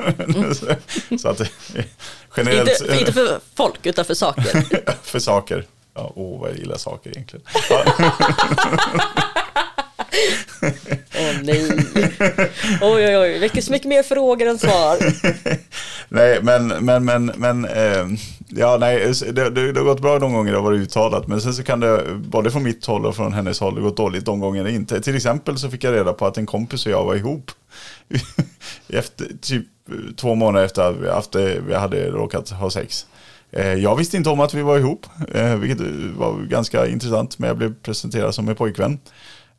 så 1.19 1.29
att 1.29 1.41
eh, 1.41 1.47
generellt. 2.37 2.71
Inte, 2.71 2.85
för, 2.85 3.01
inte 3.01 3.13
för 3.13 3.41
folk 3.55 3.87
utan 3.87 4.05
för 4.05 4.15
saker. 4.15 4.65
för 5.03 5.19
saker. 5.19 5.65
Ja, 5.95 6.13
åh 6.15 6.41
vad 6.41 6.51
jag 6.51 6.59
gillar 6.59 6.77
saker 6.77 7.11
egentligen. 7.11 7.47
Åh 11.15 11.35
nej. 11.43 11.71
Oj 12.81 13.07
oj 13.07 13.19
oj, 13.19 13.39
väcker 13.39 13.61
så 13.61 13.73
mycket 13.73 13.89
mer 13.89 14.03
frågor 14.03 14.47
än 14.47 14.59
svar. 14.59 14.99
nej, 16.09 16.39
men, 16.43 16.69
men, 16.69 17.05
men, 17.05 17.27
men 17.27 17.65
eh, 17.65 18.07
ja, 18.49 18.77
nej, 18.81 19.13
det, 19.33 19.51
det, 19.51 19.73
det 19.73 19.81
har 19.81 19.85
gått 19.85 20.01
bra 20.01 20.19
de 20.19 20.33
gånger 20.33 20.53
det 20.53 20.59
har 20.59 20.65
varit 20.65 20.81
uttalat. 20.81 21.27
Men 21.27 21.41
sen 21.41 21.55
så 21.55 21.63
kan 21.63 21.81
det, 21.81 22.05
både 22.15 22.51
från 22.51 22.63
mitt 22.63 22.87
håll 22.87 23.07
och 23.07 23.17
från 23.17 23.33
hennes 23.33 23.61
håll, 23.61 23.75
det 23.75 23.81
gått 23.81 23.97
dåligt 23.97 24.25
de 24.25 24.41
gånger 24.41 24.65
det 24.65 24.73
inte. 24.73 25.01
Till 25.01 25.17
exempel 25.17 25.59
så 25.59 25.71
fick 25.71 25.85
jag 25.85 25.95
reda 25.95 26.13
på 26.13 26.27
att 26.27 26.39
en 26.39 26.47
kompis 26.47 26.87
och 26.87 26.93
jag 26.93 27.05
var 27.05 27.15
ihop. 27.15 27.51
efter, 28.89 29.27
typ 29.41 29.67
två 30.17 30.35
månader 30.35 30.65
efter 30.65 30.83
att 30.83 30.97
vi, 30.97 31.09
efter 31.09 31.61
vi 31.61 31.75
hade 31.75 32.11
råkat 32.11 32.51
ha 32.51 32.71
sex. 32.71 33.07
Eh, 33.51 33.75
jag 33.75 33.97
visste 33.97 34.17
inte 34.17 34.31
om 34.31 34.41
att 34.41 34.55
vi 34.55 34.63
var 34.63 34.79
ihop, 34.79 35.07
eh, 35.35 35.55
vilket 35.55 35.87
var 36.17 36.43
ganska 36.43 36.87
intressant, 36.87 37.39
men 37.39 37.49
jag 37.49 37.57
blev 37.57 37.75
presenterad 37.83 38.35
som 38.35 38.49
en 38.49 38.55
pojkvän. 38.55 38.99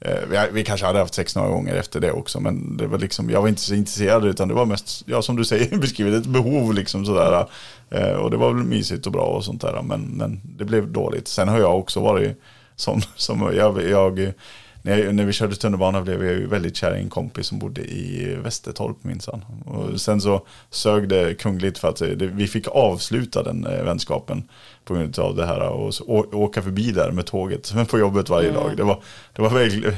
Eh, 0.01 0.19
vi, 0.29 0.47
vi 0.51 0.63
kanske 0.63 0.85
hade 0.85 0.99
haft 0.99 1.13
sex 1.13 1.35
några 1.35 1.49
gånger 1.49 1.75
efter 1.75 1.99
det 1.99 2.11
också, 2.11 2.39
men 2.39 2.77
det 2.77 2.87
var 2.87 2.97
liksom, 2.97 3.29
jag 3.29 3.41
var 3.41 3.47
inte 3.47 3.61
så 3.61 3.73
intresserad, 3.73 4.25
utan 4.25 4.47
det 4.47 4.53
var 4.53 4.65
mest, 4.65 5.03
ja 5.05 5.21
som 5.21 5.35
du 5.35 5.45
säger, 5.45 5.77
beskrivet 5.81 6.21
ett 6.21 6.25
behov 6.25 6.73
liksom 6.73 7.05
sådär. 7.05 7.45
Eh, 7.89 8.11
och 8.11 8.31
det 8.31 8.37
var 8.37 8.53
väl 8.53 8.63
mysigt 8.63 9.05
och 9.05 9.11
bra 9.11 9.25
och 9.25 9.45
sånt 9.45 9.61
där, 9.61 9.81
men, 9.81 10.01
men 10.01 10.41
det 10.43 10.65
blev 10.65 10.91
dåligt. 10.91 11.27
Sen 11.27 11.47
har 11.47 11.59
jag 11.59 11.79
också 11.79 11.99
varit 11.99 12.41
som, 12.75 13.01
som 13.15 13.53
jag, 13.55 13.89
jag 13.89 14.33
när, 14.81 14.97
jag, 14.97 15.15
när 15.15 15.25
vi 15.25 15.33
körde 15.33 15.55
tunnelbana 15.55 16.01
blev 16.01 16.25
jag 16.25 16.33
ju 16.33 16.47
väldigt 16.47 16.75
kär 16.75 16.95
i 16.95 16.99
en 17.01 17.09
kompis 17.09 17.47
som 17.47 17.59
bodde 17.59 17.81
i 17.81 18.35
Västertorp 18.43 19.03
minsann. 19.03 19.45
Och 19.65 20.01
sen 20.01 20.21
så 20.21 20.45
sög 20.69 21.09
det 21.09 21.33
kungligt 21.39 21.77
för 21.77 21.87
att 21.87 21.97
det, 21.97 22.15
vi 22.15 22.47
fick 22.47 22.67
avsluta 22.67 23.43
den 23.43 23.65
eh, 23.65 23.83
vänskapen 23.83 24.43
på 24.85 24.93
grund 24.93 25.19
av 25.19 25.35
det 25.35 25.45
här 25.45 25.69
och 25.69 25.93
så, 25.93 26.03
å, 26.03 26.25
åka 26.31 26.61
förbi 26.61 26.91
där 26.91 27.11
med 27.11 27.25
tåget 27.25 27.73
på 27.89 27.99
jobbet 27.99 28.29
varje 28.29 28.51
dag. 28.51 28.77
Det 28.77 28.83
var, 28.83 29.01
det 29.35 29.41
var 29.41 29.49
verkligen, 29.49 29.93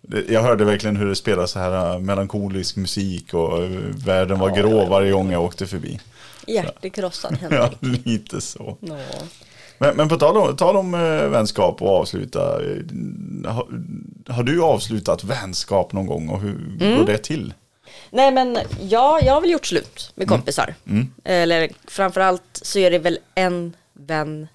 jag 0.28 0.42
hörde 0.42 0.64
verkligen 0.64 0.96
hur 0.96 1.06
det 1.06 1.16
spelades 1.16 1.50
så 1.50 1.58
här 1.58 1.94
eh, 1.94 1.98
melankolisk 2.00 2.76
musik 2.76 3.34
och 3.34 3.62
eh, 3.62 3.70
världen 4.06 4.38
var 4.38 4.50
grå 4.56 4.86
varje 4.86 5.12
gång 5.12 5.32
jag 5.32 5.42
åkte 5.44 5.66
förbi. 5.66 6.00
Hjärtekrossad 6.46 7.38
Ja, 7.50 7.70
Henrik. 7.80 8.06
lite 8.06 8.40
så. 8.40 8.76
Nå. 8.80 8.98
Men, 9.78 9.96
men 9.96 10.08
på 10.08 10.16
tal 10.16 10.36
om, 10.36 10.56
tal 10.56 10.76
om 10.76 10.94
eh, 10.94 11.00
vänskap 11.28 11.82
och 11.82 11.88
avsluta. 12.00 12.62
eh, 12.64 13.52
Har, 13.52 13.66
har 14.28 14.42
du 14.42 14.62
avslutat 14.62 15.24
vänskap 15.24 15.92
någon 15.92 16.06
gång 16.06 16.28
och 16.28 16.40
hur 16.40 16.76
Mm. 16.80 16.98
går 16.98 17.06
det 17.06 17.18
till? 17.18 17.54
Nej 18.10 18.32
men 18.32 18.58
ja, 18.80 19.20
jag 19.22 19.32
har 19.34 19.40
väl 19.40 19.50
gjort 19.50 19.66
slut 19.66 20.12
med 20.14 20.28
kompisar. 20.28 20.74
Eller 21.24 21.70
framförallt 21.88 22.42
så 22.62 22.78
är 22.78 22.90
det 22.90 22.98
väl 22.98 23.18
en 23.34 23.76
vän 23.92 24.48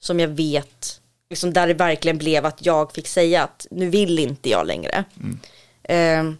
som 0.00 0.20
jag 0.20 0.28
vet, 0.28 1.00
liksom 1.30 1.52
där 1.52 1.66
det 1.66 1.74
verkligen 1.74 2.18
blev 2.18 2.46
att 2.46 2.66
jag 2.66 2.92
fick 2.92 3.08
säga 3.08 3.42
att 3.42 3.66
nu 3.70 3.88
vill 3.90 4.18
inte 4.18 4.50
jag 4.50 4.66
längre. 4.66 5.04
Ehm, 5.82 6.36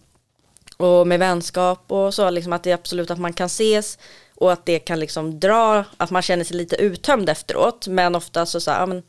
och 0.77 1.07
med 1.07 1.19
vänskap 1.19 1.83
och 1.87 2.13
så, 2.13 2.29
liksom 2.29 2.53
att 2.53 2.63
det 2.63 2.69
är 2.71 2.75
absolut 2.75 3.11
att 3.11 3.19
man 3.19 3.33
kan 3.33 3.45
ses 3.45 3.97
och 4.41 4.51
att 4.51 4.65
det 4.65 4.79
kan 4.79 4.99
liksom 4.99 5.39
dra, 5.39 5.85
att 5.97 6.11
man 6.11 6.21
känner 6.21 6.43
sig 6.43 6.57
lite 6.57 6.75
uttömd 6.75 7.29
efteråt. 7.29 7.87
Men 7.87 8.15
ofta 8.15 8.45
så 8.45 8.59
så 8.59 8.71
här, 8.71 8.79
ja, 8.79 8.85
men, 8.85 9.03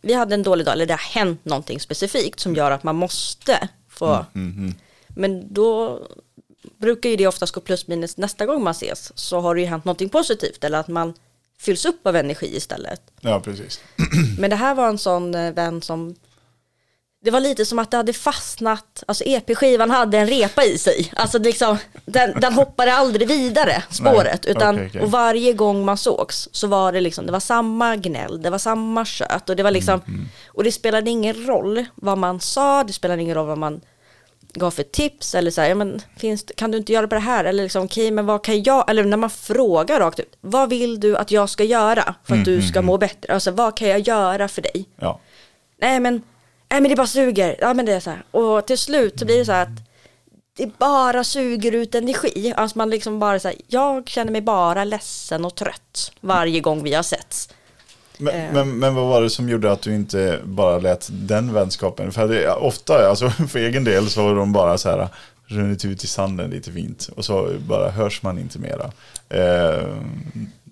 vi 0.00 0.12
hade 0.12 0.34
en 0.34 0.42
dålig 0.42 0.66
dag, 0.66 0.72
eller 0.72 0.86
det 0.86 0.92
har 0.92 1.20
hänt 1.20 1.44
någonting 1.44 1.80
specifikt 1.80 2.40
som 2.40 2.54
gör 2.54 2.70
att 2.70 2.82
man 2.82 2.96
måste 2.96 3.68
få 3.88 4.26
men 5.08 5.54
då 5.54 6.00
brukar 6.78 7.10
ju 7.10 7.16
det 7.16 7.26
oftast 7.26 7.54
gå 7.54 7.60
plus 7.60 7.86
minus 7.86 8.16
nästa 8.16 8.46
gång 8.46 8.62
man 8.64 8.70
ses. 8.70 9.18
Så 9.18 9.40
har 9.40 9.54
det 9.54 9.60
ju 9.60 9.66
hänt 9.66 9.84
någonting 9.84 10.08
positivt 10.08 10.64
eller 10.64 10.78
att 10.78 10.88
man 10.88 11.14
fylls 11.58 11.84
upp 11.84 12.06
av 12.06 12.16
energi 12.16 12.56
istället. 12.56 13.02
Ja, 13.20 13.40
precis. 13.40 13.80
Men 14.38 14.50
det 14.50 14.56
här 14.56 14.74
var 14.74 14.88
en 14.88 14.98
sån 14.98 15.34
eh, 15.34 15.52
vän 15.52 15.82
som 15.82 16.14
det 17.24 17.30
var 17.30 17.40
lite 17.40 17.64
som 17.64 17.78
att 17.78 17.90
det 17.90 17.96
hade 17.96 18.12
fastnat, 18.12 19.04
alltså 19.06 19.24
EP-skivan 19.26 19.90
hade 19.90 20.18
en 20.18 20.26
repa 20.26 20.64
i 20.64 20.78
sig. 20.78 21.12
Alltså 21.16 21.38
liksom, 21.38 21.78
den, 22.06 22.40
den 22.40 22.52
hoppade 22.52 22.92
aldrig 22.94 23.28
vidare, 23.28 23.82
spåret. 23.90 24.40
Nej, 24.44 24.50
utan, 24.56 24.74
okej, 24.74 24.86
okej. 24.88 25.00
Och 25.00 25.10
varje 25.10 25.52
gång 25.52 25.84
man 25.84 25.96
sågs 25.96 26.48
så 26.52 26.66
var 26.66 26.92
det 26.92 27.00
liksom, 27.00 27.26
det 27.26 27.32
var 27.32 27.40
samma 27.40 27.96
gnäll, 27.96 28.42
det 28.42 28.50
var 28.50 28.58
samma 28.58 29.04
kött. 29.04 29.50
Och 29.50 29.56
det 29.56 29.62
var 29.62 29.70
liksom, 29.70 30.00
Mm, 30.06 30.28
och 30.46 30.64
det 30.64 30.72
spelade 30.72 31.10
ingen 31.10 31.46
roll 31.46 31.84
vad 31.94 32.18
man 32.18 32.40
sa, 32.40 32.84
det 32.84 32.92
spelade 32.92 33.22
ingen 33.22 33.34
roll 33.34 33.46
vad 33.46 33.58
man 33.58 33.80
gav 34.52 34.70
för 34.70 34.82
tips 34.82 35.34
eller 35.34 35.50
så 35.50 35.60
här, 35.60 35.68
ja, 35.68 35.74
men 35.74 36.02
finns, 36.16 36.44
kan 36.56 36.70
du 36.70 36.78
inte 36.78 36.92
göra 36.92 37.08
på 37.08 37.14
det 37.14 37.20
här? 37.20 37.44
Eller 37.44 37.62
liksom, 37.62 37.84
okej, 37.84 38.10
men 38.10 38.26
vad 38.26 38.44
kan 38.44 38.62
jag, 38.62 38.90
eller 38.90 39.04
när 39.04 39.16
man 39.16 39.30
frågar 39.30 40.00
rakt 40.00 40.20
ut, 40.20 40.36
vad 40.40 40.68
vill 40.68 41.00
du 41.00 41.16
att 41.16 41.30
jag 41.30 41.50
ska 41.50 41.64
göra 41.64 42.14
för 42.24 42.34
att 42.34 42.46
Mm, 42.48 42.60
du 42.60 42.62
ska 42.62 42.82
må 42.82 42.98
bättre? 42.98 43.34
Alltså 43.34 43.50
vad 43.50 43.76
kan 43.76 43.88
jag 43.88 44.00
göra 44.00 44.48
för 44.48 44.62
dig? 44.62 44.88
Ja. 45.00 45.20
Nej 45.80 46.00
men, 46.00 46.22
nej 46.70 46.80
men 46.80 46.90
det 46.90 46.96
bara 46.96 47.06
suger, 47.06 47.56
ja 47.60 47.74
men 47.74 47.86
det 47.86 47.92
är 47.92 48.00
så 48.00 48.10
här. 48.10 48.22
Och 48.30 48.66
till 48.66 48.78
slut 48.78 49.18
så 49.18 49.24
blir 49.24 49.38
det 49.38 49.44
så 49.44 49.52
här 49.52 49.62
att 49.62 49.82
det 50.56 50.78
bara 50.78 51.24
suger 51.24 51.72
ut 51.72 51.94
energi. 51.94 52.52
Alltså 52.56 52.78
man 52.78 52.90
liksom 52.90 53.18
bara 53.18 53.40
så 53.40 53.48
här, 53.48 53.56
jag 53.66 54.08
känner 54.08 54.32
mig 54.32 54.40
bara 54.40 54.84
ledsen 54.84 55.44
och 55.44 55.54
trött 55.54 56.12
varje 56.20 56.60
gång 56.60 56.82
vi 56.82 56.94
har 56.94 57.02
setts. 57.02 57.48
Men, 58.18 58.34
Eh. 58.34 58.52
men, 58.52 58.78
men 58.78 58.94
vad 58.94 59.06
var 59.08 59.22
det 59.22 59.30
som 59.30 59.48
gjorde 59.48 59.72
att 59.72 59.82
du 59.82 59.94
inte 59.94 60.40
bara 60.44 60.78
lät 60.78 61.08
den 61.12 61.52
vänskapen? 61.52 62.12
För 62.12 62.28
det, 62.28 62.50
ofta, 62.52 63.08
alltså 63.08 63.30
för 63.48 63.58
egen 63.58 63.84
del 63.84 64.10
så 64.10 64.22
har 64.22 64.34
de 64.34 64.52
bara 64.52 64.78
så 64.78 64.88
här 64.90 65.08
runnit 65.46 65.84
ut 65.84 66.04
i 66.04 66.06
sanden 66.06 66.50
lite 66.50 66.72
fint 66.72 67.08
och 67.16 67.24
så 67.24 67.50
bara 67.68 67.90
hörs 67.90 68.22
man 68.22 68.38
inte 68.38 68.58
mera. 68.58 68.90
Eh, 69.28 69.86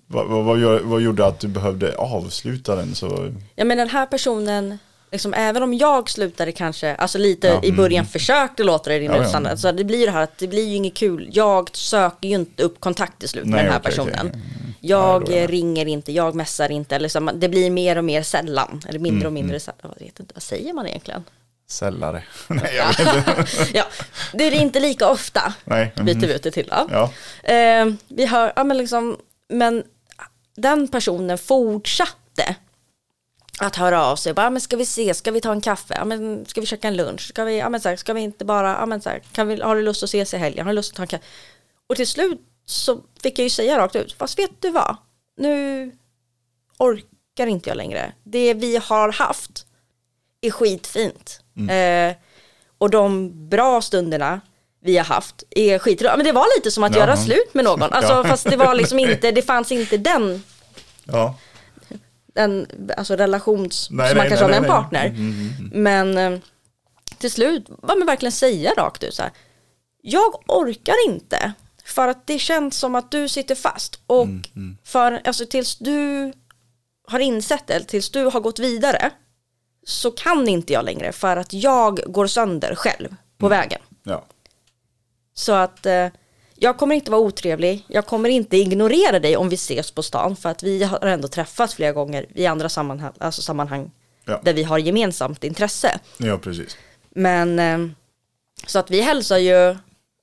vad, 0.07 0.27
vad, 0.27 0.43
vad, 0.45 0.81
vad 0.81 1.01
gjorde 1.01 1.25
att 1.25 1.39
du 1.39 1.47
behövde 1.47 1.95
avsluta 1.97 2.75
den 2.75 2.95
så? 2.95 3.33
Ja 3.55 3.65
men 3.65 3.77
den 3.77 3.89
här 3.89 4.05
personen, 4.05 4.77
liksom, 5.11 5.33
även 5.33 5.63
om 5.63 5.73
jag 5.73 6.09
slutade 6.09 6.51
kanske, 6.51 6.95
alltså 6.95 7.17
lite 7.17 7.47
Ja, 7.47 7.63
i 7.63 7.71
början 7.71 8.05
försökte 8.05 8.63
låta 8.63 8.89
det 8.89 8.99
rinna 8.99 9.15
Ja, 9.17 9.23
ut 9.23 9.29
ja. 9.33 9.53
i. 9.53 9.57
Så 9.57 9.71
det 9.71 9.83
blir 9.83 9.99
ju 9.99 10.05
det 10.05 10.11
här 10.11 10.23
att 10.23 10.37
det 10.37 10.47
blir 10.47 10.67
ju 10.67 10.75
inget 10.75 10.93
kul. 10.93 11.29
Jag 11.33 11.69
söker 11.75 12.27
ju 12.29 12.35
inte 12.35 12.63
upp 12.63 12.79
kontakt 12.79 13.19
till 13.19 13.29
slut 13.29 13.45
med 13.45 13.51
Nej, 13.53 13.63
den 13.63 13.71
här 13.71 13.79
okej. 13.79 13.89
personen. 13.91 14.27
Mm. 14.27 14.39
Jag 14.81 15.29
Ja, 15.29 15.47
ringer 15.47 15.85
inte, 15.85 16.11
jag 16.11 16.35
messar 16.35 16.71
inte. 16.71 16.95
Eller 16.95 17.09
så, 17.09 17.19
det 17.19 17.49
blir 17.49 17.69
mer 17.69 17.97
och 17.97 18.03
mer 18.03 18.21
sällan. 18.23 18.81
Eller 18.89 18.99
mindre 18.99 19.17
Mm, 19.19 19.27
och 19.27 19.33
mindre 19.33 19.59
sällan. 19.59 19.93
Jag 19.99 20.05
vet 20.05 20.19
inte, 20.19 20.33
vad 20.33 20.43
säger 20.43 20.73
man 20.73 20.87
egentligen? 20.87 21.23
Sällare. 21.69 22.23
Nej, 22.47 22.75
jag 22.75 22.87
vet 22.87 22.99
inte. 23.37 23.77
ja, 23.77 23.83
det 24.33 24.43
är 24.43 24.51
inte 24.51 24.79
lika 24.79 25.09
ofta. 25.09 25.53
Nej. 25.65 25.93
mhm. 25.95 26.05
Byter 26.05 26.27
vi 26.27 26.33
ut 26.33 26.43
det 26.43 26.51
till. 26.51 26.73
Ja. 26.89 27.11
Eh, 27.53 27.85
vi 28.07 28.25
hör, 28.25 28.53
ja 28.55 28.63
men 28.63 28.77
liksom, 28.77 29.17
men 29.49 29.83
den 30.55 30.87
personen 30.87 31.37
fortsatte 31.37 32.55
att 33.59 33.75
höra 33.75 34.05
av 34.05 34.15
sig. 34.15 34.33
Bara, 34.33 34.41
"Ja, 34.45 34.49
men 34.49 34.61
ska 34.61 34.77
vi 34.77 34.85
se, 34.85 35.13
ska 35.13 35.31
vi 35.31 35.41
ta 35.41 35.51
en 35.51 35.61
kaffe? 35.61 35.93
Ja, 35.97 36.05
men 36.05 36.45
ska 36.45 36.61
vi 36.61 36.67
käka 36.67 36.87
en 36.87 36.95
lunch? 36.97 37.21
Ska 37.29 37.43
vi, 37.43 37.57
ja, 37.57 37.69
men 37.69 37.81
så 37.81 37.89
här, 37.89 37.95
ska 37.95 38.13
vi 38.13 38.21
inte 38.21 38.45
bara, 38.45 38.71
ja, 38.71 38.85
men 38.85 39.01
så 39.01 39.09
här, 39.09 39.21
kan 39.31 39.47
vi, 39.47 39.61
har 39.61 39.75
du 39.75 39.81
lust 39.81 40.03
att 40.03 40.07
ses 40.09 40.33
i 40.33 40.37
helgen? 40.37 40.65
Har 40.65 40.73
du 40.73 40.75
lust 40.75 40.91
att 40.91 40.95
ta 40.97 41.03
en 41.03 41.07
kaffe? 41.07 41.23
Och 41.87 41.95
till 41.95 42.07
slut 42.07 42.41
så 42.65 42.99
fick 43.23 43.39
jag 43.39 43.43
ju 43.43 43.49
säga 43.49 43.77
rakt 43.77 43.95
ut, 43.95 44.13
fast 44.13 44.39
vet 44.39 44.51
du 44.61 44.69
vad? 44.69 44.95
Nu 45.37 45.91
orkar 46.77 47.47
inte 47.47 47.69
jag 47.69 47.77
längre. 47.77 48.11
Det 48.23 48.53
vi 48.53 48.77
har 48.77 49.11
haft 49.11 49.65
är 50.41 50.51
skitfint. 50.51 51.39
Eh, 51.69 52.15
och 52.77 52.89
de 52.89 53.31
bra 53.49 53.81
stunderna 53.81 54.41
vi 54.79 54.97
har 54.97 55.05
haft 55.05 55.43
är 55.49 55.79
skitbra. 55.79 56.17
Men 56.17 56.25
det 56.25 56.31
var 56.31 56.57
lite 56.57 56.71
som 56.71 56.83
att 56.83 56.91
Ja. 56.95 56.99
göra 56.99 57.17
slut 57.17 57.53
med 57.53 57.65
någon. 57.65 57.83
Alltså, 57.83 58.11
Ja. 58.13 58.23
Fast 58.23 58.49
det 58.49 58.57
var 58.57 58.73
liksom 58.75 58.99
inte, 58.99 59.31
det 59.31 59.41
fanns 59.41 59.71
inte 59.71 59.97
den 59.97 60.43
Ja. 61.03 61.35
En 62.37 62.67
alltså 62.97 63.15
relations 63.15 63.87
Nej, 63.91 64.09
som 64.09 64.17
man 64.17 64.27
kanske 64.27 64.43
har 64.45 64.49
med 64.49 64.57
en 64.57 64.65
partner. 64.65 65.05
Mm, 65.05 65.19
mm, 65.31 65.49
mm. 65.59 65.83
Men 65.83 66.33
eh, 66.33 66.39
till 67.17 67.31
slut, 67.31 67.65
vad 67.67 67.97
man 67.97 68.05
verkligen 68.07 68.31
säga 68.31 68.71
rakt 68.77 69.03
ut 69.03 69.13
så 69.13 69.21
här. 69.21 69.31
Jag 70.01 70.35
orkar 70.47 70.95
inte 71.07 71.51
för 71.85 72.07
att 72.07 72.27
det 72.27 72.39
känns 72.39 72.77
som 72.79 72.95
att 72.95 73.11
du 73.11 73.27
sitter 73.29 73.55
fast. 73.55 73.99
Och 74.07 74.23
Mm, 74.23 74.77
för, 74.83 75.21
alltså 75.25 75.45
tills 75.45 75.75
du 75.75 76.33
har 77.07 77.19
insett 77.19 77.67
det, 77.67 77.79
tills 77.83 78.09
du 78.09 78.23
har 78.25 78.39
gått 78.39 78.59
vidare 78.59 79.11
så 79.85 80.11
kan 80.11 80.47
inte 80.47 80.73
jag 80.73 80.85
längre 80.85 81.11
för 81.11 81.37
att 81.37 81.53
jag 81.53 81.99
går 82.07 82.27
sönder 82.27 82.75
själv 82.75 83.15
på 83.37 83.45
Mm. 83.45 83.59
vägen. 83.59 83.81
Ja. 84.03 84.25
Så 85.33 85.51
att 85.53 85.85
eh, 85.85 86.07
jag 86.59 86.77
kommer 86.77 86.95
inte 86.95 87.11
vara 87.11 87.21
otrevlig, 87.21 87.85
jag 87.87 88.05
kommer 88.05 88.29
inte 88.29 88.57
ignorera 88.57 89.19
dig 89.19 89.37
om 89.37 89.49
vi 89.49 89.55
ses 89.55 89.91
på 89.91 90.03
stan 90.03 90.35
för 90.35 90.49
att 90.49 90.63
vi 90.63 90.83
har 90.83 90.99
ändå 91.07 91.27
träffats 91.27 91.75
flera 91.75 91.91
gånger 91.91 92.25
i 92.35 92.45
andra 92.45 92.69
sammanhang, 92.69 93.13
alltså 93.17 93.41
sammanhang 93.41 93.91
Ja. 94.29 94.41
där 94.43 94.53
vi 94.53 94.63
har 94.63 94.77
gemensamt 94.77 95.43
intresse. 95.43 95.99
ja, 96.17 96.37
precis. 96.37 96.77
Men 97.09 97.59
eh, 97.59 97.89
så 98.67 98.79
att 98.79 98.91
vi 98.91 99.01
hälsar 99.01 99.37
ju, 99.37 99.75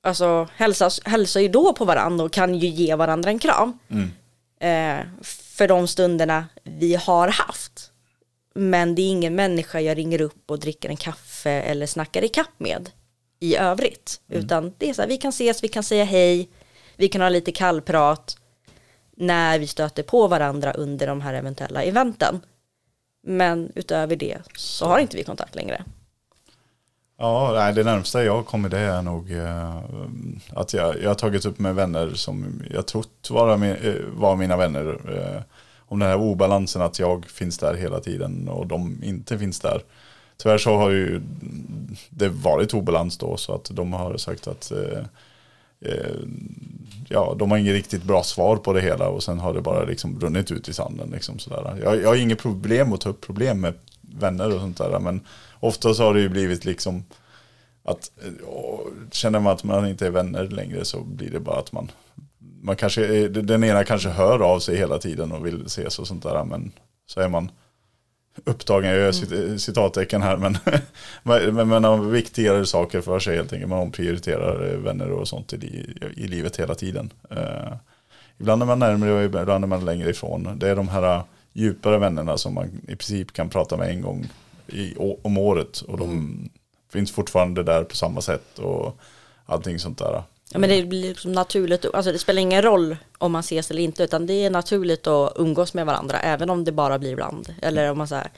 alltså 0.03 0.47
hälsas, 0.55 0.99
hälsar 1.05 1.39
ju 1.39 1.47
då 1.47 1.73
på 1.73 1.85
varandra 1.85 2.25
och 2.25 2.31
kan 2.33 2.55
ju 2.55 2.67
ge 2.67 2.95
varandra 2.95 3.29
en 3.29 3.39
kram. 3.39 3.79
Mm. 3.89 4.11
Eh, 4.59 5.05
för 5.23 5.67
de 5.67 5.87
stunderna 5.87 6.45
vi 6.63 6.95
har 6.95 7.27
haft. 7.27 7.91
Men 8.55 8.95
det 8.95 9.01
är 9.01 9.09
ingen 9.09 9.35
människa 9.35 9.79
jag 9.79 9.97
ringer 9.97 10.21
upp 10.21 10.51
och 10.51 10.59
dricker 10.59 10.89
en 10.89 10.97
kaffe 10.97 11.51
eller 11.51 11.85
snackar 11.85 12.23
i 12.23 12.27
kapp 12.27 12.53
med 12.57 12.89
i 13.39 13.55
övrigt. 13.55 14.21
Utan 14.27 14.73
det 14.77 14.89
är 14.89 14.93
så 14.93 15.01
här, 15.01 15.09
vi 15.09 15.17
kan 15.17 15.29
ses, 15.29 15.63
vi 15.63 15.67
kan 15.67 15.83
säga 15.83 16.03
hej, 16.03 16.49
vi 16.95 17.07
kan 17.07 17.21
ha 17.21 17.29
lite 17.29 17.51
kallprat 17.51 18.37
när 19.17 19.59
vi 19.59 19.67
stöter 19.67 20.03
på 20.03 20.27
varandra 20.27 20.73
under 20.73 21.07
de 21.07 21.21
här 21.21 21.33
eventuella 21.33 21.83
eventen. 21.83 22.39
Men 23.23 23.71
utöver 23.75 24.15
det 24.15 24.37
så 24.55 24.85
har 24.85 24.99
inte 24.99 25.17
vi 25.17 25.23
kontakt 25.23 25.55
längre. 25.55 25.83
Ja, 27.17 27.71
det 27.71 27.83
närmsta 27.83 28.23
jag 28.23 28.45
kommer 28.45 28.69
det 28.69 28.79
är 28.79 29.01
nog 29.01 29.31
eh, 29.31 29.79
att 30.53 30.73
jag, 30.73 31.01
jag 31.01 31.09
har 31.09 31.15
tagit 31.15 31.45
upp 31.45 31.59
med 31.59 31.75
vänner 31.75 32.09
som 32.09 32.63
jag 32.69 32.87
trott 32.87 33.29
vara 33.29 33.67
eh, 33.67 33.95
var 34.13 34.35
mina 34.35 34.57
vänner. 34.57 34.99
Eh, 35.17 35.41
om 35.87 35.99
den 35.99 36.09
här 36.09 36.17
obalansen 36.17 36.81
att 36.81 36.99
jag 36.99 37.25
finns 37.25 37.57
där 37.57 37.73
hela 37.73 37.99
tiden 37.99 38.49
och 38.49 38.67
de 38.67 39.03
inte 39.03 39.37
finns 39.37 39.59
där. 39.59 39.81
Tyvärr 40.37 40.57
så 40.57 40.77
har 40.77 40.89
ju 40.89 41.21
det 42.09 42.29
varit 42.29 42.73
obalans 42.73 43.17
då 43.17 43.37
så 43.37 43.53
att 43.53 43.69
de 43.73 43.93
har 43.93 44.17
sagt 44.17 44.47
att 44.47 44.71
eh, 44.71 44.99
eh, 45.81 46.15
ja, 47.09 47.35
de 47.39 47.51
har 47.51 47.57
inget 47.57 47.73
riktigt 47.73 48.03
bra 48.03 48.23
svar 48.23 48.57
på 48.57 48.73
det 48.73 48.81
hela 48.81 49.07
och 49.07 49.23
sen 49.23 49.39
har 49.39 49.53
det 49.53 49.61
bara 49.61 49.83
liksom 49.83 50.19
runnit 50.19 50.51
ut 50.51 50.69
i 50.69 50.73
sanden. 50.73 51.09
Liksom 51.09 51.39
sådär. 51.39 51.79
Jag, 51.83 52.01
jag 52.01 52.09
har 52.09 52.15
inget 52.15 52.41
problem 52.41 52.93
att 52.93 53.01
ta 53.01 53.09
upp 53.09 53.21
problem 53.21 53.61
med 53.61 53.73
vänner 54.01 54.53
och 54.53 54.61
sånt 54.61 54.77
där 54.77 54.99
men 54.99 55.21
ofta 55.59 55.93
så 55.93 56.03
har 56.03 56.13
det 56.13 56.21
ju 56.21 56.29
blivit 56.29 56.65
liksom 56.65 57.03
att 57.83 58.11
eh, 58.23 58.31
känner 59.11 59.39
man 59.39 59.53
att 59.53 59.63
man 59.63 59.87
inte 59.87 60.07
är 60.07 60.11
vänner 60.11 60.47
längre 60.47 60.85
så 60.85 61.01
blir 61.01 61.31
det 61.31 61.39
bara 61.39 61.59
att 61.59 61.71
man 61.71 61.91
man 62.61 62.75
kanske, 62.75 63.17
eh, 63.17 63.29
den 63.29 63.63
ena 63.63 63.83
kanske 63.83 64.09
hör 64.09 64.39
av 64.39 64.59
sig 64.59 64.77
hela 64.77 64.97
tiden 64.97 65.31
och 65.31 65.45
vill 65.45 65.65
ses 65.65 65.99
och 65.99 66.07
sånt 66.07 66.23
där 66.23 66.43
men 66.43 66.71
så 67.05 67.19
är 67.19 67.29
man 67.29 67.51
upptagen, 68.43 68.89
jag 68.89 68.99
gör 68.99 69.11
cit- 69.11 69.57
citattecken 69.57 70.21
här 70.21 70.37
men, 70.37 70.57
men, 71.55 71.67
men 71.67 71.83
har 71.83 71.97
viktigare 71.97 72.65
saker 72.65 73.01
för 73.01 73.19
sig 73.19 73.35
helt 73.35 73.53
enkelt. 73.53 73.69
Man 73.69 73.79
omprioriterar 73.79 74.73
eh, 74.73 74.77
vänner 74.79 75.11
och 75.11 75.27
sånt 75.27 75.53
i, 75.53 75.93
i 76.17 76.27
livet 76.27 76.59
hela 76.59 76.75
tiden. 76.75 77.13
Eh, 77.29 77.73
ibland 78.37 78.61
är 78.61 78.65
man 78.65 78.79
närmare 78.79 79.11
och 79.11 79.23
ibland 79.23 79.63
är 79.63 79.67
man 79.67 79.85
längre 79.85 80.09
ifrån. 80.09 80.59
Det 80.59 80.69
är 80.69 80.75
de 80.75 80.87
här 80.87 81.23
djupare 81.53 81.97
vännerna 81.97 82.37
som 82.37 82.53
man 82.53 82.81
i 82.83 82.95
princip 82.95 83.33
kan 83.33 83.49
prata 83.49 83.77
med 83.77 83.89
en 83.89 84.01
gång 84.01 84.27
i, 84.67 84.95
om 85.23 85.37
året 85.37 85.79
och 85.79 85.97
de 85.97 86.37
finns 86.91 87.11
fortfarande 87.11 87.63
där 87.63 87.83
på 87.83 87.95
samma 87.95 88.21
sätt 88.21 88.59
och 88.59 88.97
allting 89.45 89.79
sånt 89.79 89.97
där. 89.97 90.23
Ja, 90.51 90.59
men 90.59 90.69
det 90.69 90.83
blir 90.83 91.07
liksom 91.07 91.31
naturligt, 91.31 91.85
alltså 91.93 92.11
det 92.11 92.19
spelar 92.19 92.41
ingen 92.41 92.61
roll 92.61 92.97
om 93.17 93.31
man 93.31 93.39
ses 93.39 93.71
eller 93.71 93.81
inte, 93.81 94.03
utan 94.03 94.27
det 94.27 94.33
är 94.33 94.49
naturligt 94.49 95.07
att 95.07 95.33
umgås 95.35 95.73
med 95.73 95.85
varandra, 95.85 96.19
även 96.19 96.49
om 96.49 96.63
det 96.63 96.71
bara 96.71 96.99
blir 96.99 97.11
ibland. 97.11 97.55
Eller 97.61 97.91
om 97.91 97.97
man 97.97 98.07
säger, 98.07 98.31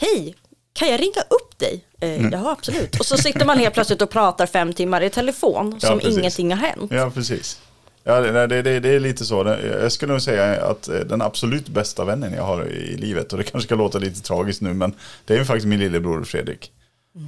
hej, 0.00 0.34
kan 0.72 0.88
jag 0.88 1.00
ringa 1.00 1.20
upp 1.30 1.58
dig? 1.58 1.84
Eh, 2.00 2.28
Ja, 2.32 2.50
absolut. 2.50 3.00
Och 3.00 3.06
så 3.06 3.16
sitter 3.16 3.46
man 3.46 3.58
helt 3.58 3.74
plötsligt 3.74 4.02
och 4.02 4.10
pratar 4.10 4.46
fem 4.46 4.72
timmar 4.72 5.00
i 5.00 5.10
telefon, 5.10 5.78
Ja, 5.82 5.88
som 5.88 5.98
precis. 5.98 6.18
ingenting 6.18 6.50
har 6.50 6.58
hänt. 6.68 6.92
Ja, 6.92 7.10
precis. 7.10 7.60
Ja, 8.04 8.20
det, 8.20 8.62
det, 8.62 8.80
det, 8.80 8.88
är 8.88 9.00
lite 9.00 9.24
så. 9.24 9.58
Jag 9.80 9.92
skulle 9.92 10.12
nog 10.12 10.22
säga 10.22 10.66
att 10.66 10.88
eh, 10.88 10.94
den 10.94 11.22
absolut 11.22 11.68
bästa 11.68 12.04
vännen 12.04 12.32
jag 12.32 12.42
har 12.42 12.66
i 12.66 12.96
livet, 12.96 13.32
och 13.32 13.38
det 13.38 13.44
kanske 13.44 13.66
ska 13.66 13.74
låta 13.74 13.98
lite 13.98 14.20
tragiskt 14.20 14.60
nu, 14.60 14.74
men 14.74 14.94
det 15.24 15.34
är 15.34 15.38
ju 15.38 15.44
faktiskt 15.44 15.66
min 15.66 15.80
lillebror 15.80 16.24
Fredrik. 16.24 16.72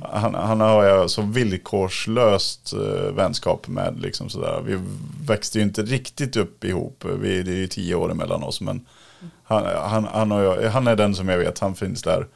Han, 0.02 0.34
han 0.34 0.60
har 0.60 0.84
jag 0.84 1.10
så 1.10 1.22
villkorslöst 1.22 2.72
eh, 2.72 3.12
vänskap 3.12 3.68
med. 3.68 4.00
Liksom 4.00 4.28
sådär. 4.30 4.62
Vi 4.66 4.78
växte 5.26 5.58
ju 5.58 5.64
inte 5.64 5.82
riktigt 5.82 6.36
upp 6.36 6.64
ihop. 6.64 7.04
Vi, 7.20 7.42
det 7.42 7.52
är 7.52 7.56
ju 7.56 7.66
tio 7.66 7.94
år 7.94 8.10
emellan 8.10 8.42
oss. 8.42 8.60
Men 8.60 8.86
han, 9.44 9.64
han, 9.90 10.04
han, 10.04 10.30
jag, 10.30 10.70
han 10.70 10.86
är 10.86 10.96
den 10.96 11.14
som 11.14 11.28
jag 11.28 11.38
vet, 11.38 11.58
han 11.58 11.74
finns 11.74 12.02
där 12.02 12.26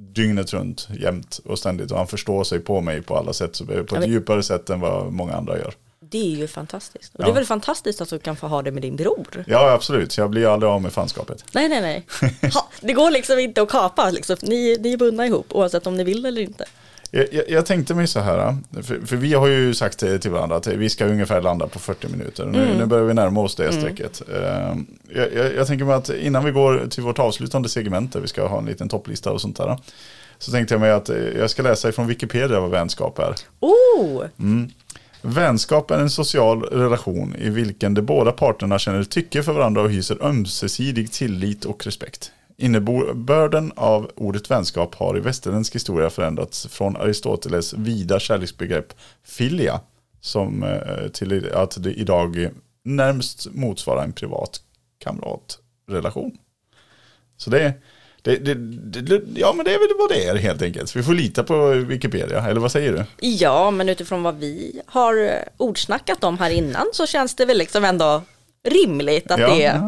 dygnet 0.00 0.52
runt, 0.52 0.88
jämt 1.00 1.40
och 1.44 1.58
ständigt. 1.58 1.90
Och 1.90 1.98
han 1.98 2.06
förstår 2.06 2.44
sig 2.44 2.58
på 2.60 2.80
mig 2.80 3.02
på 3.02 3.16
alla 3.16 3.32
sätt, 3.32 3.60
på 3.88 3.96
ett 3.96 4.08
djupare 4.08 4.42
sätt 4.42 4.70
än 4.70 4.80
vad 4.80 5.12
många 5.12 5.32
andra 5.34 5.58
gör. 5.58 5.74
Det 6.00 6.18
är 6.32 6.36
ju 6.36 6.48
fantastiskt. 6.48 7.14
Och 7.14 7.20
Ja. 7.20 7.24
det 7.24 7.30
är 7.30 7.34
väl 7.34 7.44
fantastiskt 7.44 8.00
att 8.00 8.10
du 8.10 8.18
kan 8.18 8.36
få 8.36 8.46
ha 8.46 8.62
det 8.62 8.70
med 8.70 8.82
din 8.82 8.96
bror? 8.96 9.44
Ja, 9.46 9.70
absolut. 9.72 10.18
Jag 10.18 10.30
blir 10.30 10.52
aldrig 10.52 10.70
av 10.70 10.82
med 10.82 10.92
fanskapet. 10.92 11.44
Nej, 11.52 11.68
nej, 11.68 11.80
nej. 11.80 12.06
Ha, 12.54 12.68
det 12.80 12.92
går 12.92 13.10
liksom 13.10 13.38
inte 13.38 13.62
att 13.62 13.68
kapa, 13.68 14.10
liksom. 14.10 14.36
ni, 14.42 14.76
ni 14.80 14.92
är 14.92 14.96
bundna 14.96 15.26
ihop, 15.26 15.46
oavsett 15.50 15.86
om 15.86 15.96
ni 15.96 16.04
vill 16.04 16.26
eller 16.26 16.42
inte. 16.42 16.64
Jag, 17.10 17.26
jag, 17.32 17.50
jag 17.50 17.66
tänkte 17.66 17.94
mig 17.94 18.06
så 18.06 18.20
här, 18.20 18.56
för, 18.82 19.06
för 19.06 19.16
vi 19.16 19.34
har 19.34 19.46
ju 19.46 19.74
sagt 19.74 19.98
till, 19.98 20.30
varandra 20.30 20.56
att 20.56 20.66
vi 20.66 20.90
ska 20.90 21.06
ungefär 21.06 21.42
landa 21.42 21.66
på 21.66 21.78
40 21.78 22.08
minuter. 22.08 22.46
Nu, 22.46 22.74
nu 22.78 22.86
börjar 22.86 23.04
vi 23.04 23.14
närma 23.14 23.40
oss 23.40 23.56
det 23.56 23.72
strecket. 23.72 24.22
Eh, 24.32 24.76
jag, 25.08 25.54
jag, 25.56 25.66
tänker 25.66 25.84
mig 25.84 25.94
att 25.94 26.10
innan 26.10 26.44
vi 26.44 26.50
går 26.50 26.86
till 26.90 27.02
vårt 27.02 27.18
avslutande 27.18 27.68
segment 27.68 28.12
där 28.12 28.20
vi 28.20 28.28
ska 28.28 28.46
ha 28.46 28.58
en 28.58 28.66
liten 28.66 28.88
topplista 28.88 29.32
och 29.32 29.40
sånt 29.40 29.56
där. 29.56 29.78
Så 30.38 30.52
tänkte 30.52 30.74
jag 30.74 30.80
mig 30.80 30.90
att 30.90 31.10
jag 31.38 31.50
ska 31.50 31.62
läsa 31.62 31.88
ifrån 31.88 32.06
Wikipedia 32.06 32.60
vad 32.60 32.70
vänskap 32.70 33.18
är. 33.18 33.34
Oh! 33.60 34.24
Vänskap 35.22 35.90
är 35.90 35.98
en 35.98 36.10
social 36.10 36.62
relation 36.62 37.36
i 37.38 37.50
vilken 37.50 37.94
de 37.94 38.02
båda 38.02 38.32
parterna 38.32 38.78
känner 38.78 39.04
tycke 39.04 39.42
för 39.42 39.52
varandra 39.52 39.82
och 39.82 39.90
hyser 39.90 40.24
ömsesidig 40.24 41.12
tillit 41.12 41.64
och 41.64 41.86
respekt. 41.86 42.32
Innebörden 42.60 43.72
av 43.76 44.10
ordet 44.16 44.50
vänskap 44.50 44.94
har 44.94 45.16
i 45.16 45.20
västerländsk 45.20 45.74
historia 45.74 46.10
förändrats 46.10 46.66
från 46.66 46.96
Aristoteles 46.96 47.72
vida 47.72 48.20
kärleksbegrepp 48.20 48.92
filia 49.24 49.80
som 50.20 50.62
eh, 50.62 51.08
till 51.08 51.52
att 51.54 51.82
det 51.82 51.92
idag 51.92 52.48
närmst 52.84 53.46
motsvarar 53.52 54.04
en 54.04 54.12
privat 54.12 54.60
kamratrelation. 54.98 56.38
Så 57.36 57.50
det, 57.50 57.74
det, 58.22 58.36
det, 58.36 58.54
det, 59.00 59.22
ja 59.34 59.52
men 59.56 59.64
det 59.64 59.74
är 59.74 59.78
väl 59.78 59.98
vad 59.98 60.08
det 60.08 60.24
är 60.24 60.36
helt 60.36 60.62
enkelt. 60.62 60.96
Vi 60.96 61.02
får 61.02 61.14
lita 61.14 61.44
på 61.44 61.68
Wikipedia, 61.68 62.48
eller 62.48 62.60
vad 62.60 62.72
säger 62.72 62.92
du? 62.92 63.26
Ja, 63.28 63.70
men 63.70 63.88
utifrån 63.88 64.22
vad 64.22 64.38
vi 64.38 64.80
har 64.86 65.24
eh, 65.24 65.32
ordsnackat 65.56 66.24
om 66.24 66.38
här 66.38 66.50
innan 66.50 66.86
så 66.92 67.06
känns 67.06 67.34
det 67.34 67.44
väl 67.44 67.58
liksom 67.58 67.84
ändå 67.84 68.22
rimligt 68.68 69.30
att 69.30 69.40
Ja, 69.40 69.54
det. 69.54 69.82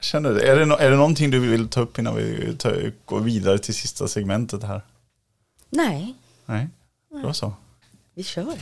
Känner 0.00 0.30
du? 0.34 0.40
Är 0.40 0.56
det, 0.56 0.64
no- 0.64 0.78
är 0.78 0.90
det 0.90 0.96
någonting 0.96 1.30
du 1.30 1.38
vill 1.38 1.68
ta 1.68 1.80
upp 1.80 1.98
innan 1.98 2.16
vi 2.16 2.56
tar, 2.58 2.92
går 3.04 3.20
vidare 3.20 3.58
till 3.58 3.74
sista 3.74 4.08
segmentet 4.08 4.62
här? 4.62 4.80
Nej, 5.70 6.14
Nej, 6.46 6.68
då 7.22 7.32
så. 7.32 7.52
vi 8.14 8.22
kör. 8.22 8.54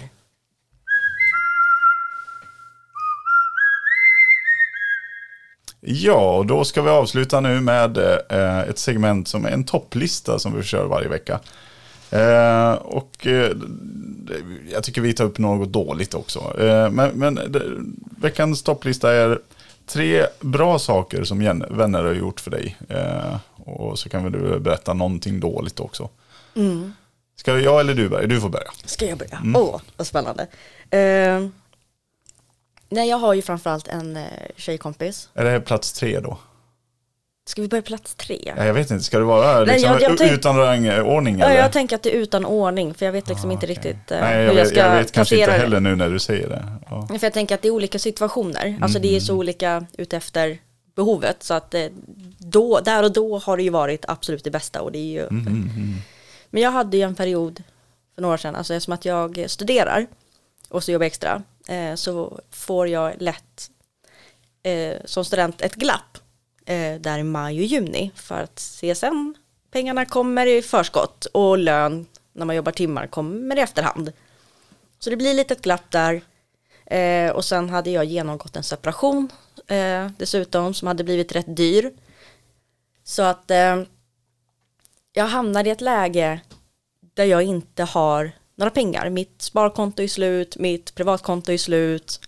Ja, 5.80 6.36
och 6.36 6.46
då 6.46 6.64
ska 6.64 6.82
vi 6.82 6.90
avsluta 6.90 7.40
nu 7.40 7.60
med 7.60 7.96
eh, 8.30 8.58
ett 8.60 8.78
segment 8.78 9.28
som 9.28 9.44
är 9.44 9.50
en 9.50 9.64
topplista 9.64 10.38
som 10.38 10.56
vi 10.56 10.62
kör 10.62 10.86
varje 10.86 11.08
vecka. 11.08 11.40
Eh, 12.10 12.72
och 12.72 13.26
eh, 13.26 13.52
jag 14.72 14.84
tycker 14.84 15.00
vi 15.00 15.12
tar 15.12 15.24
upp 15.24 15.38
något 15.38 15.72
dåligt 15.72 16.14
också. 16.14 16.60
Eh, 16.60 16.90
men 16.90 17.10
men 17.18 17.34
det, 17.34 17.62
veckans 18.18 18.62
topplista 18.62 19.12
är 19.12 19.38
tre 19.86 20.26
bra 20.40 20.78
saker 20.78 21.24
som 21.24 21.38
vänner 21.70 22.04
har 22.04 22.12
gjort 22.12 22.40
för 22.40 22.50
dig. 22.50 22.76
Eh, 22.88 23.36
Och 23.66 23.98
så 23.98 24.08
kan 24.08 24.24
vi 24.24 24.30
du 24.30 24.58
berätta 24.60 24.94
någonting 24.94 25.40
dåligt 25.40 25.80
också. 25.80 26.08
Mm. 26.56 26.92
Ska 27.36 27.58
jag 27.58 27.80
eller 27.80 27.94
du 27.94 28.08
börja? 28.08 28.26
Du 28.26 28.40
får 28.40 28.48
börja. 28.48 28.70
Ska 28.84 29.06
jag 29.06 29.18
börja? 29.18 29.42
Åh, 29.54 29.80
vad 29.96 30.06
spännande. 30.06 30.42
Uh, 30.94 31.48
nej, 32.88 33.08
jag 33.08 33.16
har 33.16 33.34
ju 33.34 33.42
framförallt 33.42 33.88
en 33.88 34.16
uh, 34.16 34.24
tjejkompis. 34.56 35.28
Är 35.34 35.44
det 35.44 35.50
här 35.50 35.60
plats 35.60 35.92
tre 35.92 36.20
då? 36.20 36.38
Ska 37.46 37.62
vi 37.62 37.68
börja 37.68 37.82
plats 37.82 38.14
tre? 38.14 38.52
Ja, 38.56 38.64
jag 38.66 38.74
vet 38.74 38.90
inte, 38.90 39.04
ska 39.04 39.18
det 39.18 39.24
vara 39.24 39.60
liksom, 39.60 39.90
Nej, 39.92 40.00
jag- 40.02 40.10
jag 40.10 40.18
tänk- 40.18 40.32
utan 40.32 40.56
rangordning? 40.56 41.38
Ja, 41.38 41.46
eller? 41.46 41.60
jag 41.60 41.72
tänker 41.72 41.96
att 41.96 42.02
det 42.02 42.10
är 42.16 42.18
utan 42.20 42.44
ordning, 42.44 42.94
för 42.94 43.06
jag 43.06 43.12
vet 43.12 43.28
liksom 43.28 43.50
inte 43.50 43.66
Okej. 43.66 43.74
riktigt 43.74 44.12
uh, 44.12 44.18
Nej, 44.20 44.36
hur 44.36 44.44
jag, 44.44 44.50
jag 44.50 44.54
vet, 44.54 44.68
ska 44.68 44.78
jag 44.80 44.96
vet 44.96 45.12
kanske 45.12 45.38
inte 45.38 45.52
heller 45.52 45.80
nu 45.80 45.96
när 45.96 46.10
du 46.10 46.18
säger 46.18 46.48
det. 46.48 46.64
Ja. 46.90 47.06
För 47.06 47.18
jag 47.22 47.32
tänker 47.32 47.54
att 47.54 47.62
det 47.62 47.68
är 47.68 47.72
olika 47.72 47.98
situationer, 47.98 48.78
alltså 48.82 48.98
det 48.98 49.08
är 49.08 49.10
Mm. 49.10 49.20
så 49.20 49.34
olika 49.34 49.86
utefter 49.98 50.58
behovet, 50.96 51.42
så 51.42 51.54
att 51.54 51.74
eh, 51.74 51.86
då, 52.38 52.80
där 52.80 53.02
och 53.02 53.12
då 53.12 53.38
har 53.38 53.56
det 53.56 53.62
ju 53.62 53.70
varit 53.70 54.04
absolut 54.08 54.44
det 54.44 54.50
bästa 54.50 54.82
och 54.82 54.92
det 54.92 54.98
är 54.98 55.02
ju 55.12 55.20
Mm, 55.20 55.46
mm, 55.46 55.70
mm. 55.76 55.94
Men 56.50 56.62
jag 56.62 56.70
hade 56.70 56.96
ju 56.96 57.02
en 57.02 57.14
period 57.14 57.62
för 58.14 58.22
några 58.22 58.34
år 58.34 58.38
sedan, 58.38 58.56
alltså 58.56 58.74
eftersom 58.74 58.94
att 58.94 59.04
jag 59.04 59.44
studerar 59.50 60.06
och 60.68 60.84
så 60.84 60.92
jobbar 60.92 61.06
extra, 61.06 61.42
eh, 61.68 61.94
så 61.94 62.40
får 62.50 62.88
jag 62.88 63.12
lätt 63.18 63.70
eh, 64.62 64.96
som 65.04 65.24
student 65.24 65.62
ett 65.62 65.74
glapp 65.74 66.18
eh, 66.64 67.00
där 67.00 67.18
i 67.18 67.22
maj 67.22 67.58
och 67.58 67.64
juni 67.64 68.10
för 68.14 68.42
att 68.42 68.58
CSN, 68.58 69.34
pengarna 69.70 70.04
kommer 70.04 70.46
i 70.46 70.62
förskott 70.62 71.24
och 71.24 71.58
lön 71.58 72.06
när 72.32 72.46
man 72.46 72.56
jobbar 72.56 72.72
timmar 72.72 73.06
kommer 73.06 73.56
i 73.56 73.60
efterhand. 73.60 74.12
Så 74.98 75.10
det 75.10 75.16
blir 75.16 75.34
lite 75.34 75.54
ett 75.54 75.62
glapp 75.62 75.90
där 75.90 76.22
eh, 76.86 77.30
och 77.30 77.44
sen 77.44 77.70
hade 77.70 77.90
jag 77.90 78.04
genomgått 78.04 78.56
en 78.56 78.62
separation 78.62 79.28
eh, 79.66 80.10
dessutom 80.18 80.74
som 80.74 80.88
hade 80.88 81.04
blivit 81.04 81.32
rätt 81.32 81.56
dyr. 81.56 81.92
Så 83.04 83.22
att 83.22 83.50
eh, 83.50 83.82
jag 85.12 85.26
hamnade 85.26 85.68
i 85.68 85.72
ett 85.72 85.80
läge 85.80 86.40
där 87.14 87.24
jag 87.24 87.42
inte 87.42 87.84
har 87.84 88.32
några 88.54 88.70
pengar. 88.70 89.10
Mitt 89.10 89.42
sparkonto 89.42 90.02
är 90.02 90.08
slut, 90.08 90.56
mitt 90.56 90.94
privatkonto 90.94 91.52
är 91.52 91.58
slut. 91.58 92.20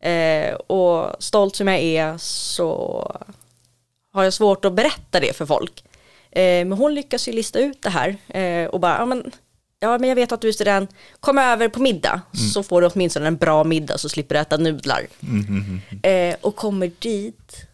Eh, 0.00 0.54
och 0.54 1.22
stolt 1.22 1.56
som 1.56 1.68
jag 1.68 1.80
är 1.80 2.18
så 2.18 3.16
har 4.12 4.24
jag 4.24 4.32
svårt 4.32 4.64
att 4.64 4.72
berätta 4.72 5.20
det 5.20 5.36
för 5.36 5.46
folk. 5.46 5.84
Eh, 6.30 6.64
men 6.66 6.72
hon 6.72 6.94
lyckas 6.94 7.28
ju 7.28 7.32
lista 7.32 7.58
ut 7.58 7.82
det 7.82 7.90
här 7.90 8.16
eh, 8.28 8.66
och 8.66 8.80
bara, 8.80 8.98
ja 8.98 9.06
men, 9.06 9.30
ja 9.80 9.98
men 9.98 10.08
jag 10.08 10.16
vet 10.16 10.32
att 10.32 10.40
du 10.40 10.48
är 10.48 10.52
student, 10.52 10.90
kom 11.20 11.38
över 11.38 11.68
på 11.68 11.82
middag 11.82 12.20
så 12.54 12.62
får 12.62 12.80
du 12.80 12.86
åtminstone 12.86 13.26
en 13.26 13.36
bra 13.36 13.64
middag 13.64 13.98
så 13.98 14.08
slipper 14.08 14.34
du 14.34 14.40
äta 14.40 14.56
nudlar. 14.56 15.06
Mm, 15.22 15.46
mm, 15.48 15.80
mm. 15.90 16.30
Eh, 16.32 16.36
och 16.40 16.56
kommer 16.56 16.90
dit 16.98 17.66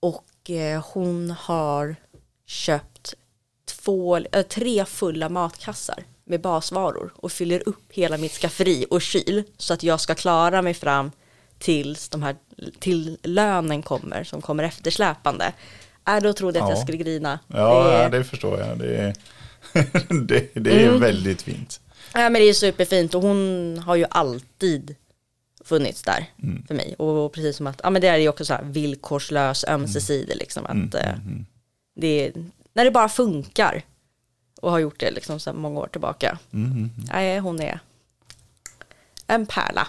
och 0.00 0.50
eh, 0.50 0.84
hon 0.92 1.30
har 1.30 1.96
köpt 2.46 3.14
två, 3.64 4.16
äh, 4.16 4.42
tre 4.42 4.84
fulla 4.84 5.28
matkassar 5.28 6.04
med 6.24 6.40
basvaror 6.40 7.12
och 7.16 7.32
fyller 7.32 7.68
upp 7.68 7.92
hela 7.92 8.18
mitt 8.18 8.32
skafferi 8.32 8.86
och 8.90 9.02
kyl 9.02 9.42
så 9.56 9.74
att 9.74 9.82
jag 9.82 10.00
ska 10.00 10.14
klara 10.14 10.62
mig 10.62 10.74
fram 10.74 11.10
tills 11.62 12.08
de 12.08 12.22
här, 12.22 12.36
till 12.78 13.18
lönen 13.22 13.82
kommer 13.82 14.24
som 14.24 14.42
kommer 14.42 14.64
eftersläpande. 14.64 15.52
Äh, 16.08 16.16
då 16.22 16.32
trodde 16.32 16.58
jag 16.58 16.64
att 16.64 16.70
Ja. 16.70 16.76
jag 16.76 16.82
skulle 16.82 16.98
grina. 16.98 17.38
Ja, 17.46 17.84
det, 17.84 18.08
det... 18.08 18.18
det 18.18 18.24
förstår 18.24 18.60
jag. 18.60 18.78
Det 18.78 18.96
är, 18.96 19.14
det, 20.26 20.54
det 20.54 20.70
är 20.82 20.88
Mm. 20.88 21.00
väldigt 21.00 21.42
fint. 21.42 21.80
Ja, 22.14 22.20
men 22.20 22.32
det 22.32 22.44
är 22.48 22.52
superfint 22.54 23.14
och 23.14 23.22
hon 23.22 23.78
har 23.86 23.96
ju 23.96 24.06
alltid 24.10 24.96
funnits 25.64 26.02
där 26.02 26.26
Mm. 26.42 26.66
för 26.66 26.74
mig. 26.74 26.94
Och 26.98 27.32
precis 27.32 27.56
som 27.56 27.66
att, 27.66 27.80
ja 27.84 27.90
men 27.90 28.02
det 28.02 28.08
är 28.08 28.16
ju 28.16 28.28
också 28.28 28.44
så 28.44 28.52
här 28.54 28.62
villkorslös 28.64 29.64
ömsesidig 29.68 30.36
liksom. 30.36 30.64
Att 30.66 30.72
Mm, 30.72 30.90
eh, 30.94 31.08
mm, 31.14 31.20
mm. 31.26 31.46
det 31.96 32.26
är, 32.26 32.32
när 32.74 32.84
det 32.84 32.90
bara 32.90 33.08
funkar. 33.08 33.82
Och 34.60 34.70
har 34.70 34.78
gjort 34.78 35.00
det 35.00 35.10
liksom 35.10 35.40
sedan 35.40 35.56
många 35.60 35.80
år 35.80 35.86
tillbaka. 35.86 36.38
Mm, 36.52 36.66
mm, 36.70 36.78
mm. 36.78 36.90
Nej, 37.12 37.38
hon 37.38 37.60
är 37.60 37.80
en 39.26 39.46
pärla. 39.46 39.86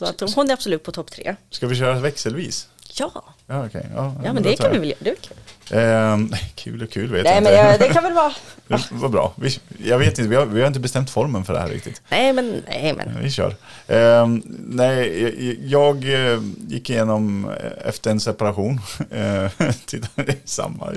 Så 0.00 0.06
att 0.06 0.34
hon 0.34 0.48
är 0.50 0.52
absolut 0.52 0.82
på 0.82 0.92
topp 0.92 1.10
tre. 1.10 1.36
Ska 1.50 1.66
vi 1.66 1.76
köra 1.76 2.00
växelvis? 2.00 2.68
Ja, 2.92 3.34
Ja, 3.46 3.66
okej. 3.66 3.86
Ja, 3.94 4.14
ja 4.24 4.32
men 4.32 4.42
det 4.42 4.56
kan 4.56 4.72
vi 4.72 4.78
väl 4.78 4.88
göra. 4.88 4.98
Det 5.00 5.10
är 5.10 5.16
kul. 5.16 5.36
Ehm, 5.78 6.32
kul 6.54 6.82
och 6.82 6.90
kul 6.90 7.12
vet 7.12 7.24
Nej 7.24 7.34
jag 7.34 7.42
men 7.42 7.52
inte. 7.52 7.66
jag, 7.66 7.80
det 7.80 7.88
kan 7.88 8.02
väl 8.02 8.12
vara. 8.12 8.32
Var 8.90 9.08
bra. 9.08 9.32
Vi, 9.36 9.58
jag 9.84 9.98
vet 9.98 10.18
inte, 10.18 10.28
vi 10.30 10.36
har, 10.36 10.46
vi 10.46 10.60
har 10.60 10.66
inte 10.66 10.80
bestämt 10.80 11.10
formen 11.10 11.44
för 11.44 11.52
det 11.52 11.60
här 11.60 11.68
riktigt. 11.68 12.02
Nej 12.08 12.32
men, 12.32 12.62
nej 12.68 12.94
men. 12.96 13.22
Vi 13.22 13.30
kör. 13.30 13.54
Ehm, 13.88 14.42
nej, 14.68 15.22
jag, 15.68 16.04
jag 16.04 16.32
eh, 16.32 16.40
gick 16.68 16.90
igenom 16.90 17.50
eh, 17.50 17.88
efter 17.88 18.10
en 18.10 18.20
separation, 18.20 18.80
eh, 18.98 19.50
det 19.84 20.16
är 20.16 20.36
samma, 20.44 20.92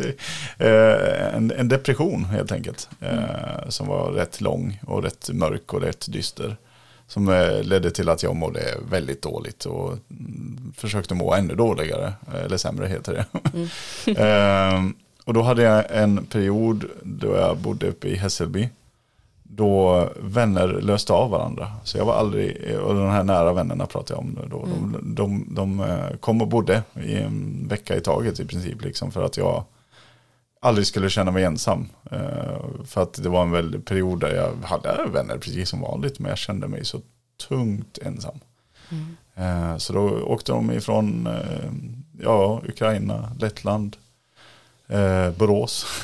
en, 0.58 1.52
en 1.52 1.68
depression 1.68 2.26
helt 2.26 2.52
enkelt. 2.52 2.90
Eh, 3.02 3.70
som 3.70 3.88
var 3.88 4.12
rätt 4.12 4.42
lång 4.42 4.80
och 4.88 5.04
rätt 5.04 5.30
mörk 5.34 5.74
och 5.74 5.82
rätt 5.82 6.06
dyster. 6.12 6.58
Som 7.14 7.30
eh, 7.30 7.64
ledde 7.64 7.92
till 7.92 8.10
att 8.10 8.24
jag 8.24 8.36
mådde 8.36 8.78
väldigt 8.90 9.22
dåligt 9.22 9.66
och 9.66 9.88
mm, 9.88 10.74
försökte 10.78 11.16
må 11.16 11.34
ännu 11.34 11.56
dåligare, 11.56 12.14
eller 12.46 12.58
sämre 12.58 12.88
heter 12.88 13.14
det. 13.14 13.26
Ehm, 14.22 14.96
och 15.26 15.34
då 15.34 15.42
hade 15.42 15.64
jag 15.64 15.86
en 15.90 16.26
period 16.26 16.86
då 17.04 17.36
jag 17.36 17.58
bodde 17.58 17.88
uppe 17.88 18.08
i 18.08 18.16
Hässelby 18.16 18.70
då 19.44 20.10
vänner 20.20 20.68
löste 20.68 21.14
av 21.14 21.30
varandra. 21.30 21.72
Så 21.84 21.98
jag 21.98 22.06
var 22.06 22.14
aldrig, 22.14 22.78
och 22.80 22.96
de 22.96 23.10
här 23.10 23.24
nära 23.24 23.54
vännerna 23.54 23.86
pratar 23.86 24.16
jag 24.16 24.20
om 24.20 24.38
då, 24.50 24.66
de, 24.66 25.16
de, 25.16 25.46
de 25.56 25.80
eh, 25.80 26.18
kom 26.20 26.42
och 26.42 26.48
bodde 26.48 26.84
i 27.04 27.16
en 27.16 27.66
vecka 27.68 27.96
i 27.96 28.02
taget 28.02 28.40
i 28.40 28.46
princip, 28.46 28.82
liksom 28.82 29.12
för 29.12 29.24
att 29.24 29.38
jag 29.38 29.64
aldrig 30.64 30.88
skulle 30.88 31.10
känna 31.10 31.32
mig 31.32 31.44
ensam. 31.44 31.86
Eh, 32.12 32.58
För 32.86 33.02
att 33.02 33.14
det 33.24 33.30
var 33.30 33.42
en 33.42 33.52
väldig 33.52 33.86
period 33.86 34.20
där 34.20 34.36
jag 34.36 34.68
hade 34.68 35.06
vänner 35.14 35.38
precis 35.38 35.70
som 35.70 35.82
vanligt, 35.82 36.20
men 36.20 36.30
jag 36.30 36.38
kände 36.38 36.68
mig 36.68 36.86
så 36.86 37.02
tungt 37.48 37.98
ensam. 38.02 38.40
Eh, 39.36 39.78
Så 39.78 39.94
då 39.94 40.10
åkte 40.22 40.52
de 40.52 40.72
ifrån 40.72 41.28
eh, 41.28 41.72
ja, 42.24 42.62
Ukraina, 42.68 43.32
Lettland, 43.40 43.98
Borås. 45.38 45.86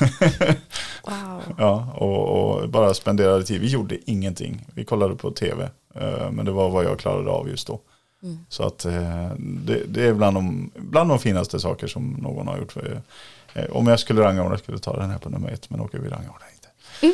Wow. 1.04 1.42
Ja, 1.58 1.92
och, 1.96 2.28
och 2.62 2.68
bara 2.68 2.94
spenderade 2.94 3.44
tid. 3.44 3.60
Vi 3.60 3.66
gjorde 3.68 4.10
ingenting. 4.10 4.66
Vi 4.74 4.84
kollade 4.84 5.14
på 5.16 5.30
tv. 5.30 5.70
Men 6.32 6.44
det 6.44 6.50
var 6.52 6.70
vad 6.70 6.84
jag 6.84 6.98
klarade 6.98 7.30
av 7.30 7.48
just 7.48 7.66
då. 7.66 7.80
Mm. 8.22 8.38
Så 8.48 8.62
att 8.66 8.78
det, 9.38 9.82
det 9.88 10.06
är 10.08 10.14
bland 10.14 10.36
de, 10.36 10.70
bland 10.76 11.10
de 11.10 11.18
finaste 11.18 11.60
saker 11.60 11.86
som 11.86 12.10
någon 12.10 12.48
har 12.48 12.58
gjort. 12.58 12.72
För, 12.72 13.02
om 13.70 13.86
jag 13.86 14.00
skulle 14.00 14.22
rangordna 14.22 14.58
skulle 14.58 14.76
jag 14.76 14.82
ta 14.82 14.96
den 14.96 15.10
här 15.10 15.18
på 15.18 15.28
nummer 15.28 15.50
ett. 15.50 15.70
Men 15.70 15.80
okej, 15.80 16.00
vi 16.00 16.08
rangordnar 16.08 16.48
inte. 16.54 16.68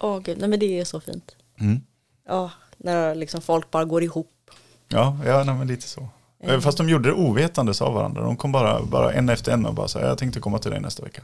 Åh 0.00 0.18
gud, 0.18 0.38
nej 0.38 0.48
men 0.48 0.60
det 0.60 0.80
är 0.80 0.84
så 0.84 1.00
fint. 1.00 1.36
Mm. 1.60 1.80
Ja, 2.26 2.50
när 2.76 3.14
liksom 3.14 3.40
folk 3.40 3.70
bara 3.70 3.84
går 3.84 4.02
ihop. 4.02 4.50
Ja, 4.88 5.18
ja 5.26 5.44
nej, 5.44 5.54
men 5.54 5.66
lite 5.68 5.88
så. 5.88 6.08
Eh, 6.40 6.60
Fast 6.60 6.78
de 6.78 6.88
gjorde 6.88 7.08
det 7.08 7.14
ovetandes 7.14 7.82
av 7.82 7.94
varandra. 7.94 8.22
De 8.22 8.36
kom 8.36 8.52
bara, 8.52 8.82
bara 8.82 9.12
en 9.12 9.28
efter 9.28 9.52
en 9.52 9.66
och 9.66 9.74
bara 9.74 9.88
så 9.88 9.98
här, 9.98 10.06
jag 10.06 10.18
tänkte 10.18 10.40
komma 10.40 10.58
till 10.58 10.70
dig 10.70 10.80
nästa 10.80 11.02
vecka. 11.02 11.22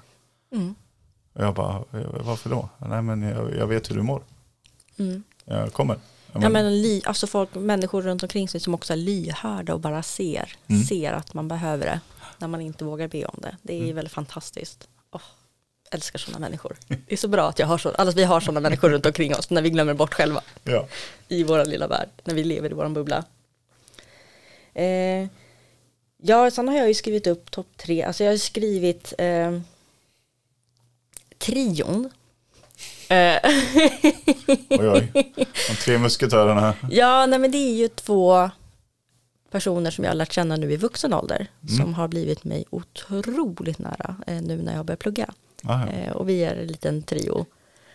Mm. 0.52 0.74
Och 1.34 1.44
jag 1.44 1.54
bara, 1.54 1.76
"Eh, 1.76 2.06
varför 2.24 2.50
då? 2.50 2.68
Nej 2.78 3.02
men 3.02 3.22
jag, 3.22 3.56
jag 3.56 3.66
vet 3.66 3.90
hur 3.90 3.96
du 3.96 4.02
mår. 4.02 4.22
Mm. 4.98 5.22
Jag 5.44 5.72
kommer. 5.72 5.96
Ja, 6.32 6.40
Ja 6.42 6.48
men 6.48 7.00
alltså 7.04 7.26
folk, 7.26 7.54
människor 7.54 8.02
runt 8.02 8.22
omkring 8.22 8.48
sig 8.48 8.60
som 8.60 8.74
också 8.74 8.92
är 8.92 8.96
lyhörda 8.96 9.74
och 9.74 9.80
bara 9.80 10.02
ser, 10.02 10.52
Mm. 10.68 10.82
ser 10.84 11.12
att 11.12 11.34
man 11.34 11.48
behöver 11.48 11.86
det 11.86 12.00
när 12.38 12.48
man 12.48 12.60
inte 12.60 12.84
vågar 12.84 13.08
be 13.08 13.24
om 13.24 13.38
det. 13.42 13.56
Det 13.62 13.74
är 13.74 13.82
Mm. 13.82 13.94
väl 13.96 14.08
fantastiskt. 14.08 14.88
Åh, 15.10 15.20
älskar 15.90 16.18
sådana 16.18 16.38
människor. 16.38 16.76
Det 16.88 17.12
är 17.12 17.16
så 17.16 17.28
bra 17.28 17.48
att 17.48 17.58
jag 17.58 17.66
har 17.66 17.78
så, 17.78 17.90
alltså 17.90 18.16
vi 18.16 18.24
har 18.24 18.40
sådana 18.40 18.60
människor 18.60 18.90
runt 18.90 19.06
omkring 19.06 19.34
oss 19.34 19.50
när 19.50 19.62
vi 19.62 19.70
glömmer 19.70 19.94
bort 19.94 20.14
själva 20.14 20.42
ja. 20.64 20.86
i 21.28 21.44
vår 21.44 21.64
lilla 21.64 21.86
värld, 21.86 22.08
när 22.24 22.34
vi 22.34 22.44
lever 22.44 22.70
i 22.70 22.74
vår 22.74 22.88
bubbla. 22.88 23.24
Eh, 24.74 25.26
ja, 26.22 26.50
sen 26.50 26.68
har 26.68 26.76
jag 26.76 26.88
ju 26.88 26.94
skrivit 26.94 27.26
upp 27.26 27.50
topp 27.50 27.66
tre, 27.76 28.02
alltså 28.02 28.24
jag 28.24 28.32
har 28.32 28.36
skrivit 28.36 29.12
eh, 29.18 29.60
trion. 31.38 32.10
Eh, 33.08 33.36
Oj, 34.68 34.88
oj. 34.88 35.12
De 35.68 35.74
tre 35.84 35.98
musketörerna. 35.98 36.74
Ja, 36.90 37.26
nej 37.26 37.38
men 37.38 37.50
det 37.50 37.58
är 37.58 37.74
ju 37.74 37.88
två 37.88 38.50
personer 39.54 39.90
som 39.90 40.04
jag 40.04 40.10
har 40.10 40.16
lärt 40.16 40.32
känna 40.32 40.56
nu 40.56 40.72
i 40.72 40.76
vuxen 40.76 41.12
ålder 41.14 41.46
Mm. 41.62 41.76
som 41.76 41.94
har 41.94 42.08
blivit 42.08 42.44
mig 42.44 42.64
otroligt 42.70 43.78
nära 43.78 44.16
eh, 44.26 44.42
nu 44.42 44.56
när 44.62 44.74
jag 44.74 44.84
börjar 44.86 44.96
plugga. 44.96 45.30
Aha. 45.64 45.86
Eh, 45.88 46.12
och 46.12 46.28
vi 46.28 46.44
är 46.44 46.56
en 46.56 46.66
liten 46.66 47.02
trio. 47.02 47.46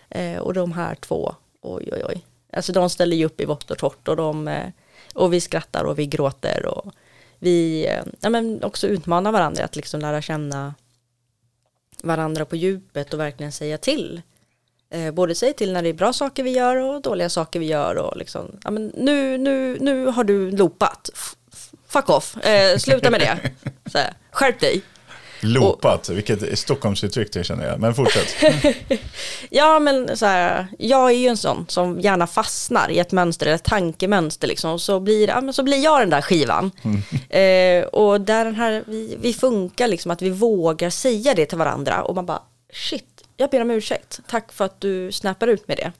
Eh, 0.10 0.38
och 0.38 0.53
de 0.53 0.72
här 0.72 0.95
två, 0.95 1.36
oj 1.62 1.89
oj 1.91 2.03
oj. 2.10 2.26
Alltså 2.53 2.72
de 2.74 2.89
ställer 2.89 3.18
ju 3.18 3.26
upp 3.26 3.41
i 3.41 3.45
vått 3.45 3.72
och 3.72 3.78
torrt 3.78 4.07
och, 4.07 4.16
de, 4.16 4.47
eh, 4.47 4.70
och 5.14 5.34
vi 5.34 5.41
skrattar 5.41 5.84
och 5.84 5.99
vi 5.99 6.05
gråter 6.07 6.66
och 6.66 6.91
vi 7.39 7.88
eh, 7.88 8.03
ja, 8.20 8.30
men 8.30 8.64
också 8.64 8.88
utmanar 8.88 9.32
varandra 9.32 9.64
att 9.64 9.76
liksom 9.76 9.99
lära 9.99 10.22
känna 10.22 10.76
varandra 12.03 12.45
på 12.45 12.55
djupet 12.55 13.14
och 13.14 13.20
verkligen 13.20 13.51
säga 13.51 13.78
till. 13.78 14.22
Eh, 14.89 15.12
både 15.12 15.36
säga 15.36 15.53
till 15.53 15.74
när 15.74 15.82
det 15.84 15.89
är 15.89 15.93
bra 15.93 16.14
saker 16.14 16.43
vi 16.43 16.51
gör 16.51 16.76
och 16.76 17.01
dåliga 17.01 17.30
saker 17.30 17.60
vi 17.60 17.66
gör 17.66 17.95
och 17.97 18.18
liksom, 18.18 18.60
ja 18.64 18.72
men 18.72 18.91
nu, 18.97 19.38
nu, 19.38 19.78
nu 19.80 20.05
har 20.05 20.24
du 20.24 20.51
loopat. 20.51 21.10
Fuck 21.89 22.09
off, 22.09 22.37
eh, 22.37 22.77
sluta 22.77 23.09
med 23.09 23.19
det. 23.19 23.37
Så 23.91 23.97
här, 23.97 24.13
skärp 24.31 24.59
dig. 24.59 24.81
Loopat, 25.41 26.09
vilket 26.09 26.59
Stockholmsuttryck 26.59 27.33
det 27.33 27.43
känner 27.43 27.67
jag. 27.67 27.79
Men 27.79 27.95
fortsätt. 27.95 28.35
Ja, 29.49 29.79
men 29.79 30.17
så 30.17 30.25
här, 30.25 30.67
jag 30.79 31.09
är 31.11 31.15
ju 31.15 31.27
en 31.27 31.37
sån 31.37 31.65
som 31.67 31.99
gärna 31.99 32.27
fastnar 32.27 32.89
i 32.89 32.99
ett 32.99 33.11
mönster 33.11 33.45
eller 33.45 33.55
ett 33.55 33.63
tankemönster 33.63 34.47
liksom. 34.47 34.79
Så 34.79 34.99
blir, 34.99 35.27
ja, 35.27 35.41
men 35.41 35.53
så 35.53 35.63
blir 35.63 35.83
jag 35.83 35.99
den 36.01 36.09
där 36.09 36.21
skivan. 36.21 36.71
Eh, 37.29 37.83
och 37.83 38.21
där 38.21 38.45
den 38.45 38.55
här, 38.55 38.83
vi, 38.87 39.17
vi 39.21 39.33
funkar 39.33 39.87
liksom 39.87 40.11
att 40.11 40.21
vi 40.21 40.29
vågar 40.29 40.89
säga 40.89 41.33
det 41.33 41.45
till 41.45 41.57
varandra 41.57 42.03
och 42.03 42.15
man 42.15 42.25
bara 42.25 42.41
shit, 42.73 43.05
jag 43.37 43.49
ber 43.49 43.61
om 43.61 43.71
ursäkt. 43.71 44.19
Tack 44.27 44.51
för 44.51 44.65
att 44.65 44.81
du 44.81 45.11
snappar 45.11 45.47
ut 45.47 45.67
med 45.67 45.77
det. 45.77 45.91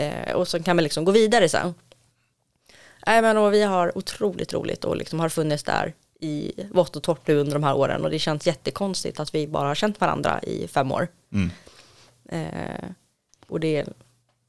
Eh, 0.00 0.32
och 0.34 0.48
så 0.48 0.62
kan 0.62 0.76
man 0.76 0.82
liksom 0.82 1.04
gå 1.04 1.12
vidare 1.12 1.48
sen. 1.48 1.74
Nej, 3.08 3.22
men 3.22 3.36
och 3.36 3.52
vi 3.54 3.62
har 3.62 3.98
otroligt 3.98 4.52
roligt 4.52 4.84
och 4.84 4.96
liksom 4.96 5.20
har 5.20 5.28
funnits 5.28 5.62
där 5.64 5.94
i 6.20 6.52
vått 6.70 6.96
och 6.96 7.02
torrt 7.02 7.28
under 7.28 7.52
de 7.52 7.64
här 7.64 7.76
åren 7.76 8.04
och 8.04 8.10
det 8.10 8.18
känns 8.18 8.46
jättekonstigt 8.46 9.20
att 9.20 9.34
vi 9.34 9.46
bara 9.46 9.68
har 9.68 9.74
känt 9.74 10.00
varandra 10.00 10.40
i 10.42 10.68
fem 10.68 10.92
år. 10.92 11.08
Mm. 11.32 11.50
Eh, 12.28 12.90
och 13.48 13.60
det 13.60 13.84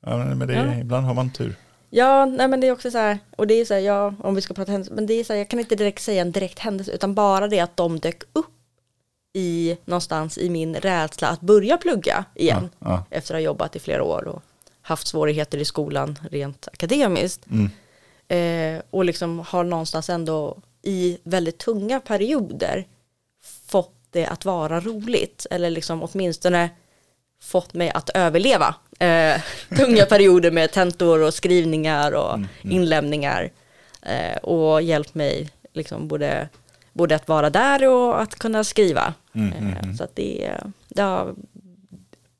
Ja, 0.05 0.17
men 0.17 0.47
det, 0.47 0.53
Ja. 0.53 0.75
Ibland 0.75 1.05
har 1.05 1.13
man 1.13 1.29
tur. 1.31 1.55
Ja, 1.89 2.25
nej 2.25 2.47
men 2.47 2.59
det 2.59 2.67
är 2.67 2.71
också 2.71 2.91
så 2.91 2.97
här, 2.97 3.19
och 3.37 3.47
det 3.47 3.53
är 3.53 3.65
så 3.65 3.73
här, 3.73 3.81
ja, 3.81 4.13
om 4.19 4.35
vi 4.35 4.41
ska 4.41 4.53
prata 4.53 4.71
händelse, 4.71 4.93
men 4.93 5.05
det 5.05 5.13
är 5.13 5.23
så 5.23 5.33
här, 5.33 5.37
jag 5.37 5.49
kan 5.49 5.59
inte 5.59 5.75
direkt 5.75 6.01
säga 6.01 6.21
en 6.21 6.31
direkt 6.31 6.59
händelse, 6.59 6.91
utan 6.91 7.15
bara 7.15 7.47
det 7.47 7.59
att 7.59 7.77
de 7.77 7.99
dök 7.99 8.23
upp 8.33 8.45
i 9.33 9.77
någonstans 9.85 10.37
i 10.37 10.49
min 10.49 10.75
rädsla 10.75 11.27
att 11.27 11.41
börja 11.41 11.77
plugga 11.77 12.25
igen, 12.35 12.69
Ja, 12.79 12.87
ja. 12.89 13.03
efter 13.17 13.33
att 13.33 13.37
ha 13.37 13.43
jobbat 13.45 13.75
i 13.75 13.79
flera 13.79 14.03
år 14.03 14.27
och 14.27 14.41
haft 14.81 15.07
svårigheter 15.07 15.57
i 15.57 15.65
skolan 15.65 16.19
rent 16.31 16.67
akademiskt. 16.73 17.45
Mm. 17.51 17.69
Eh, 18.29 18.81
och 18.89 19.05
liksom 19.05 19.39
har 19.39 19.63
någonstans 19.63 20.09
ändå 20.09 20.57
i 20.81 21.17
väldigt 21.23 21.57
tunga 21.57 21.99
perioder 21.99 22.87
fått 23.67 23.95
det 24.11 24.25
att 24.25 24.45
vara 24.45 24.79
roligt, 24.79 25.45
eller 25.51 25.69
liksom 25.69 26.03
åtminstone 26.03 26.69
fått 27.41 27.73
mig 27.73 27.89
att 27.89 28.09
överleva. 28.09 28.75
Eh, 28.99 29.41
tunga 29.77 30.05
perioder 30.05 30.51
med 30.51 30.71
tentor 30.71 31.21
och 31.23 31.33
skrivningar 31.33 32.11
och 32.11 32.39
inlämningar. 32.61 33.51
Eh, 34.01 34.37
och 34.37 34.81
hjälpt 34.81 35.15
mig 35.15 35.49
liksom 35.73 36.07
både, 36.07 36.49
både 36.93 37.15
att 37.15 37.27
vara 37.27 37.49
där 37.49 37.87
och 37.87 38.21
att 38.21 38.35
kunna 38.35 38.63
skriva. 38.63 39.13
Eh, 39.33 39.93
så 39.97 40.03
att 40.03 40.15
det, 40.15 40.51
det 40.87 41.01
har, 41.01 41.35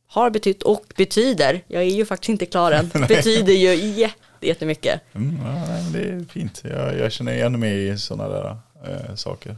har 0.07 0.29
betytt 0.29 0.63
och 0.63 0.93
betyder, 0.95 1.61
jag 1.67 1.83
är 1.83 1.87
ju 1.87 2.05
faktiskt 2.05 2.29
inte 2.29 2.45
klar 2.45 2.71
än, 2.71 2.89
betyder 3.07 3.53
ju 3.53 3.75
jätte, 3.75 4.28
jättemycket. 4.41 5.01
Mm, 5.13 5.37
ja, 5.45 5.77
det 5.93 6.09
är 6.09 6.25
fint. 6.29 6.63
Jag, 6.63 6.97
jag 6.97 7.11
känner 7.11 7.33
igen 7.33 7.59
mig 7.59 7.87
i 7.87 7.97
sådana 7.97 8.29
där 8.29 8.57
äh, 8.83 9.15
saker. 9.15 9.57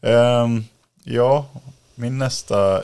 Um, 0.00 0.64
ja, 1.04 1.46
min 1.94 2.18
nästa... 2.18 2.76
Eh, 2.76 2.82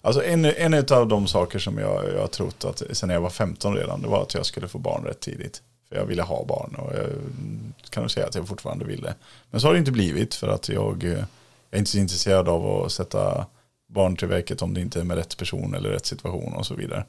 alltså 0.00 0.24
en, 0.24 0.44
en 0.44 0.74
av 0.74 1.08
de 1.08 1.26
saker 1.26 1.58
som 1.58 1.78
jag, 1.78 2.04
jag 2.14 2.20
har 2.20 2.26
trott 2.26 2.64
att 2.64 2.82
sen 2.92 3.10
jag 3.10 3.20
var 3.20 3.30
15 3.30 3.76
redan, 3.76 4.02
det 4.02 4.08
var 4.08 4.22
att 4.22 4.34
jag 4.34 4.46
skulle 4.46 4.68
få 4.68 4.78
barn 4.78 5.04
rätt 5.04 5.20
tidigt. 5.20 5.62
För 5.88 5.96
jag 5.96 6.06
ville 6.06 6.22
ha 6.22 6.44
barn 6.44 6.74
och 6.74 6.92
jag 6.94 7.04
mm, 7.04 7.72
kan 7.90 8.02
nog 8.02 8.10
säga 8.10 8.26
att 8.26 8.34
jag 8.34 8.48
fortfarande 8.48 8.84
vill 8.84 9.00
det. 9.00 9.14
Men 9.50 9.60
så 9.60 9.66
har 9.66 9.72
det 9.72 9.78
inte 9.78 9.92
blivit 9.92 10.34
för 10.34 10.48
att 10.48 10.68
jag, 10.68 11.04
eh, 11.04 11.10
jag 11.10 11.26
är 11.70 11.78
inte 11.78 11.90
så 11.90 11.98
intresserad 11.98 12.48
av 12.48 12.66
att 12.66 12.92
sätta 12.92 13.46
barn 13.88 14.16
till 14.16 14.28
verket 14.28 14.62
om 14.62 14.74
det 14.74 14.80
inte 14.80 15.00
är 15.00 15.04
med 15.04 15.16
rätt 15.16 15.36
person 15.36 15.74
eller 15.74 15.90
rätt 15.90 16.06
situation 16.06 16.52
och 16.52 16.66
så 16.66 16.74
vidare. 16.74 17.04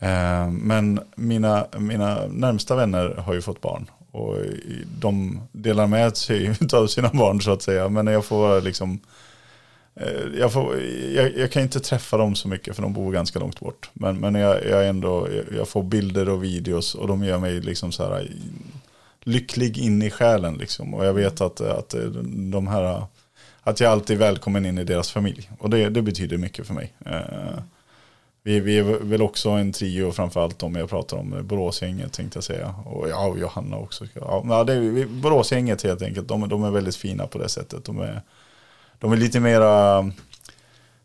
Eh, 0.00 0.50
men 0.50 1.00
mina, 1.14 1.66
mina 1.78 2.26
närmsta 2.26 2.76
vänner 2.76 3.14
har 3.14 3.34
ju 3.34 3.42
fått 3.42 3.60
barn. 3.60 3.90
Och 4.10 4.36
de 4.98 5.40
delar 5.52 5.86
med 5.86 6.16
sig 6.16 6.54
av 6.72 6.86
sina 6.86 7.10
barn 7.12 7.40
så 7.40 7.50
att 7.50 7.62
säga. 7.62 7.88
Men 7.88 8.06
jag 8.06 8.24
får 8.24 8.60
liksom 8.60 9.00
eh, 9.94 10.38
jag, 10.38 10.52
får, 10.52 10.80
jag, 11.14 11.36
jag 11.36 11.52
kan 11.52 11.62
inte 11.62 11.80
träffa 11.80 12.16
dem 12.16 12.34
så 12.34 12.48
mycket 12.48 12.76
för 12.76 12.82
de 12.82 12.92
bor 12.92 13.12
ganska 13.12 13.38
långt 13.38 13.60
bort. 13.60 13.90
Men, 13.92 14.20
men 14.20 14.34
jag, 14.34 14.66
jag, 14.66 14.88
ändå, 14.88 15.28
jag 15.56 15.68
får 15.68 15.82
bilder 15.82 16.28
och 16.28 16.44
videos 16.44 16.94
och 16.94 17.08
de 17.08 17.24
gör 17.24 17.38
mig 17.38 17.60
liksom 17.60 17.92
så 17.92 18.04
här 18.04 18.20
eh, 18.20 18.26
lycklig 19.22 19.78
in 19.78 20.02
i 20.02 20.10
själen. 20.10 20.54
Liksom. 20.54 20.94
Och 20.94 21.04
jag 21.06 21.12
vet 21.12 21.40
att, 21.40 21.60
att 21.60 21.94
de 22.52 22.66
här 22.66 23.04
att 23.62 23.80
jag 23.80 23.92
alltid 23.92 24.16
är 24.16 24.20
välkommen 24.20 24.66
in 24.66 24.78
i 24.78 24.84
deras 24.84 25.10
familj. 25.10 25.50
Och 25.58 25.70
det, 25.70 25.88
det 25.88 26.02
betyder 26.02 26.36
mycket 26.36 26.66
för 26.66 26.74
mig. 26.74 26.92
Mm 27.06 27.24
vi, 28.42 28.60
vi 28.60 28.78
är 28.78 28.82
väl 28.82 29.22
också 29.22 29.50
en 29.50 29.72
trio 29.72 30.12
framförallt 30.12 30.62
om 30.62 30.74
jag 30.74 30.90
pratar 30.90 31.16
om 31.16 31.46
Boråsgänget 31.46 32.12
tänkte 32.12 32.36
jag 32.36 32.44
säga. 32.44 32.74
Och 32.84 33.08
ja, 33.08 33.26
och 33.26 33.38
Johanna 33.38 33.76
också. 33.76 34.06
Ja, 34.14 34.64
det 34.64 34.72
är, 34.72 35.06
Boråsgänget 35.06 35.82
helt 35.82 36.02
enkelt, 36.02 36.28
de, 36.28 36.48
de 36.48 36.64
är 36.64 36.70
väldigt 36.70 36.96
fina 36.96 37.26
på 37.26 37.38
det 37.38 37.48
sättet. 37.48 37.84
De 37.84 38.00
är, 38.00 38.22
de 38.98 39.12
är 39.12 39.16
lite 39.16 39.40
mera 39.40 40.10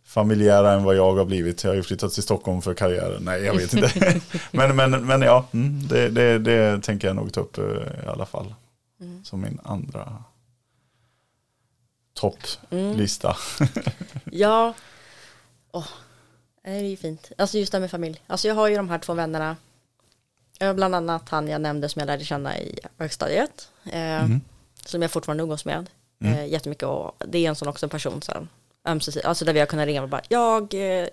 familjära 0.05 0.71
än 0.71 0.83
vad 0.83 0.95
jag 0.95 1.15
har 1.15 1.25
blivit. 1.25 1.63
Jag 1.63 1.71
har 1.71 1.75
ju 1.75 1.83
flyttat 1.83 2.13
till 2.13 2.23
Stockholm 2.23 2.61
för 2.61 2.73
karriären. 2.73 3.23
Nej, 3.23 3.43
jag 3.43 3.53
vet 3.53 3.73
inte. 3.73 4.21
men, 4.51 4.75
men, 4.75 5.05
men 5.05 5.21
ja, 5.21 5.45
mm, 5.51 5.87
det, 5.87 6.09
det, 6.09 6.39
det 6.39 6.81
tänker 6.81 7.07
jag 7.07 7.15
nog 7.15 7.33
ta 7.33 7.41
upp 7.41 7.57
eh, 7.57 7.63
i 8.05 8.07
alla 8.07 8.25
fall. 8.25 8.53
Som 9.23 9.41
min 9.41 9.59
andra 9.63 10.23
topplista. 12.13 13.37
Ja, 14.31 14.73
Åh, 15.71 15.87
det 16.65 16.71
är 16.71 16.83
ju 16.83 16.97
fint. 16.97 17.31
Alltså 17.37 17.57
just 17.57 17.71
det 17.71 17.75
här 17.77 17.81
med 17.81 17.91
familj. 17.91 18.21
Alltså 18.27 18.47
jag 18.47 18.55
har 18.55 18.67
ju 18.67 18.75
de 18.75 18.89
här 18.89 18.99
två 18.99 19.13
vännerna. 19.13 19.55
Har 20.59 20.73
bland 20.73 20.95
annat 20.95 21.29
han 21.29 21.47
jag 21.47 21.61
nämnde 21.61 21.89
som 21.89 21.99
jag 21.99 22.07
lärde 22.07 22.25
känna 22.25 22.57
i 22.59 22.79
högstadiet. 22.97 23.69
Eh, 23.91 24.25
Som 24.85 25.01
jag 25.01 25.11
fortfarande 25.11 25.43
umgås 25.43 25.65
med. 25.65 25.89
Eh, 26.23 26.45
jättemycket 26.45 26.83
och 26.83 27.15
det 27.27 27.45
är 27.45 27.49
en 27.49 27.55
sån 27.55 27.67
också 27.67 27.85
en 27.85 27.89
person 27.89 28.21
ömsesidigt, 28.87 29.25
alltså 29.27 29.45
där 29.45 29.53
vi 29.53 29.59
har 29.59 29.67
kunnat 29.67 29.85
ringa 29.85 30.03
och 30.03 30.09
bara 30.09 30.21
jag 30.29 30.73
eh, 30.73 31.07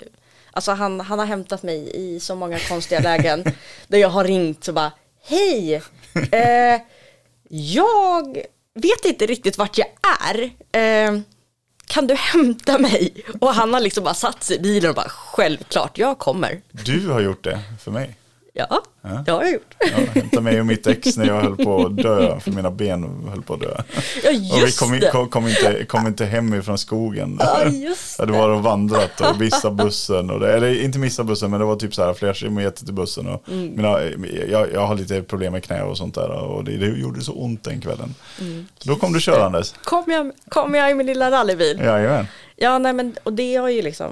Alltså 0.51 0.73
han, 0.73 1.01
han 1.01 1.19
har 1.19 1.27
hämtat 1.27 1.63
mig 1.63 1.91
i 1.95 2.21
så 2.21 2.35
många 2.35 2.59
konstiga 2.59 3.01
lägen 3.11 3.45
där 3.89 3.99
jag 3.99 4.09
har 4.09 4.25
ringt 4.25 4.69
och 4.69 4.75
bara 4.75 4.93
hej 5.25 5.75
eh, 6.33 6.81
jag 7.49 8.37
vet 8.75 9.05
inte 9.05 9.27
riktigt 9.27 9.59
vart 9.59 9.79
jag 9.79 9.89
är 10.23 10.43
eh, 10.81 11.21
kan 11.93 12.07
du 12.07 12.15
hämta 12.15 12.79
mig? 12.79 13.25
Och 13.41 13.55
han 13.55 13.75
har 13.75 13.81
liksom 13.81 14.05
bara 14.05 14.15
satt 14.15 14.45
sig 14.45 14.57
i 14.57 14.61
bilen 14.61 14.91
och 14.91 14.97
bara 14.97 15.09
självklart 15.09 15.99
jag 15.99 16.19
kommer 16.19 16.61
Du 16.71 17.09
har 17.09 17.21
gjort 17.21 17.45
det 17.45 17.61
för 17.81 17.91
mig 17.91 18.17
ja, 18.53 18.83
Ja. 19.05 19.23
det 19.27 19.33
har 19.33 19.43
jag 19.43 19.53
gjort 19.53 19.75
Ja, 19.81 19.87
hämtade 20.15 20.43
mig 20.43 20.61
och 20.61 20.67
mitt 20.67 20.87
ex 20.87 21.17
när 21.17 21.27
jag 21.27 21.41
höll 21.41 21.57
på 21.57 21.87
att 21.87 21.97
dö, 21.97 22.41
för 22.41 22.51
mina 22.51 22.71
ben 22.71 23.29
höll 23.31 23.43
på 23.43 23.55
att 23.55 23.61
dö. 23.61 23.77
ja 24.23 24.31
Och 24.31 24.35
vi 24.59 24.61
just 24.61 24.81
kom, 24.81 25.01
det 25.01 25.11
kom, 25.11 25.29
kom, 25.29 25.49
inte, 25.49 25.85
kom 25.85 26.07
inte 26.07 26.25
hem 26.25 26.55
ifrån 26.55 26.79
skogen. 26.79 27.37
ja 27.41 27.65
just 27.65 28.19
Jag 28.19 28.27
hade 28.27 28.39
varit 28.39 28.57
och 28.57 28.63
vandrat 28.63 29.21
och 29.21 29.41
missat 29.41 29.73
bussen. 29.73 30.31
Och 30.31 30.41
det, 30.41 30.53
eller 30.55 30.83
inte 30.85 30.99
missat 30.99 31.27
bussen, 31.27 31.51
men 31.51 31.61
det 31.61 31.67
var 31.67 31.77
typ 31.77 31.95
så 31.95 32.05
här 32.05 32.15
flera 32.15 32.35
kilometer 32.35 32.85
till 32.85 32.95
bussen. 32.95 33.27
Och 33.29 33.49
Mm. 33.49 33.77
mina, 33.77 34.03
jag, 34.51 34.73
jag 34.73 34.87
har 34.87 34.95
lite 34.95 35.23
problem 35.23 35.53
med 35.53 35.65
knä 35.65 35.83
och 35.83 35.97
sånt 35.99 36.15
där. 36.15 36.31
Och 36.31 36.65
det, 36.65 36.77
det 36.77 36.87
gjorde 36.87 37.21
så 37.21 37.33
ont 37.33 37.65
den 37.65 37.81
kvällen. 37.81 38.15
Mm. 38.41 38.67
Då 38.85 38.97
kom 38.97 39.13
du 39.13 39.21
körandes. 39.21 39.75
kom 39.85 40.05
jag, 40.07 40.33
kom 40.49 40.75
jag 40.75 40.91
i 40.91 40.95
min 40.95 41.07
lilla 41.07 41.31
rallybil 41.31 41.79
Jajamän. 41.81 42.27
Ja, 42.57 42.79
nej 42.79 42.93
men 42.93 43.17
och 43.23 43.33
det 43.33 43.57
har 43.57 43.69
ju 43.69 43.83
liksom 43.83 44.11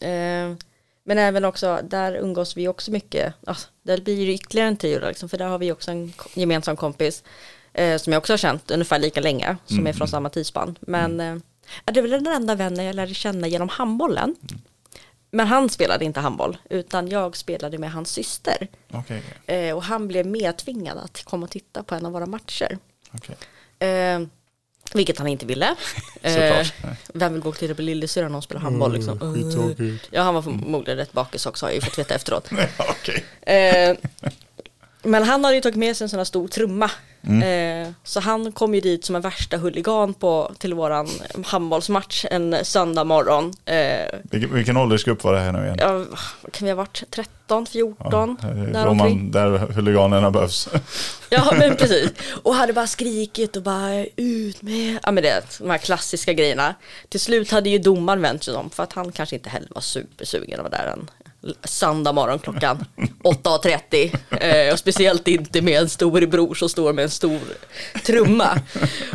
eh, 0.00 0.56
Men 1.06 1.18
även 1.18 1.44
också, 1.44 1.80
där 1.84 2.14
umgås 2.14 2.56
vi 2.56 2.68
också 2.68 2.90
mycket. 2.90 3.34
Alltså, 3.46 3.68
Där 3.82 3.98
blir 4.00 4.26
det 4.26 4.32
ytterligare 4.32 4.68
en 4.68 4.76
trio 4.76 5.06
liksom, 5.08 5.28
för 5.28 5.38
där 5.38 5.46
har 5.46 5.58
vi 5.58 5.72
också 5.72 5.90
en 5.90 6.12
gemensam 6.34 6.76
kompis 6.76 7.24
eh, 7.72 7.98
Som 7.98 8.12
jag 8.12 8.20
också 8.20 8.32
har 8.32 8.38
känt 8.38 8.70
ungefär 8.70 8.98
lika 8.98 9.20
länge, 9.20 9.56
som 9.66 9.86
är 9.86 9.92
från 9.92 10.08
samma 10.08 10.28
tidsspann. 10.30 10.78
Men 10.80 11.20
eh, 11.20 11.36
ja, 11.84 11.92
det 11.92 12.00
är 12.00 12.02
väl 12.02 12.10
den 12.24 12.26
enda 12.26 12.54
vännen 12.54 12.84
jag 12.84 12.94
lärde 12.96 13.14
känna 13.14 13.46
genom 13.46 13.68
handbollen. 13.68 14.36
Men 15.30 15.46
han 15.46 15.70
spelade 15.70 16.04
inte 16.04 16.20
handboll, 16.20 16.58
utan 16.70 17.08
jag 17.08 17.36
spelade 17.36 17.78
med 17.78 17.92
hans 17.92 18.10
syster. 18.10 18.68
Okej, 18.92 19.22
eh, 19.46 19.76
Och 19.76 19.82
han 19.82 20.08
blev 20.08 20.26
medtvingad 20.26 20.98
att 20.98 21.24
komma 21.24 21.44
och 21.44 21.50
titta 21.50 21.82
på 21.82 21.94
en 21.94 22.06
av 22.06 22.12
våra 22.12 22.26
matcher. 22.26 22.78
Okej. 23.12 23.36
Vilket 24.94 25.18
han 25.18 25.26
inte 25.28 25.46
ville. 25.46 25.74
Eh, 26.22 26.66
vem 27.14 27.32
vill 27.32 27.42
gå 27.42 27.48
och 27.48 27.58
titta 27.58 27.74
på 27.74 27.82
lillasyrran 27.82 28.28
när 28.30 28.34
hon 28.34 28.42
spelar 28.42 28.60
handboll 28.60 28.92
liksom? 28.92 29.22
Mm. 29.22 29.98
Ja, 30.10 30.22
han 30.22 30.34
var 30.34 30.42
förmodligen 30.42 30.98
rätt 30.98 31.12
bakis 31.12 31.46
också 31.46 31.66
har 31.66 31.70
jag 31.70 31.74
ju 31.74 31.80
fått 31.80 31.98
veta 31.98 32.14
efteråt. 32.14 32.50
Ja, 32.78 32.84
Okej. 32.90 33.24
Eh, 33.42 33.96
men 35.02 35.22
han 35.22 35.44
hade 35.44 35.56
ju 35.56 35.60
tagit 35.60 35.76
med 35.76 35.96
sig 35.96 36.04
en 36.04 36.08
sån 36.08 36.18
här 36.18 36.24
stor 36.24 36.48
trumma. 36.48 36.90
Mm. 37.26 37.42
Eh, 37.86 37.92
så 38.04 38.20
han 38.20 38.52
kom 38.52 38.74
ju 38.74 38.80
dit 38.80 39.04
som 39.04 39.16
en 39.16 39.22
värsta 39.22 39.56
huligan 39.56 40.14
på, 40.14 40.52
till 40.58 40.74
våran 40.74 41.08
handbollsmatch 41.46 42.24
en 42.30 42.56
söndag 42.64 43.04
morgon. 43.04 43.52
Eh, 43.64 44.18
Vilken, 44.22 44.54
vilken 44.54 44.76
åldersgrupp 44.76 45.24
var 45.24 45.32
det 45.32 45.40
här 45.40 45.52
nu 45.52 45.64
igen? 45.64 45.76
ja, 45.80 46.04
kan 46.50 46.64
vi 46.64 46.70
ha 46.70 46.76
varit 46.76 47.02
13, 47.10 47.66
14? 47.66 48.36
Ja, 48.42 48.48
där 48.48 48.66
där, 48.72 48.94
man, 48.94 49.30
där 49.30 49.58
huliganerna 49.58 50.30
behövs. 50.30 50.68
Ja 51.30 51.52
men 51.58 51.76
precis. 51.76 52.10
Och 52.42 52.54
hade 52.54 52.72
bara 52.72 52.86
skrikit 52.86 53.56
och 53.56 53.62
bara 53.62 54.04
ut 54.16 54.62
med, 54.62 54.98
ja 55.02 55.12
men 55.12 55.22
det, 55.22 55.58
de 55.58 55.70
här 55.70 55.78
klassiska 55.78 56.32
grejerna. 56.32 56.74
Till 57.08 57.20
slut 57.20 57.50
hade 57.50 57.70
ju 57.70 57.78
domaren 57.78 58.22
vänt 58.22 58.44
sig 58.44 58.54
om 58.54 58.70
för 58.70 58.82
att 58.82 58.92
han 58.92 59.12
kanske 59.12 59.36
inte 59.36 59.48
heller 59.50 59.68
var 59.74 59.80
supersugen 59.80 60.60
att 60.60 60.70
vara 60.72 60.82
där 60.82 60.92
en 60.92 61.10
söndag 61.64 62.12
morgon 62.12 62.38
klockan 62.38 62.84
8.30. 63.22 64.66
Eh, 64.66 64.72
och 64.72 64.78
speciellt 64.78 65.28
inte 65.28 65.62
med 65.62 65.80
en 65.80 65.88
storebror 65.88 66.54
som 66.54 66.68
står 66.68 66.92
med 66.92 67.02
en 67.02 67.10
stor 67.10 67.40
trumma. 68.06 68.58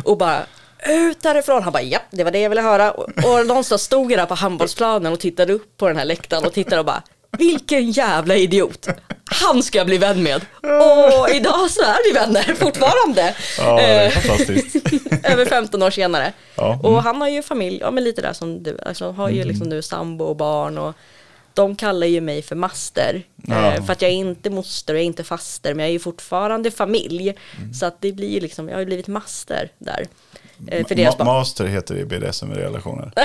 Och 0.04 0.18
bara, 0.18 0.42
ut 0.88 1.22
därifrån. 1.22 1.62
Han 1.62 1.72
bara, 1.72 1.82
ja, 1.82 1.98
det 2.10 2.24
var 2.24 2.30
det 2.30 2.40
jag 2.40 2.50
ville 2.50 2.62
höra. 2.62 2.90
Och, 2.92 3.08
och 3.24 3.46
någonstans 3.46 3.82
stod 3.82 4.12
jag 4.12 4.18
där 4.18 4.26
på 4.26 4.34
handbollsplanen 4.34 5.12
och 5.12 5.20
tittade 5.20 5.52
upp 5.52 5.76
på 5.76 5.88
den 5.88 5.96
här 5.96 6.04
läktaren 6.04 6.46
och 6.46 6.52
tittade 6.52 6.78
och 6.78 6.86
bara, 6.86 7.02
vilken 7.38 7.90
jävla 7.90 8.36
idiot. 8.36 8.88
Han 9.24 9.62
ska 9.62 9.78
jag 9.78 9.86
bli 9.86 9.98
vän 9.98 10.22
med. 10.22 10.40
Och 10.62 11.30
idag 11.30 11.70
så 11.70 11.82
är 11.82 12.08
vi 12.08 12.18
vänner 12.18 12.54
fortfarande. 12.54 13.34
Ja, 13.58 13.76
det 13.76 13.82
är 13.82 14.06
Eh, 14.06 14.10
fantastiskt. 14.10 14.76
Över 15.24 15.44
15 15.44 15.82
år 15.82 15.90
senare. 15.90 16.32
Ja, 16.54 16.72
mm. 16.72 16.80
Och 16.80 17.02
han 17.02 17.20
har 17.20 17.28
ju 17.28 17.42
familj, 17.42 17.78
ja 17.80 17.90
men 17.90 18.04
lite 18.04 18.22
där 18.22 18.32
som 18.32 18.62
du, 18.62 18.78
alltså 18.86 19.10
har 19.10 19.28
ju 19.28 19.44
liksom 19.44 19.68
nu 19.68 19.82
sambo 19.82 20.24
och 20.24 20.36
barn 20.36 20.78
och 20.78 20.94
de 21.54 21.76
kallar 21.76 22.06
ju 22.06 22.20
mig 22.20 22.42
för 22.42 22.56
master. 22.56 23.22
Ja. 23.36 23.72
Eh, 23.74 23.84
för 23.84 23.92
att 23.92 24.02
jag 24.02 24.10
är 24.10 24.14
inte 24.14 24.50
moster 24.50 24.94
och 24.94 24.98
jag 24.98 25.02
är 25.02 25.06
inte 25.06 25.24
faster 25.24 25.74
men 25.74 25.82
jag 25.82 25.88
är 25.88 25.92
ju 25.92 25.98
fortfarande 25.98 26.70
familj. 26.70 27.34
Mm. 27.58 27.74
Så 27.74 27.86
att 27.86 27.96
det 28.00 28.12
blir 28.12 28.28
ju 28.28 28.40
liksom, 28.40 28.68
jag 28.68 28.74
har 28.76 28.80
ju 28.80 28.86
blivit 28.86 29.08
master 29.08 29.70
där. 29.78 30.06
Eh, 30.68 30.86
för 30.86 30.94
deras 30.94 31.16
Ma- 31.16 31.24
master 31.24 31.66
heter 31.66 31.94
det 31.94 32.00
i 32.00 32.04
BDSM-relationer. 32.04 33.12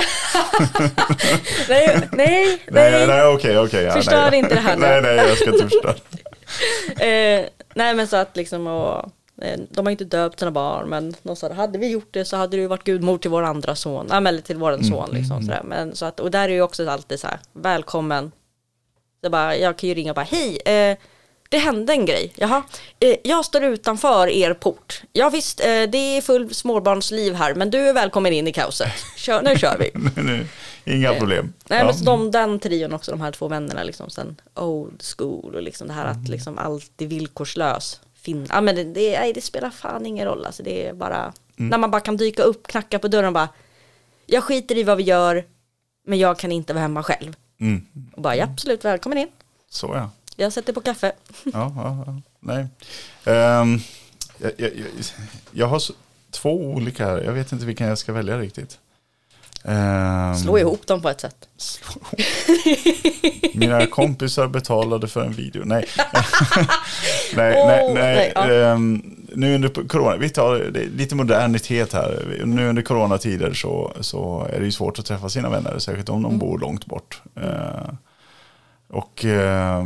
Nej, 1.69 1.99
nej, 2.11 2.61
Nej, 2.67 3.07
nej. 3.07 3.25
okej, 3.27 3.59
okej. 3.59 3.83
ja, 3.83 3.93
Förstör 3.93 4.31
nej. 4.31 4.39
inte 4.39 4.55
det 4.55 4.61
här 4.61 4.75
nu. 4.75 4.81
Nej, 4.87 5.01
nej, 5.01 5.15
jag 5.15 5.37
ska 5.37 5.51
inte 5.53 5.63
förstöra. 5.69 5.95
Eh, 6.99 7.45
nej 7.73 7.93
men 7.95 8.07
så 8.07 8.15
att 8.17 8.35
liksom 8.37 8.67
och, 8.67 9.11
de 9.69 9.85
har 9.85 9.91
inte 9.91 10.05
döpt 10.05 10.39
sina 10.39 10.51
barn 10.51 10.89
men 10.89 11.15
de 11.23 11.35
sa 11.35 11.53
hade 11.53 11.77
vi 11.77 11.87
gjort 11.87 12.07
det 12.13 12.25
så 12.25 12.37
hade 12.37 12.57
du 12.57 12.67
varit 12.67 12.83
gudmor 12.83 13.17
till 13.17 13.31
vår 13.31 13.43
andra 13.43 13.75
son, 13.75 14.11
eller 14.11 14.41
till 14.41 14.57
våran 14.57 14.83
son 14.83 15.09
liksom 15.11 15.41
sådär. 15.41 15.61
Men 15.63 15.95
så 15.95 16.05
att, 16.05 16.19
och 16.19 16.31
där 16.31 16.49
är 16.49 16.53
ju 16.53 16.61
också 16.61 16.89
alltid 16.89 17.19
så 17.19 17.27
här, 17.27 17.39
välkommen. 17.53 18.31
Så 19.23 19.29
bara, 19.29 19.57
jag 19.57 19.77
kan 19.77 19.89
ju 19.89 19.95
ringa 19.95 20.11
och 20.11 20.15
bara, 20.15 20.25
hej, 20.25 20.57
eh, 20.65 20.97
det 21.49 21.57
hände 21.57 21.93
en 21.93 22.05
grej, 22.05 22.33
jaha, 22.35 22.63
eh, 22.99 23.15
jag 23.23 23.45
står 23.45 23.63
utanför 23.63 24.27
er 24.27 24.53
port. 24.53 25.01
Ja 25.13 25.29
visst, 25.29 25.59
eh, 25.59 25.65
det 25.65 25.97
är 26.17 26.21
full 26.21 26.53
småbarnsliv 26.53 27.33
här 27.33 27.55
men 27.55 27.69
du 27.69 27.79
är 27.89 27.93
välkommen 27.93 28.33
in 28.33 28.47
i 28.47 28.53
kaoset. 28.53 28.91
Kör, 29.17 29.41
nu 29.41 29.57
kör 29.57 29.77
vi. 29.77 29.91
Inga 30.95 31.13
problem. 31.13 31.53
Nej 31.69 31.79
Ja. 31.79 31.85
men 31.85 31.93
så 31.93 32.05
de, 32.05 32.31
den 32.31 32.59
trion 32.59 32.93
också, 32.93 33.11
de 33.11 33.21
här 33.21 33.31
två 33.31 33.47
vännerna 33.47 33.83
liksom 33.83 34.09
sen 34.09 34.35
old 34.55 35.03
school 35.17 35.55
och 35.55 35.61
liksom 35.61 35.87
det 35.87 35.93
här 35.93 36.05
Mm. 36.05 36.21
att 36.23 36.29
liksom 36.29 36.57
allt 36.57 37.01
är 37.01 37.05
villkorslös. 37.05 37.99
Fin- 38.25 38.47
ja, 38.49 38.61
men 38.61 38.75
det, 38.75 38.83
det, 38.83 39.19
nej, 39.19 39.33
det 39.33 39.41
spelar 39.41 39.69
fan 39.69 40.05
ingen 40.05 40.25
roll 40.27 40.45
alltså 40.45 40.63
det 40.63 40.87
är 40.87 40.93
bara 40.93 41.33
Mm. 41.57 41.69
när 41.69 41.77
man 41.77 41.91
bara 41.91 42.01
kan 42.01 42.17
dyka 42.17 42.43
upp, 42.43 42.67
knacka 42.67 42.99
på 42.99 43.07
dörren 43.07 43.27
och 43.27 43.33
bara 43.33 43.49
jag 44.25 44.43
skiter 44.43 44.77
i 44.77 44.83
vad 44.83 44.97
vi 44.97 45.03
gör 45.03 45.45
men 46.05 46.19
jag 46.19 46.39
kan 46.39 46.51
inte 46.51 46.73
vara 46.73 46.81
hemma 46.81 47.03
själv. 47.03 47.35
Mm. 47.59 47.85
Och 48.15 48.21
bara 48.21 48.35
ja, 48.35 48.43
absolut 48.43 48.85
välkommen 48.85 49.17
in. 49.17 49.27
Så 49.69 49.91
ja. 49.95 50.09
Jag 50.35 50.53
sätter 50.53 50.73
på 50.73 50.81
kaffe. 50.81 51.11
Ja, 51.43 51.73
ja, 51.75 52.03
ja. 52.07 52.21
Nej. 52.39 52.67
Ehm, 53.25 53.79
jag, 54.37 54.51
jag, 54.57 54.71
jag, 54.75 54.87
jag 55.51 55.67
har 55.67 55.77
s- 55.77 55.91
två 56.31 56.49
olika 56.65 57.05
här. 57.05 57.21
Jag 57.21 57.33
vet 57.33 57.51
inte 57.51 57.65
vilken 57.65 57.87
jag 57.87 57.97
ska 57.97 58.13
välja 58.13 58.39
riktigt. 58.39 58.79
Ehm, 59.67 60.35
Slå 60.35 60.57
ihop 60.59 60.87
dem 60.87 61.01
på 61.01 61.09
ett 61.09 61.21
sätt. 61.21 61.49
Mina 63.53 63.85
kompisar 63.85 64.47
betalade 64.47 65.07
för 65.07 65.23
en 65.25 65.31
video. 65.33 65.63
Nej, 65.65 65.85
nej, 67.35 67.55
Åh, 67.57 67.93
nej. 67.93 67.93
nej. 67.93 68.31
ja. 68.35 68.51
Ehm, 68.53 69.01
nu 69.35 69.55
under 69.55 69.87
corona, 69.87 70.17
vi 70.17 70.29
tar 70.29 70.71
lite 70.97 71.15
modernitet 71.15 71.93
här. 71.93 72.41
Nu 72.45 72.69
under 72.69 72.81
coronatider 72.81 73.53
så, 73.53 73.93
så 73.99 74.47
är 74.53 74.59
det 74.59 74.65
ju 74.65 74.71
svårt 74.71 74.99
att 74.99 75.05
träffa 75.05 75.29
sina 75.29 75.49
vänner, 75.49 75.79
särskilt 75.79 76.09
om 76.09 76.21
de 76.23 76.27
Mm. 76.29 76.39
bor 76.39 76.59
långt 76.59 76.85
bort. 76.85 77.21
Ehm, 77.35 77.97
och 78.89 79.25
eh, 79.25 79.85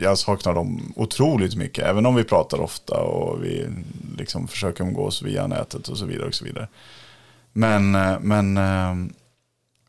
jag 0.00 0.18
saknar 0.18 0.54
dem 0.54 0.92
otroligt 0.96 1.56
mycket, 1.56 1.84
även 1.86 2.06
om 2.06 2.14
vi 2.14 2.24
pratar 2.24 2.60
ofta 2.60 2.94
och 3.00 3.44
vi 3.44 3.66
liksom 4.18 4.48
försöker 4.48 4.84
umgås 4.84 5.22
via 5.22 5.46
nätet 5.46 5.88
och 5.88 5.98
så 5.98 6.06
vidare. 6.06 6.28
Och 6.28 6.34
så 6.34 6.44
vidare. 6.44 6.68
Men, 7.52 7.94
eh, 7.94 8.20
men 8.20 8.56
eh, 8.56 8.94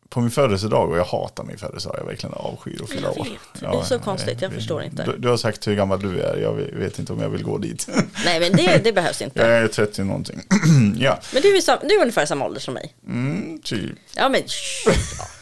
på 0.10 0.22
min 0.22 0.32
födelsedag, 0.32 0.90
och 0.90 0.98
jag 0.98 1.06
hatar 1.06 1.44
min 1.44 1.58
födelsedag, 1.58 1.96
jag 2.00 2.06
verkligen 2.06 2.34
avskyr 2.34 2.82
att 2.84 2.90
fylla 2.90 3.12
år. 3.12 3.28
det 3.60 3.66
är 3.66 3.84
så 3.84 4.00
konstigt, 4.00 4.42
jag 4.42 4.54
förstår 4.54 4.84
inte. 4.84 5.04
Du, 5.04 5.18
du 5.18 5.28
har 5.30 5.38
sagt 5.38 5.68
hur 5.68 5.76
gammal 5.76 6.00
du 6.00 6.20
är, 6.22 6.38
jag 6.38 6.54
vet 6.54 7.00
inte 7.00 7.14
om 7.14 7.20
jag 7.20 7.30
vill 7.30 7.44
gå 7.44 7.58
dit. 7.58 7.88
Nej 8.26 8.40
men 8.40 8.52
det, 8.52 8.84
det 8.84 8.94
behövs 8.94 9.22
inte. 9.22 9.40
jag 9.40 9.50
är 9.50 9.68
30 9.68 10.04
någonting. 10.04 10.42
ja, 10.98 11.20
Men 11.34 11.42
du 11.42 11.58
är, 11.58 11.62
sam, 11.62 11.78
du 11.84 11.96
är 11.96 12.02
ungefär 12.02 12.26
samma 12.26 12.46
ålder 12.46 12.60
som 12.62 12.74
mig. 12.74 12.94
mm, 13.08 13.60
typ. 13.64 13.98
Ja 14.16 14.30
men 14.30 14.42
ja, 14.86 14.94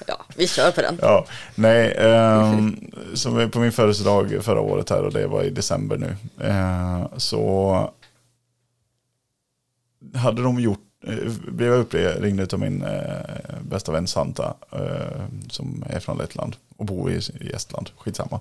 ja, 0.07 0.25
vi 0.35 0.47
kör 0.47 0.71
på 0.71 0.81
den. 0.81 0.97
Ja, 1.01 1.25
nej, 1.55 1.97
um, 1.97 2.91
som 3.13 3.51
på 3.51 3.59
min 3.59 3.71
födelsedag 3.71 4.37
förra 4.41 4.61
året 4.61 4.89
här 4.89 5.03
och 5.03 5.13
det 5.13 5.27
var 5.27 5.43
i 5.43 5.49
december 5.49 5.97
nu. 5.97 6.15
eh, 6.47 7.17
så 7.17 7.93
hade 10.15 10.41
de 10.41 10.59
gjort, 10.59 10.79
Eh, 11.07 11.31
blev 11.47 11.69
jag 11.71 11.79
uppringd 11.79 12.53
av 12.53 12.59
min 12.59 12.83
eh, 12.83 13.59
bästa 13.61 13.91
vän 13.91 14.07
Santa 14.07 14.53
eh, 14.71 15.23
som 15.49 15.83
är 15.89 15.99
från 15.99 16.17
Lettland 16.17 16.55
och 16.77 16.85
bor 16.85 17.11
i, 17.11 17.15
i 17.41 17.51
Estland, 17.55 17.89
skitsamma. 17.97 18.39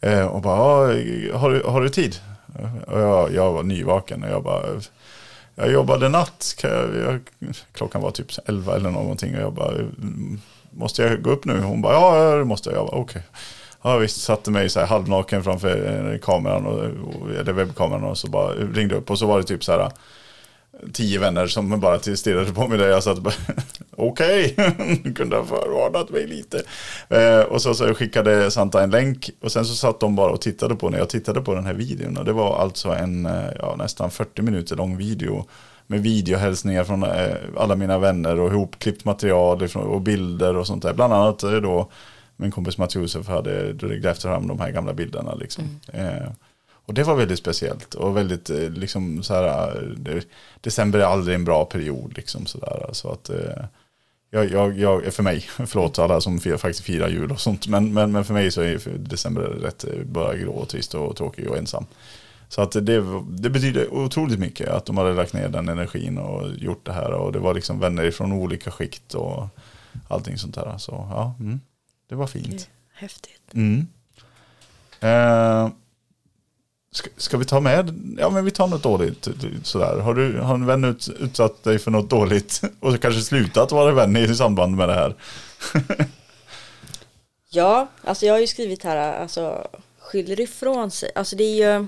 Eh, 0.00 0.26
och 0.26 0.40
bara, 0.42 0.60
ah, 0.60 0.86
har, 1.38 1.50
du, 1.50 1.62
har 1.62 1.80
du 1.80 1.88
tid? 1.88 2.16
Och 2.86 3.00
jag, 3.00 3.34
jag 3.34 3.52
var 3.52 3.62
nyvaken 3.62 4.22
och 4.22 4.30
jag 4.30 4.42
bara, 4.42 4.62
jag 5.54 5.72
jobbade 5.72 6.08
natt, 6.08 6.54
jag, 6.62 6.96
jag, 6.96 7.20
klockan 7.72 8.02
var 8.02 8.10
typ 8.10 8.26
11 8.46 8.76
eller 8.76 8.90
någonting 8.90 9.34
och 9.36 9.42
jag 9.42 9.52
bara, 9.52 9.72
måste 10.70 11.02
jag 11.02 11.22
gå 11.22 11.30
upp 11.30 11.44
nu? 11.44 11.60
Hon 11.60 11.82
bara, 11.82 11.94
ja 11.94 12.36
det 12.36 12.44
måste 12.44 12.70
jag. 12.70 12.78
Jag 12.78 12.86
bara, 12.86 12.96
okej. 12.96 13.22
Ja 13.82 13.96
visst, 13.96 14.20
satte 14.22 14.50
mig 14.50 14.68
så 14.68 14.80
här 14.80 14.86
halvnaken 14.86 15.44
framför 15.44 16.12
eh, 16.12 16.18
kameran, 16.18 16.66
och- 16.66 17.30
eller 17.40 17.52
webbkameran 17.52 18.04
och 18.04 18.18
så 18.18 18.26
bara 18.30 18.52
ringde 18.54 18.94
upp 18.94 19.10
och 19.10 19.18
så 19.18 19.26
var 19.26 19.38
det 19.38 19.44
typ 19.44 19.64
så 19.64 19.72
här 19.72 19.90
tio 20.92 21.18
vänner 21.18 21.46
som 21.46 21.80
bara 21.80 21.98
stirrade 21.98 22.52
på 22.52 22.68
mig 22.68 22.78
där 22.78 22.88
jag 22.88 23.02
satt 23.02 23.18
bara, 23.18 23.34
okej, 23.96 24.54
du 25.04 25.12
kunde 25.14 25.36
ha 25.36 25.44
förvarnat 25.44 26.10
mig 26.10 26.26
lite. 26.26 26.62
Eh, 27.08 27.40
och 27.40 27.62
så, 27.62 27.74
så 27.74 27.94
skickade 27.94 28.50
Santa 28.50 28.82
en 28.82 28.90
länk 28.90 29.30
och 29.40 29.52
sen 29.52 29.64
så 29.64 29.74
satt 29.74 30.00
de 30.00 30.16
bara 30.16 30.32
och 30.32 30.40
tittade 30.40 30.76
på 30.76 30.90
när 30.90 30.98
jag 30.98 31.08
tittade 31.08 31.40
på 31.40 31.54
den 31.54 31.66
här 31.66 31.74
videon 31.74 32.16
och 32.16 32.24
det 32.24 32.32
var 32.32 32.58
alltså 32.58 32.88
en 32.88 33.26
eh, 33.26 33.50
ja, 33.58 33.76
nästan 33.78 34.10
40 34.10 34.42
minuter 34.42 34.76
lång 34.76 34.96
video 34.96 35.46
med 35.86 36.02
videohälsningar 36.02 36.84
från 36.84 37.02
eh, 37.02 37.34
alla 37.56 37.76
mina 37.76 37.98
vänner 37.98 38.40
och 38.40 38.52
ihopklippt 38.52 39.04
material 39.04 39.68
och 39.74 40.00
bilder 40.00 40.56
och 40.56 40.66
sånt 40.66 40.82
där. 40.82 40.94
Bland 40.94 41.12
annat 41.12 41.42
eh, 41.42 41.52
då 41.52 41.90
min 42.36 42.50
kompis 42.50 42.78
Mats 42.78 42.94
Josef 42.94 43.28
hade 43.28 43.72
grävt 43.72 44.22
fram 44.22 44.46
de 44.46 44.60
här 44.60 44.70
gamla 44.70 44.92
bilderna 44.92 45.34
liksom. 45.34 45.80
Eh, 45.92 46.30
och 46.86 46.94
det 46.94 47.02
var 47.02 47.14
väldigt 47.14 47.38
speciellt 47.38 47.94
och 47.94 48.16
väldigt 48.16 48.50
eh, 48.50 48.70
liksom 48.70 49.22
så 49.22 49.34
här, 49.34 49.76
eh, 49.76 49.82
det, 49.82 50.26
december 50.60 50.98
är 50.98 51.04
aldrig 51.04 51.34
en 51.34 51.44
bra 51.44 51.64
period 51.64 52.16
liksom 52.16 52.46
sådär. 52.46 52.88
Så 52.92 53.12
att 53.12 53.30
eh, 53.30 53.64
jag, 54.30 54.50
jag, 54.50 54.78
jag, 54.78 55.14
för 55.14 55.22
mig, 55.22 55.40
förlåt 55.66 55.98
alla 55.98 56.20
som 56.20 56.40
fir, 56.40 56.56
faktiskt 56.56 56.84
firar 56.84 57.08
jul 57.08 57.32
och 57.32 57.40
sånt, 57.40 57.66
men, 57.66 57.94
men, 57.94 58.12
men 58.12 58.24
för 58.24 58.34
mig 58.34 58.50
så 58.50 58.60
är 58.60 58.98
december 58.98 59.42
rätt 59.42 59.84
bara 60.04 60.36
grå 60.36 60.52
och 60.52 60.68
trist 60.68 60.94
och 60.94 61.16
tråkig 61.16 61.48
och 61.48 61.56
ensam. 61.56 61.86
Så 62.48 62.62
att 62.62 62.72
det, 62.72 63.22
det 63.28 63.50
betyder 63.50 63.94
otroligt 63.94 64.38
mycket 64.38 64.68
att 64.68 64.86
de 64.86 64.96
hade 64.96 65.14
lagt 65.14 65.32
ner 65.32 65.48
den 65.48 65.68
energin 65.68 66.18
och 66.18 66.50
gjort 66.56 66.86
det 66.86 66.92
här 66.92 67.12
och 67.12 67.32
det 67.32 67.38
var 67.38 67.54
liksom 67.54 67.80
vänner 67.80 68.10
från 68.10 68.32
olika 68.32 68.70
skikt 68.70 69.14
och 69.14 69.48
allting 70.08 70.38
sånt 70.38 70.54
där. 70.54 70.78
Så 70.78 70.92
ja, 70.92 71.34
mm, 71.40 71.60
det 72.08 72.14
var 72.14 72.26
fint. 72.26 72.70
Häftigt. 72.92 73.54
Mm. 73.54 73.86
Eh, 75.00 75.68
ska, 76.96 77.10
ska 77.16 77.36
vi 77.36 77.44
ta 77.44 77.60
med, 77.60 78.16
ja 78.18 78.30
men 78.30 78.44
vi 78.44 78.50
tar 78.50 78.66
något 78.66 78.82
dåligt 78.82 79.28
sådär. 79.62 79.98
Har, 79.98 80.14
du, 80.14 80.38
har 80.38 80.54
en 80.54 80.66
vän 80.66 80.84
ut, 80.84 81.08
utsatt 81.18 81.64
dig 81.64 81.78
för 81.78 81.90
något 81.90 82.10
dåligt 82.10 82.62
och 82.80 82.92
så 82.92 82.98
kanske 82.98 83.20
slutat 83.20 83.72
vara 83.72 83.92
vän 83.92 84.16
i 84.16 84.34
samband 84.34 84.76
med 84.76 84.88
det 84.88 84.94
här? 84.94 85.14
Ja, 87.50 87.88
alltså 88.04 88.26
jag 88.26 88.34
har 88.34 88.40
ju 88.40 88.46
skrivit 88.46 88.84
här, 88.84 89.20
alltså 89.20 89.68
skyller 89.98 90.40
ifrån 90.40 90.90
sig. 90.90 91.10
Alltså 91.14 91.36
det 91.36 91.44
är 91.44 91.54
ju, 91.56 91.86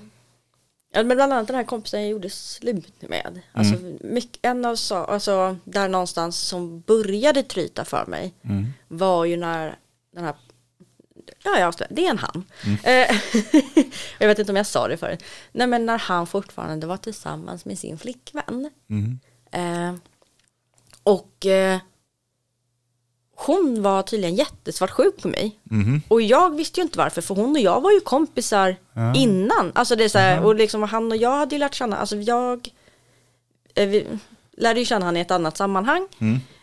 ja, 0.92 1.02
men 1.02 1.16
bland 1.16 1.32
annat 1.32 1.46
den 1.46 1.56
här 1.56 1.64
kompisen 1.64 2.00
jag 2.00 2.11
gjorde 2.11 2.30
slut 2.30 3.02
med. 3.09 3.40
Alltså 3.52 3.74
mycket, 4.00 4.38
en 4.42 4.64
av 4.64 4.76
sa, 4.76 5.04
alltså 5.04 5.56
där 5.64 5.88
någonstans 5.88 6.38
som 6.38 6.80
började 6.80 7.42
tryta 7.42 7.84
för 7.84 8.06
mig 8.06 8.34
var 8.88 9.24
ju 9.24 9.36
när 9.36 9.78
den 10.14 10.24
här 10.24 10.34
Ja, 11.45 11.59
jag 11.59 11.68
avslöjar. 11.68 11.93
det 11.95 12.07
är 12.07 12.11
en 12.11 12.18
han. 12.18 12.45
Eh, 12.82 13.16
jag 14.18 14.28
vet 14.28 14.39
inte 14.39 14.53
om 14.53 14.57
jag 14.57 14.66
sa 14.66 14.89
det 14.89 14.97
förut. 14.97 15.22
Nej, 15.53 15.66
men 15.66 15.86
när 15.86 15.99
han 15.99 16.26
fortfarande 16.26 16.86
var 16.86 16.97
tillsammans 16.97 17.64
med 17.64 17.78
sin 17.78 17.99
flickvän. 17.99 18.70
Mm. 18.91 19.18
Eh, 19.53 20.01
och 21.03 21.47
eh, 21.47 21.78
hon 23.36 23.82
var 23.82 24.03
tydligen 24.03 24.34
jättesvartsjuk 24.34 25.22
på 25.22 25.28
mig. 25.28 25.59
Mhm. 25.62 26.03
Och 26.09 26.22
jag 26.22 26.57
visste 26.57 26.80
ju 26.80 26.82
inte 26.84 26.99
varför, 26.99 27.22
för 27.22 27.34
hon 27.34 27.51
och 27.51 27.62
jag 27.62 27.80
var 27.80 27.91
ju 27.91 28.01
kompisar 28.01 28.76
innan. 29.16 29.72
Alltså 29.74 29.97
det 29.97 30.05
är 30.05 30.09
så 30.09 30.18
här, 30.18 30.45
och 30.45 30.55
liksom 30.55 30.82
han 30.82 31.12
och 31.12 31.16
jag 31.16 31.36
hade 31.36 31.55
ju 31.55 31.59
lärt 31.59 31.74
känna, 31.74 31.97
alltså 31.97 32.16
jag 32.16 32.68
eh, 33.74 34.03
lärde 34.57 34.80
ju 34.80 34.86
känna 34.86 35.05
han 35.05 35.16
i 35.16 35.20
ett 35.20 35.30
annat 35.30 35.57
sammanhang. 35.57 36.09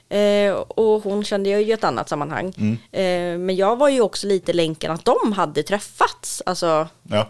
Eh, 0.10 0.54
och 0.54 1.04
hon 1.04 1.24
kände 1.24 1.50
jag 1.50 1.62
ju 1.62 1.68
i 1.68 1.72
ett 1.72 1.84
annat 1.84 2.10
sammanhang. 2.10 2.48
Eh, 2.92 3.38
men 3.38 3.56
jag 3.56 3.76
var 3.76 3.90
ju 3.90 4.02
också 4.02 4.28
lite 4.28 4.54
länken 4.54 4.92
att 4.92 5.06
de 5.06 5.34
hade 5.34 5.64
träffats. 5.64 6.42
Alltså, 6.46 6.88
Ja, 7.04 7.30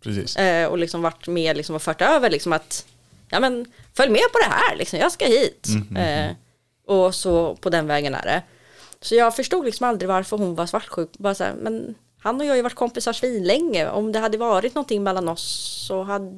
precis. 0.00 0.36
eh, 0.36 0.68
och 0.68 0.78
liksom 0.78 1.02
varit 1.02 1.28
med 1.28 1.56
liksom 1.56 1.74
och 1.76 1.82
fört 1.82 2.02
över 2.02 2.30
liksom 2.30 2.52
att 2.52 2.86
ja 3.30 3.40
men 3.40 3.66
följ 3.94 4.10
med 4.12 4.22
på 4.32 4.38
det 4.38 4.50
här 4.50 4.76
liksom, 4.76 4.98
jag 4.98 5.12
ska 5.12 5.26
hit. 5.26 5.66
Eh, 5.96 6.30
och 6.86 7.14
så 7.14 7.54
på 7.56 7.70
den 7.70 7.86
vägen 7.86 8.14
är 8.14 8.22
det. 8.22 8.42
Så 9.00 9.14
jag 9.14 9.36
förstod 9.36 9.64
liksom 9.64 9.88
aldrig 9.88 10.08
varför 10.08 10.36
hon 10.36 10.54
var 10.54 10.66
svartsjuk. 10.66 11.10
Bara 11.18 11.34
så 11.34 11.44
här, 11.44 11.54
men 11.54 11.94
han 12.18 12.36
och 12.40 12.44
jag 12.46 12.50
har 12.50 12.56
ju 12.56 12.62
varit 12.62 12.74
kompisar 12.74 13.12
svinlänge. 13.12 13.88
Om 13.90 14.12
det 14.12 14.18
hade 14.18 14.38
varit 14.38 14.74
någonting 14.74 15.02
mellan 15.02 15.28
oss 15.28 15.42
så 15.88 16.02
hade 16.02 16.30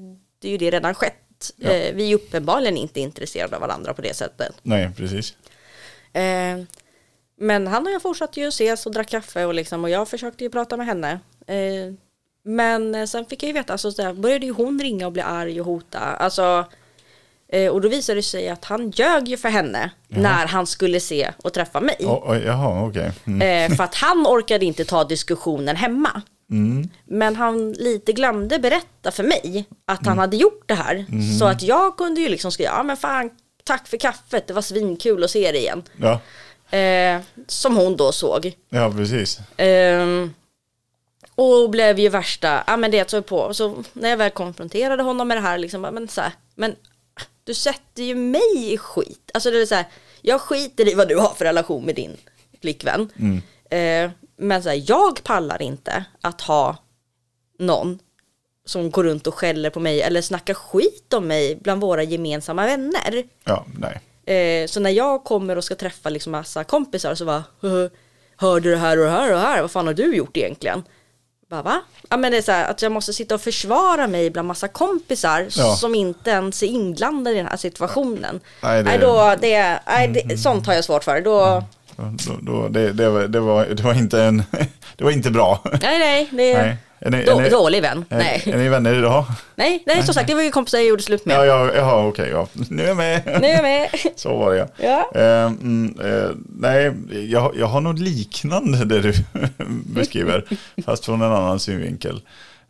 ju 0.42 0.56
det 0.58 0.70
redan 0.70 0.94
skett. 0.94 1.50
Ja. 1.56 1.70
Eh, 1.70 1.94
vi 1.94 2.10
är 2.10 2.14
uppenbarligen 2.14 2.76
inte 2.76 3.00
intresserade 3.00 3.56
av 3.56 3.60
varandra 3.62 3.94
på 3.94 4.02
det 4.02 4.16
sättet. 4.16 4.52
Nej, 4.62 4.90
precis. 4.96 5.34
Eh, 6.12 6.64
men 7.40 7.66
han 7.66 7.86
och 7.86 7.92
jag 7.92 8.02
fortsatte 8.02 8.40
ju 8.40 8.48
ses 8.48 8.86
och 8.86 8.92
drack 8.92 9.09
kaffe 9.09 9.44
och, 9.44 9.54
liksom, 9.54 9.84
och 9.84 9.90
jag 9.90 10.09
försökte 10.09 10.44
ju 10.44 10.50
prata 10.50 10.76
med 10.76 10.86
henne. 10.86 11.20
Eh, 11.46 11.94
men 12.44 12.94
eh, 12.94 13.04
sen 13.04 13.24
fick 13.24 13.42
jag 13.42 13.46
ju 13.46 13.52
veta, 13.52 13.72
alltså, 13.72 13.92
så 13.92 14.02
där, 14.02 14.12
började 14.12 14.46
ju 14.46 14.52
hon 14.52 14.80
ringa 14.80 15.06
och 15.06 15.12
bli 15.12 15.22
arg 15.22 15.61
och 15.61 15.66
hota. 15.66 15.98
Alltså, 15.98 16.64
eh, 17.48 17.72
och 17.72 17.80
då 17.80 17.88
visade 17.88 18.18
det 18.18 18.22
sig 18.22 18.48
att 18.48 18.64
han 18.64 18.90
ljög 18.90 19.28
ju 19.28 19.36
för 19.36 19.48
henne 19.48 19.90
när 20.09 20.46
han 20.46 20.66
skulle 20.66 21.00
se 21.00 21.32
och 21.42 21.52
träffa 21.52 21.80
mig. 21.80 21.96
Oh, 22.00 22.32
oh, 22.32 22.38
jaha, 22.44 22.86
okej. 22.86 23.12
Mm. 23.26 23.72
Eh, 23.72 23.76
för 23.76 23.84
att 23.84 23.94
han 23.94 24.26
orkade 24.26 24.64
inte 24.64 24.84
ta 24.84 25.04
diskussionen 25.04 25.76
hemma. 25.76 26.22
Mm. 26.50 26.88
Men 27.04 27.36
han 27.36 27.72
lite 27.72 28.12
glömde 28.12 28.59
berätta 28.59 29.11
för 29.11 29.24
mig 29.24 29.64
att 29.86 30.06
han 30.06 30.18
hade 30.18 30.36
gjort 30.36 30.62
det 30.66 30.74
här. 30.74 31.06
Så 31.38 31.44
att 31.44 31.62
jag 31.62 31.96
kunde 31.96 32.20
ju 32.20 32.28
liksom 32.28 32.52
skriva, 32.52 32.70
ja 32.70 32.82
men 32.82 32.96
fan, 32.96 33.30
tack 33.68 33.88
för 33.88 33.96
kaffet, 33.96 34.46
det 34.46 34.52
var 34.52 34.62
svinkul 34.62 35.24
att 35.24 35.30
se 35.30 35.52
dig 35.52 35.60
igen. 35.60 35.82
Ja. 35.96 36.20
Eh, 36.78 37.20
som 37.46 37.76
hon 37.76 37.96
då 37.96 38.12
såg. 38.12 38.52
ja, 38.68 38.92
precis. 38.96 39.38
Ehm, 39.56 40.34
och 41.34 41.70
blev 41.70 41.98
ju 41.98 42.08
värsta, 42.08 42.64
ja 42.66 42.76
men 42.76 42.90
det 42.90 43.10
så 43.10 43.22
på. 43.22 43.54
Så 43.54 43.84
när 43.92 44.08
jag 44.08 44.16
väl 44.16 44.30
konfronterade 44.30 45.02
honom 45.02 45.28
med 45.28 45.36
det 45.36 45.40
här, 45.40 45.58
liksom, 45.58 45.80
men 45.80 46.08
så 46.08 46.20
här, 46.20 46.32
men 46.54 46.76
du 47.44 47.54
sätter 47.54 48.02
ju 48.02 48.14
mig 48.14 48.72
i 48.72 48.78
skit. 48.78 49.30
Alltså 49.34 49.50
det 49.50 49.62
är 49.62 49.66
så 49.66 49.74
här, 49.74 49.86
jag 50.22 50.40
skiter 50.40 50.88
i 50.88 50.94
vad 50.94 51.08
du 51.08 51.16
har 51.16 51.34
för 51.34 51.44
relation 51.44 51.84
med 51.84 51.94
din 51.94 52.16
flickvän. 52.60 53.10
Eh, 53.70 54.10
men 54.36 54.62
så 54.62 54.68
här, 54.68 54.82
jag 54.86 55.24
pallar 55.24 55.62
inte 55.62 56.04
att 56.20 56.40
ha 56.40 56.76
någon 57.58 57.98
som 58.68 58.90
går 58.90 59.04
runt 59.04 59.26
och 59.26 59.34
skäller 59.34 59.70
på 59.70 59.80
mig 59.80 60.02
eller 60.02 60.22
snackar 60.22 60.54
skit 60.54 61.12
om 61.14 61.26
mig 61.26 61.58
bland 61.62 61.80
våra 61.80 62.02
gemensamma 62.02 62.66
vänner. 62.66 63.22
Ja, 63.44 63.64
nej. 63.78 64.00
Eh, 64.36 64.66
så 64.66 64.80
när 64.80 64.90
jag 64.90 65.24
kommer 65.24 65.56
och 65.58 65.64
ska 65.64 65.74
träffa 65.74 66.08
liksom 66.08 66.32
massa 66.32 66.64
kompisar 66.64 67.14
så 67.14 67.24
bara 67.24 67.44
"Hö, 67.62 67.88
Hörde 68.40 68.68
du 68.68 68.70
det 68.70 68.76
här 68.80 68.98
och 68.98 69.04
det 69.04 69.10
här 69.10 69.28
och 69.32 69.34
det 69.38 69.40
här? 69.46 69.60
Vad 69.62 69.70
fan 69.70 69.86
har 69.86 69.94
du 69.94 70.16
gjort 70.16 70.36
egentligen? 70.36 70.82
Bara 71.50 71.62
va? 71.62 71.80
Ja 72.08 72.16
men 72.16 72.32
det 72.32 72.38
är 72.38 72.42
så 72.42 72.52
här 72.52 72.70
att 72.70 72.82
jag 72.82 72.92
måste 72.92 73.12
sitta 73.12 73.34
och 73.34 73.40
försvara 73.40 74.06
mig 74.06 74.30
bland 74.30 74.48
massa 74.48 74.68
kompisar 74.68 75.46
Ja. 75.50 75.76
som 75.76 75.94
inte 75.94 76.30
ens 76.30 76.62
är 76.62 76.66
inblandade 76.66 77.36
i 77.36 77.38
den 77.38 77.46
här 77.46 77.56
situationen. 77.56 78.40
Nej, 78.62 78.82
Nej, 78.82 78.98
det- 78.98 79.06
då, 79.06 79.34
det, 79.40 79.80
nej 79.86 80.24
det, 80.28 80.38
sånt 80.38 80.66
har 80.66 80.74
jag 80.74 80.84
svårt 80.84 81.04
för. 81.04 81.20
Då, 81.20 81.64
Då, 81.96 82.36
då, 82.42 82.68
det, 82.68 82.92
det, 82.92 83.10
var, 83.10 83.22
det, 83.22 83.40
var, 83.40 83.66
det 83.66 83.82
var 83.82 83.94
inte 83.94 84.22
en... 84.22 84.42
Det 84.96 85.04
var 85.04 85.10
inte 85.10 85.30
bra. 85.30 85.62
nej 85.82 85.98
nej, 85.98 86.28
det 86.30 86.62
Nej. 86.62 86.76
Är 87.01 87.11
ni, 87.11 87.24
då, 87.24 87.38
är 87.38 87.42
ni, 87.42 87.49
dålig 87.49 87.82
vän. 87.82 88.05
är, 88.09 88.18
Nej. 88.18 88.42
är 88.46 88.59
ni 88.59 88.68
vänner 88.68 88.94
idag? 88.94 89.24
nej, 89.55 89.82
nej 89.86 90.03
som 90.03 90.14
sagt 90.14 90.26
det 90.28 90.34
var 90.34 90.42
ju 90.42 90.51
kompisar 90.51 90.78
jag 90.78 90.86
gjorde 90.86 91.03
slut 91.03 91.24
med. 91.24 91.36
Ja, 91.36 91.44
ja, 91.44 91.74
ja 91.74 92.07
okej. 92.07 92.30
ja. 92.30 92.46
Nu 92.53 92.82
är 92.82 92.88
jag 92.88 92.96
med. 92.96 93.22
Nu 93.40 93.46
är 93.46 93.55
jag 93.55 93.62
med. 93.62 93.88
Så 94.16 94.36
var 94.36 94.55
det 94.55 94.68
Ja. 94.76 95.11
Eh, 95.14 95.46
mm, 95.46 96.01
eh, 96.01 96.30
nej, 96.49 96.92
jag, 97.30 97.57
jag 97.57 97.66
har 97.66 97.80
något 97.80 97.99
liknande 97.99 98.84
det 98.84 99.01
du 99.01 99.12
beskriver, 99.94 100.44
fast 100.84 101.05
från 101.05 101.22
en 101.22 101.32
annan 101.32 101.61
synvinkel. 101.61 102.22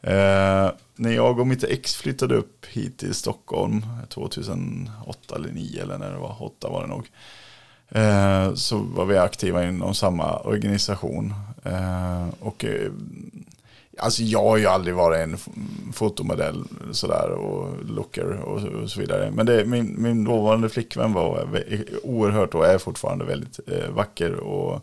Eh, 0.03 0.71
när 0.97 1.11
jag 1.11 1.41
och 1.41 1.47
mitt 1.47 1.65
ex 1.65 1.97
flyttade 1.97 2.35
upp 2.35 2.67
hit 2.67 2.99
till 2.99 3.15
Stockholm 3.15 3.87
2008 4.09 5.37
eller 5.37 5.49
2009 5.49 5.81
eller 5.83 5.99
när 5.99 6.11
det 6.13 6.19
var 6.19 6.43
8 6.43 6.69
var 6.69 6.83
det 6.83 6.89
nog. 6.89 7.07
Eh, 7.91 8.55
så 8.55 8.79
var 8.79 9.05
vi 9.05 9.19
aktiva 9.19 9.69
inom 9.69 9.95
samma 9.95 10.39
organisation. 10.39 11.35
Eh, 11.65 12.27
och 12.41 12.65
eh, 12.65 12.91
Alltså 13.99 14.23
jag 14.23 14.43
har 14.43 14.57
ju 14.57 14.67
aldrig 14.67 14.95
varit 14.95 15.19
en 15.19 15.39
fotomodell 15.93 16.65
sådär 16.93 17.31
och 17.31 17.85
looker 17.85 18.25
och, 18.25 18.63
och 18.63 18.91
så 18.91 19.01
vidare. 19.01 19.31
Men 19.31 19.47
det, 19.47 19.65
min, 19.65 20.03
min 20.03 20.25
dåvarande 20.25 20.69
flickvän 20.69 21.13
var 21.13 21.49
oerhört 22.03 22.55
och 22.55 22.67
är 22.67 22.79
fortfarande 22.79 23.25
väldigt 23.25 23.61
eh, 23.67 23.91
vacker 23.91 24.35
och 24.35 24.81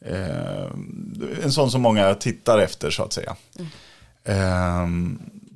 eh, 0.00 0.66
en 1.42 1.52
sån 1.52 1.70
som 1.70 1.82
många 1.82 2.14
tittar 2.14 2.58
efter 2.58 2.90
så 2.90 3.02
att 3.02 3.12
säga. 3.12 3.36
Eh, 4.24 4.86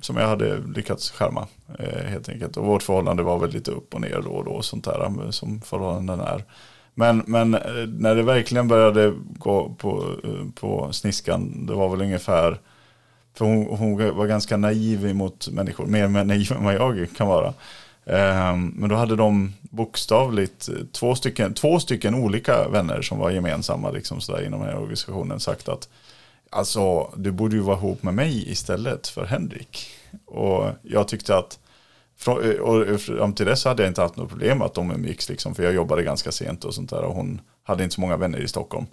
som 0.01 0.17
jag 0.17 0.27
hade 0.27 0.57
lyckats 0.75 1.11
skärma 1.11 1.47
eh, 1.79 2.03
helt 2.05 2.29
enkelt. 2.29 2.57
Och 2.57 2.65
vårt 2.65 2.83
förhållande 2.83 3.23
var 3.23 3.39
väl 3.39 3.51
lite 3.51 3.71
upp 3.71 3.93
och 3.93 4.01
ner 4.01 4.21
då 4.25 4.29
och 4.29 4.45
då 4.45 4.61
sånt 4.61 4.83
där 4.85 5.31
som 5.31 5.61
förhållanden 5.61 6.19
är. 6.19 6.43
Men, 6.95 7.23
men 7.27 7.53
eh, 7.53 7.87
när 7.87 8.15
det 8.15 8.23
verkligen 8.23 8.67
började 8.67 9.13
gå 9.37 9.75
på, 9.77 10.15
eh, 10.23 10.51
på 10.55 10.93
sniskan, 10.93 11.65
det 11.65 11.73
var 11.73 11.89
väl 11.89 12.01
ungefär, 12.01 12.59
för 13.33 13.45
hon, 13.45 13.65
hon 13.65 14.15
var 14.17 14.27
ganska 14.27 14.57
naiv 14.57 15.15
mot 15.15 15.47
människor, 15.47 15.85
mer 15.85 16.07
naiv 16.23 16.51
än 16.51 16.63
vad 16.63 16.73
jag 16.73 17.07
kan 17.17 17.27
vara. 17.27 17.53
Ehm, 18.05 18.73
men 18.75 18.89
då 18.89 18.95
hade 18.95 19.15
de 19.15 19.53
bokstavligt 19.61 20.69
eh, 20.69 20.75
två 20.91 21.15
stycken, 21.15 21.53
två 21.53 21.79
stycken 21.79 22.15
olika 22.15 22.67
vänner 22.67 23.01
som 23.01 23.19
var 23.19 23.29
gemensamma 23.29 23.91
liksom 23.91 24.21
sådär 24.21 24.45
inom 24.45 24.59
den 24.59 24.69
här 24.69 24.77
organisationen 24.77 25.39
sagt 25.39 25.69
att 25.69 25.89
alltså 26.49 27.11
du 27.15 27.31
borde 27.31 27.55
ju 27.55 27.61
vara 27.61 27.77
ihop 27.77 28.03
med 28.03 28.13
mig 28.13 28.51
istället 28.51 29.07
för 29.07 29.25
Henrik. 29.25 29.87
Och 30.25 30.67
jag 30.81 31.07
tyckte 31.07 31.37
att 31.37 31.59
och 32.61 33.01
fram 33.01 33.33
till 33.33 33.45
dess 33.45 33.65
hade 33.65 33.83
jag 33.83 33.89
inte 33.89 34.01
haft 34.01 34.15
något 34.15 34.29
problem 34.29 34.61
att 34.61 34.73
de 34.73 34.91
umgicks 34.91 35.29
liksom, 35.29 35.55
för 35.55 35.63
jag 35.63 35.73
jobbade 35.73 36.03
ganska 36.03 36.31
sent 36.31 36.65
och 36.65 36.73
sånt 36.73 36.89
där 36.89 37.01
och 37.01 37.15
hon 37.15 37.41
hade 37.63 37.83
inte 37.83 37.95
så 37.95 38.01
många 38.01 38.17
vänner 38.17 38.39
i 38.39 38.47
Stockholm. 38.47 38.85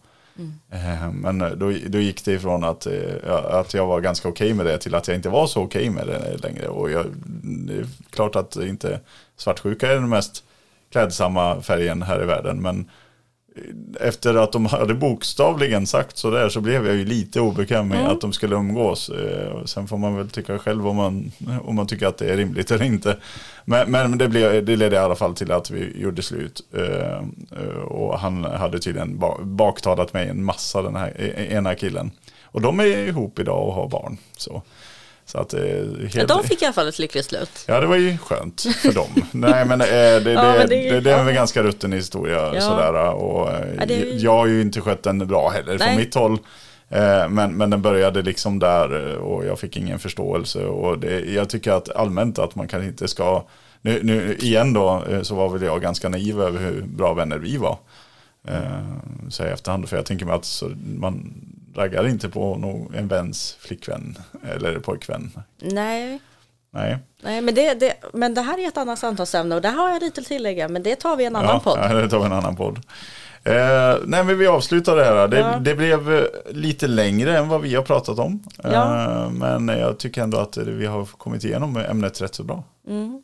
Eh, 0.70 1.10
Men 1.12 1.38
då, 1.38 1.72
då 1.86 1.98
gick 1.98 2.24
det 2.24 2.32
ifrån 2.32 2.64
att, 2.64 2.86
eh, 2.86 3.32
att 3.32 3.74
jag 3.74 3.86
var 3.86 4.00
ganska 4.00 4.28
okej 4.28 4.54
med 4.54 4.66
det 4.66 4.78
till 4.78 4.94
att 4.94 5.08
jag 5.08 5.16
inte 5.16 5.28
var 5.28 5.46
så 5.46 5.62
okej 5.62 5.90
med 5.90 6.06
det 6.06 6.36
längre. 6.42 6.68
Och 6.68 6.90
jag, 6.90 7.06
det 7.42 7.74
är 7.74 7.86
klart 8.10 8.36
att 8.36 8.56
inte 8.56 9.00
svartsjuka 9.36 9.90
är 9.90 9.94
den 9.94 10.08
mest 10.08 10.44
klädsamma 10.90 11.60
färgen 11.60 12.02
här 12.02 12.22
i 12.22 12.26
världen, 12.26 12.62
men 12.62 12.90
efter 14.00 14.34
att 14.34 14.52
de 14.52 14.66
hade 14.66 14.94
bokstavligen 14.94 15.86
sagt 15.86 16.16
så 16.18 16.30
där 16.30 16.48
så 16.48 16.60
blev 16.60 16.86
jag 16.86 16.96
ju 16.96 17.04
lite 17.04 17.40
obekväm 17.40 17.88
med 17.88 18.08
att 18.08 18.20
de 18.20 18.32
skulle 18.32 18.56
umgås. 18.56 19.08
Eh, 19.08 19.64
Sen 19.64 19.88
får 19.88 19.98
man 19.98 20.16
väl 20.16 20.28
tycka 20.30 20.58
själv 20.58 20.88
om 20.88 20.96
man, 20.96 21.32
om 21.64 21.74
man 21.76 21.86
tycker 21.86 22.06
att 22.06 22.18
det 22.18 22.32
är 22.32 22.36
rimligt 22.36 22.70
eller 22.70 22.84
inte. 22.84 23.16
Men, 23.64 23.90
men 23.90 24.18
det, 24.18 24.28
blev, 24.28 24.64
det 24.64 24.76
ledde 24.76 24.96
i 24.96 24.98
alla 24.98 25.14
fall 25.14 25.34
till 25.34 25.52
att 25.52 25.70
vi 25.70 26.00
gjorde 26.00 26.22
slut. 26.22 26.60
Eh, 26.74 27.18
Och 27.84 28.18
han 28.18 28.44
hade 28.44 28.78
tydligen 28.78 29.18
ba- 29.18 29.42
baktalat 29.44 30.12
mig 30.12 30.28
en 30.28 30.44
massa, 30.44 30.82
den 30.82 30.96
här 30.96 31.12
e- 31.18 31.46
ena 31.54 31.74
killen. 31.74 32.10
Och 32.44 32.60
de 32.60 32.80
är 32.80 32.84
ihop 33.08 33.38
idag 33.38 33.68
och 33.68 33.74
har 33.74 33.88
barn. 33.88 34.16
Så, 34.36 34.62
så 35.24 35.38
att, 35.38 35.54
eh, 35.54 35.60
helt, 35.60 36.14
Ja, 36.14 36.26
de 36.26 36.44
fick 36.44 36.62
i 36.62 36.64
alla 36.64 36.72
fall 36.72 36.88
ett 36.88 36.98
lyckligt 36.98 37.24
slut. 37.26 37.64
Ja, 37.66 37.80
det 37.80 37.86
var 37.86 37.96
ju 37.96 38.18
skönt 38.18 38.60
för 38.82 38.92
dem. 38.92 39.08
Nej, 39.32 39.64
men 39.66 39.80
eh, 39.80 39.86
det, 39.86 40.20
det, 40.20 40.32
Ja, 40.32 40.42
men 40.42 40.68
det 40.68 40.76
det, 40.76 40.88
är 40.88 41.00
det, 41.00 41.14
en 41.14 41.26
ja. 41.26 41.32
ganska 41.32 41.62
rutten 41.62 41.92
historia. 41.92 42.54
Ja. 42.54 42.60
Sådär, 42.60 43.12
och, 43.14 43.50
eh, 43.50 43.66
Ja, 43.78 43.86
det 43.86 43.94
är 43.94 44.04
ju- 44.06 44.16
Jag 44.18 44.32
har 44.36 44.46
ju 44.46 44.60
inte 44.60 44.80
skött 44.80 45.02
den 45.02 45.18
bra 45.18 45.48
heller 45.48 45.78
från 45.78 45.86
Nej. 45.88 45.96
mitt 45.96 46.14
håll. 46.14 46.38
Men, 47.28 47.54
men 47.56 47.70
den 47.70 47.82
började 47.82 48.22
liksom 48.22 48.58
där 48.58 49.16
och 49.16 49.44
jag 49.46 49.58
fick 49.58 49.76
ingen 49.76 49.98
förståelse. 49.98 50.64
Och 50.64 50.98
det, 50.98 51.20
jag 51.20 51.48
tycker 51.48 51.72
att 51.72 51.88
allmänt 51.96 52.38
att 52.38 52.54
man 52.54 52.68
kanske 52.68 52.88
inte 52.88 53.08
ska... 53.08 53.44
Nu, 53.82 54.00
nu 54.02 54.34
igen 54.40 54.72
då 54.72 55.02
så 55.22 55.34
var 55.34 55.48
väl 55.48 55.62
jag 55.62 55.82
ganska 55.82 56.08
naiv 56.08 56.40
över 56.40 56.58
hur 56.60 56.82
bra 56.82 57.14
vänner 57.14 57.38
vi 57.38 57.56
var. 57.56 57.78
Eh, 58.48 58.60
Så 59.30 59.44
i 59.44 59.48
efterhand, 59.48 59.88
för 59.88 59.96
jag 59.96 60.06
tänker 60.06 60.26
mig 60.26 60.34
att 60.34 60.62
man 60.96 61.34
raggar 61.74 62.08
inte 62.08 62.28
på 62.28 62.56
no, 62.56 62.92
en 62.96 63.08
väns 63.08 63.56
flickvän 63.60 64.18
eller 64.54 64.78
pojkvän. 64.78 65.30
Nej, 65.60 66.20
Nej. 66.70 66.98
nej 67.22 67.40
men, 67.40 67.54
det, 67.54 67.74
det, 67.74 67.94
men 68.12 68.34
det 68.34 68.40
här 68.42 68.58
är 68.58 68.68
ett 68.68 68.76
annat 68.76 68.98
samtalsämne 68.98 69.54
och 69.54 69.62
där 69.62 69.72
har 69.72 69.90
jag 69.90 70.02
lite 70.02 70.20
att 70.20 70.26
tillägga, 70.26 70.68
men 70.68 70.82
det 70.82 70.96
tar 70.96 71.16
vi 71.16 71.22
i 71.22 71.26
en 71.26 71.36
annan 71.36 71.60
podd. 71.60 71.78
Ja, 71.82 71.94
det 71.94 72.08
tar 72.08 72.18
vi 72.18 72.24
en 72.24 72.32
annan 72.32 72.56
podd. 72.56 72.80
Eh, 73.44 73.96
nej, 74.04 74.24
men 74.24 74.38
vi 74.38 74.46
avslutar 74.46 74.96
det 74.96 75.04
här. 75.04 75.28
Det, 75.28 75.38
Ja. 75.38 75.58
det 75.60 75.74
blev 75.74 76.14
eh, 76.14 76.24
lite 76.50 76.86
längre 76.86 77.38
än 77.38 77.48
vad 77.48 77.60
vi 77.60 77.74
har 77.74 77.82
pratat 77.82 78.18
om. 78.18 78.42
Ja. 78.62 79.04
Eh, 79.24 79.30
men 79.30 79.68
jag 79.68 79.98
tycker 79.98 80.22
ändå 80.22 80.38
att 80.38 80.56
vi 80.56 80.86
har 80.86 81.04
kommit 81.04 81.44
igenom 81.44 81.76
ämnet 81.76 82.20
rätt 82.20 82.34
så 82.34 82.44
bra. 82.44 82.64
Mm. 82.88 83.22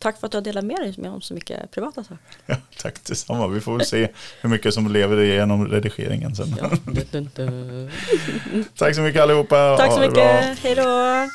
Tack 0.00 0.20
för 0.20 0.26
att 0.26 0.32
du 0.32 0.38
har 0.38 0.42
delat 0.42 0.64
med 0.64 0.76
dig 0.76 0.94
med 0.98 1.10
om 1.10 1.20
så 1.20 1.34
mycket 1.34 1.70
privata 1.70 2.04
saker. 2.04 2.18
Ja, 2.46 2.56
tack 2.76 3.04
detsamma. 3.04 3.48
Vi 3.48 3.60
får 3.60 3.76
väl 3.76 3.86
se 3.86 4.08
hur 4.40 4.48
mycket 4.48 4.74
som 4.74 4.92
lever 4.92 5.20
igenom 5.20 5.68
redigeringen 5.68 6.34
sen. 6.34 6.56
Ja. 6.58 6.70
Tack 8.76 8.94
så 8.94 9.00
mycket 9.00 9.22
allihopa. 9.22 9.76
Tack 9.76 9.92
så 9.92 10.00
mycket, 10.00 10.58
hej 10.58 10.74
då! 10.74 11.26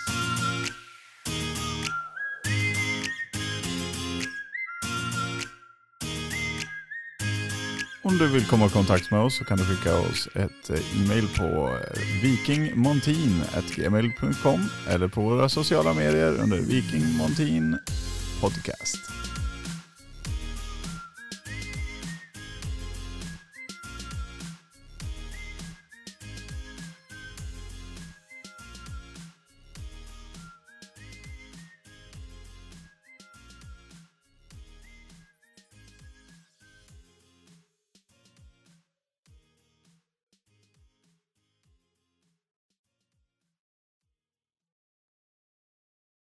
Om 8.04 8.18
du 8.18 8.28
vill 8.28 8.46
komma 8.46 8.66
i 8.66 8.70
kontakt 8.70 9.12
med 9.12 9.20
oss 9.20 9.38
så 9.38 9.46
kan 9.46 9.58
du 9.58 9.66
skicka 9.66 9.98
oss 9.98 10.28
ett 10.36 10.70
eh, 10.70 11.02
e-mail 11.02 11.28
på 11.38 11.44
eh, 11.44 12.22
vikingmontin.gmail.com 12.22 14.70
eller 14.90 15.08
på 15.08 15.22
våra 15.22 15.50
sociala 15.50 15.94
medier 15.94 16.32
under 16.42 16.58
vikingmontin 16.58 17.78
Podcast. 18.42 19.25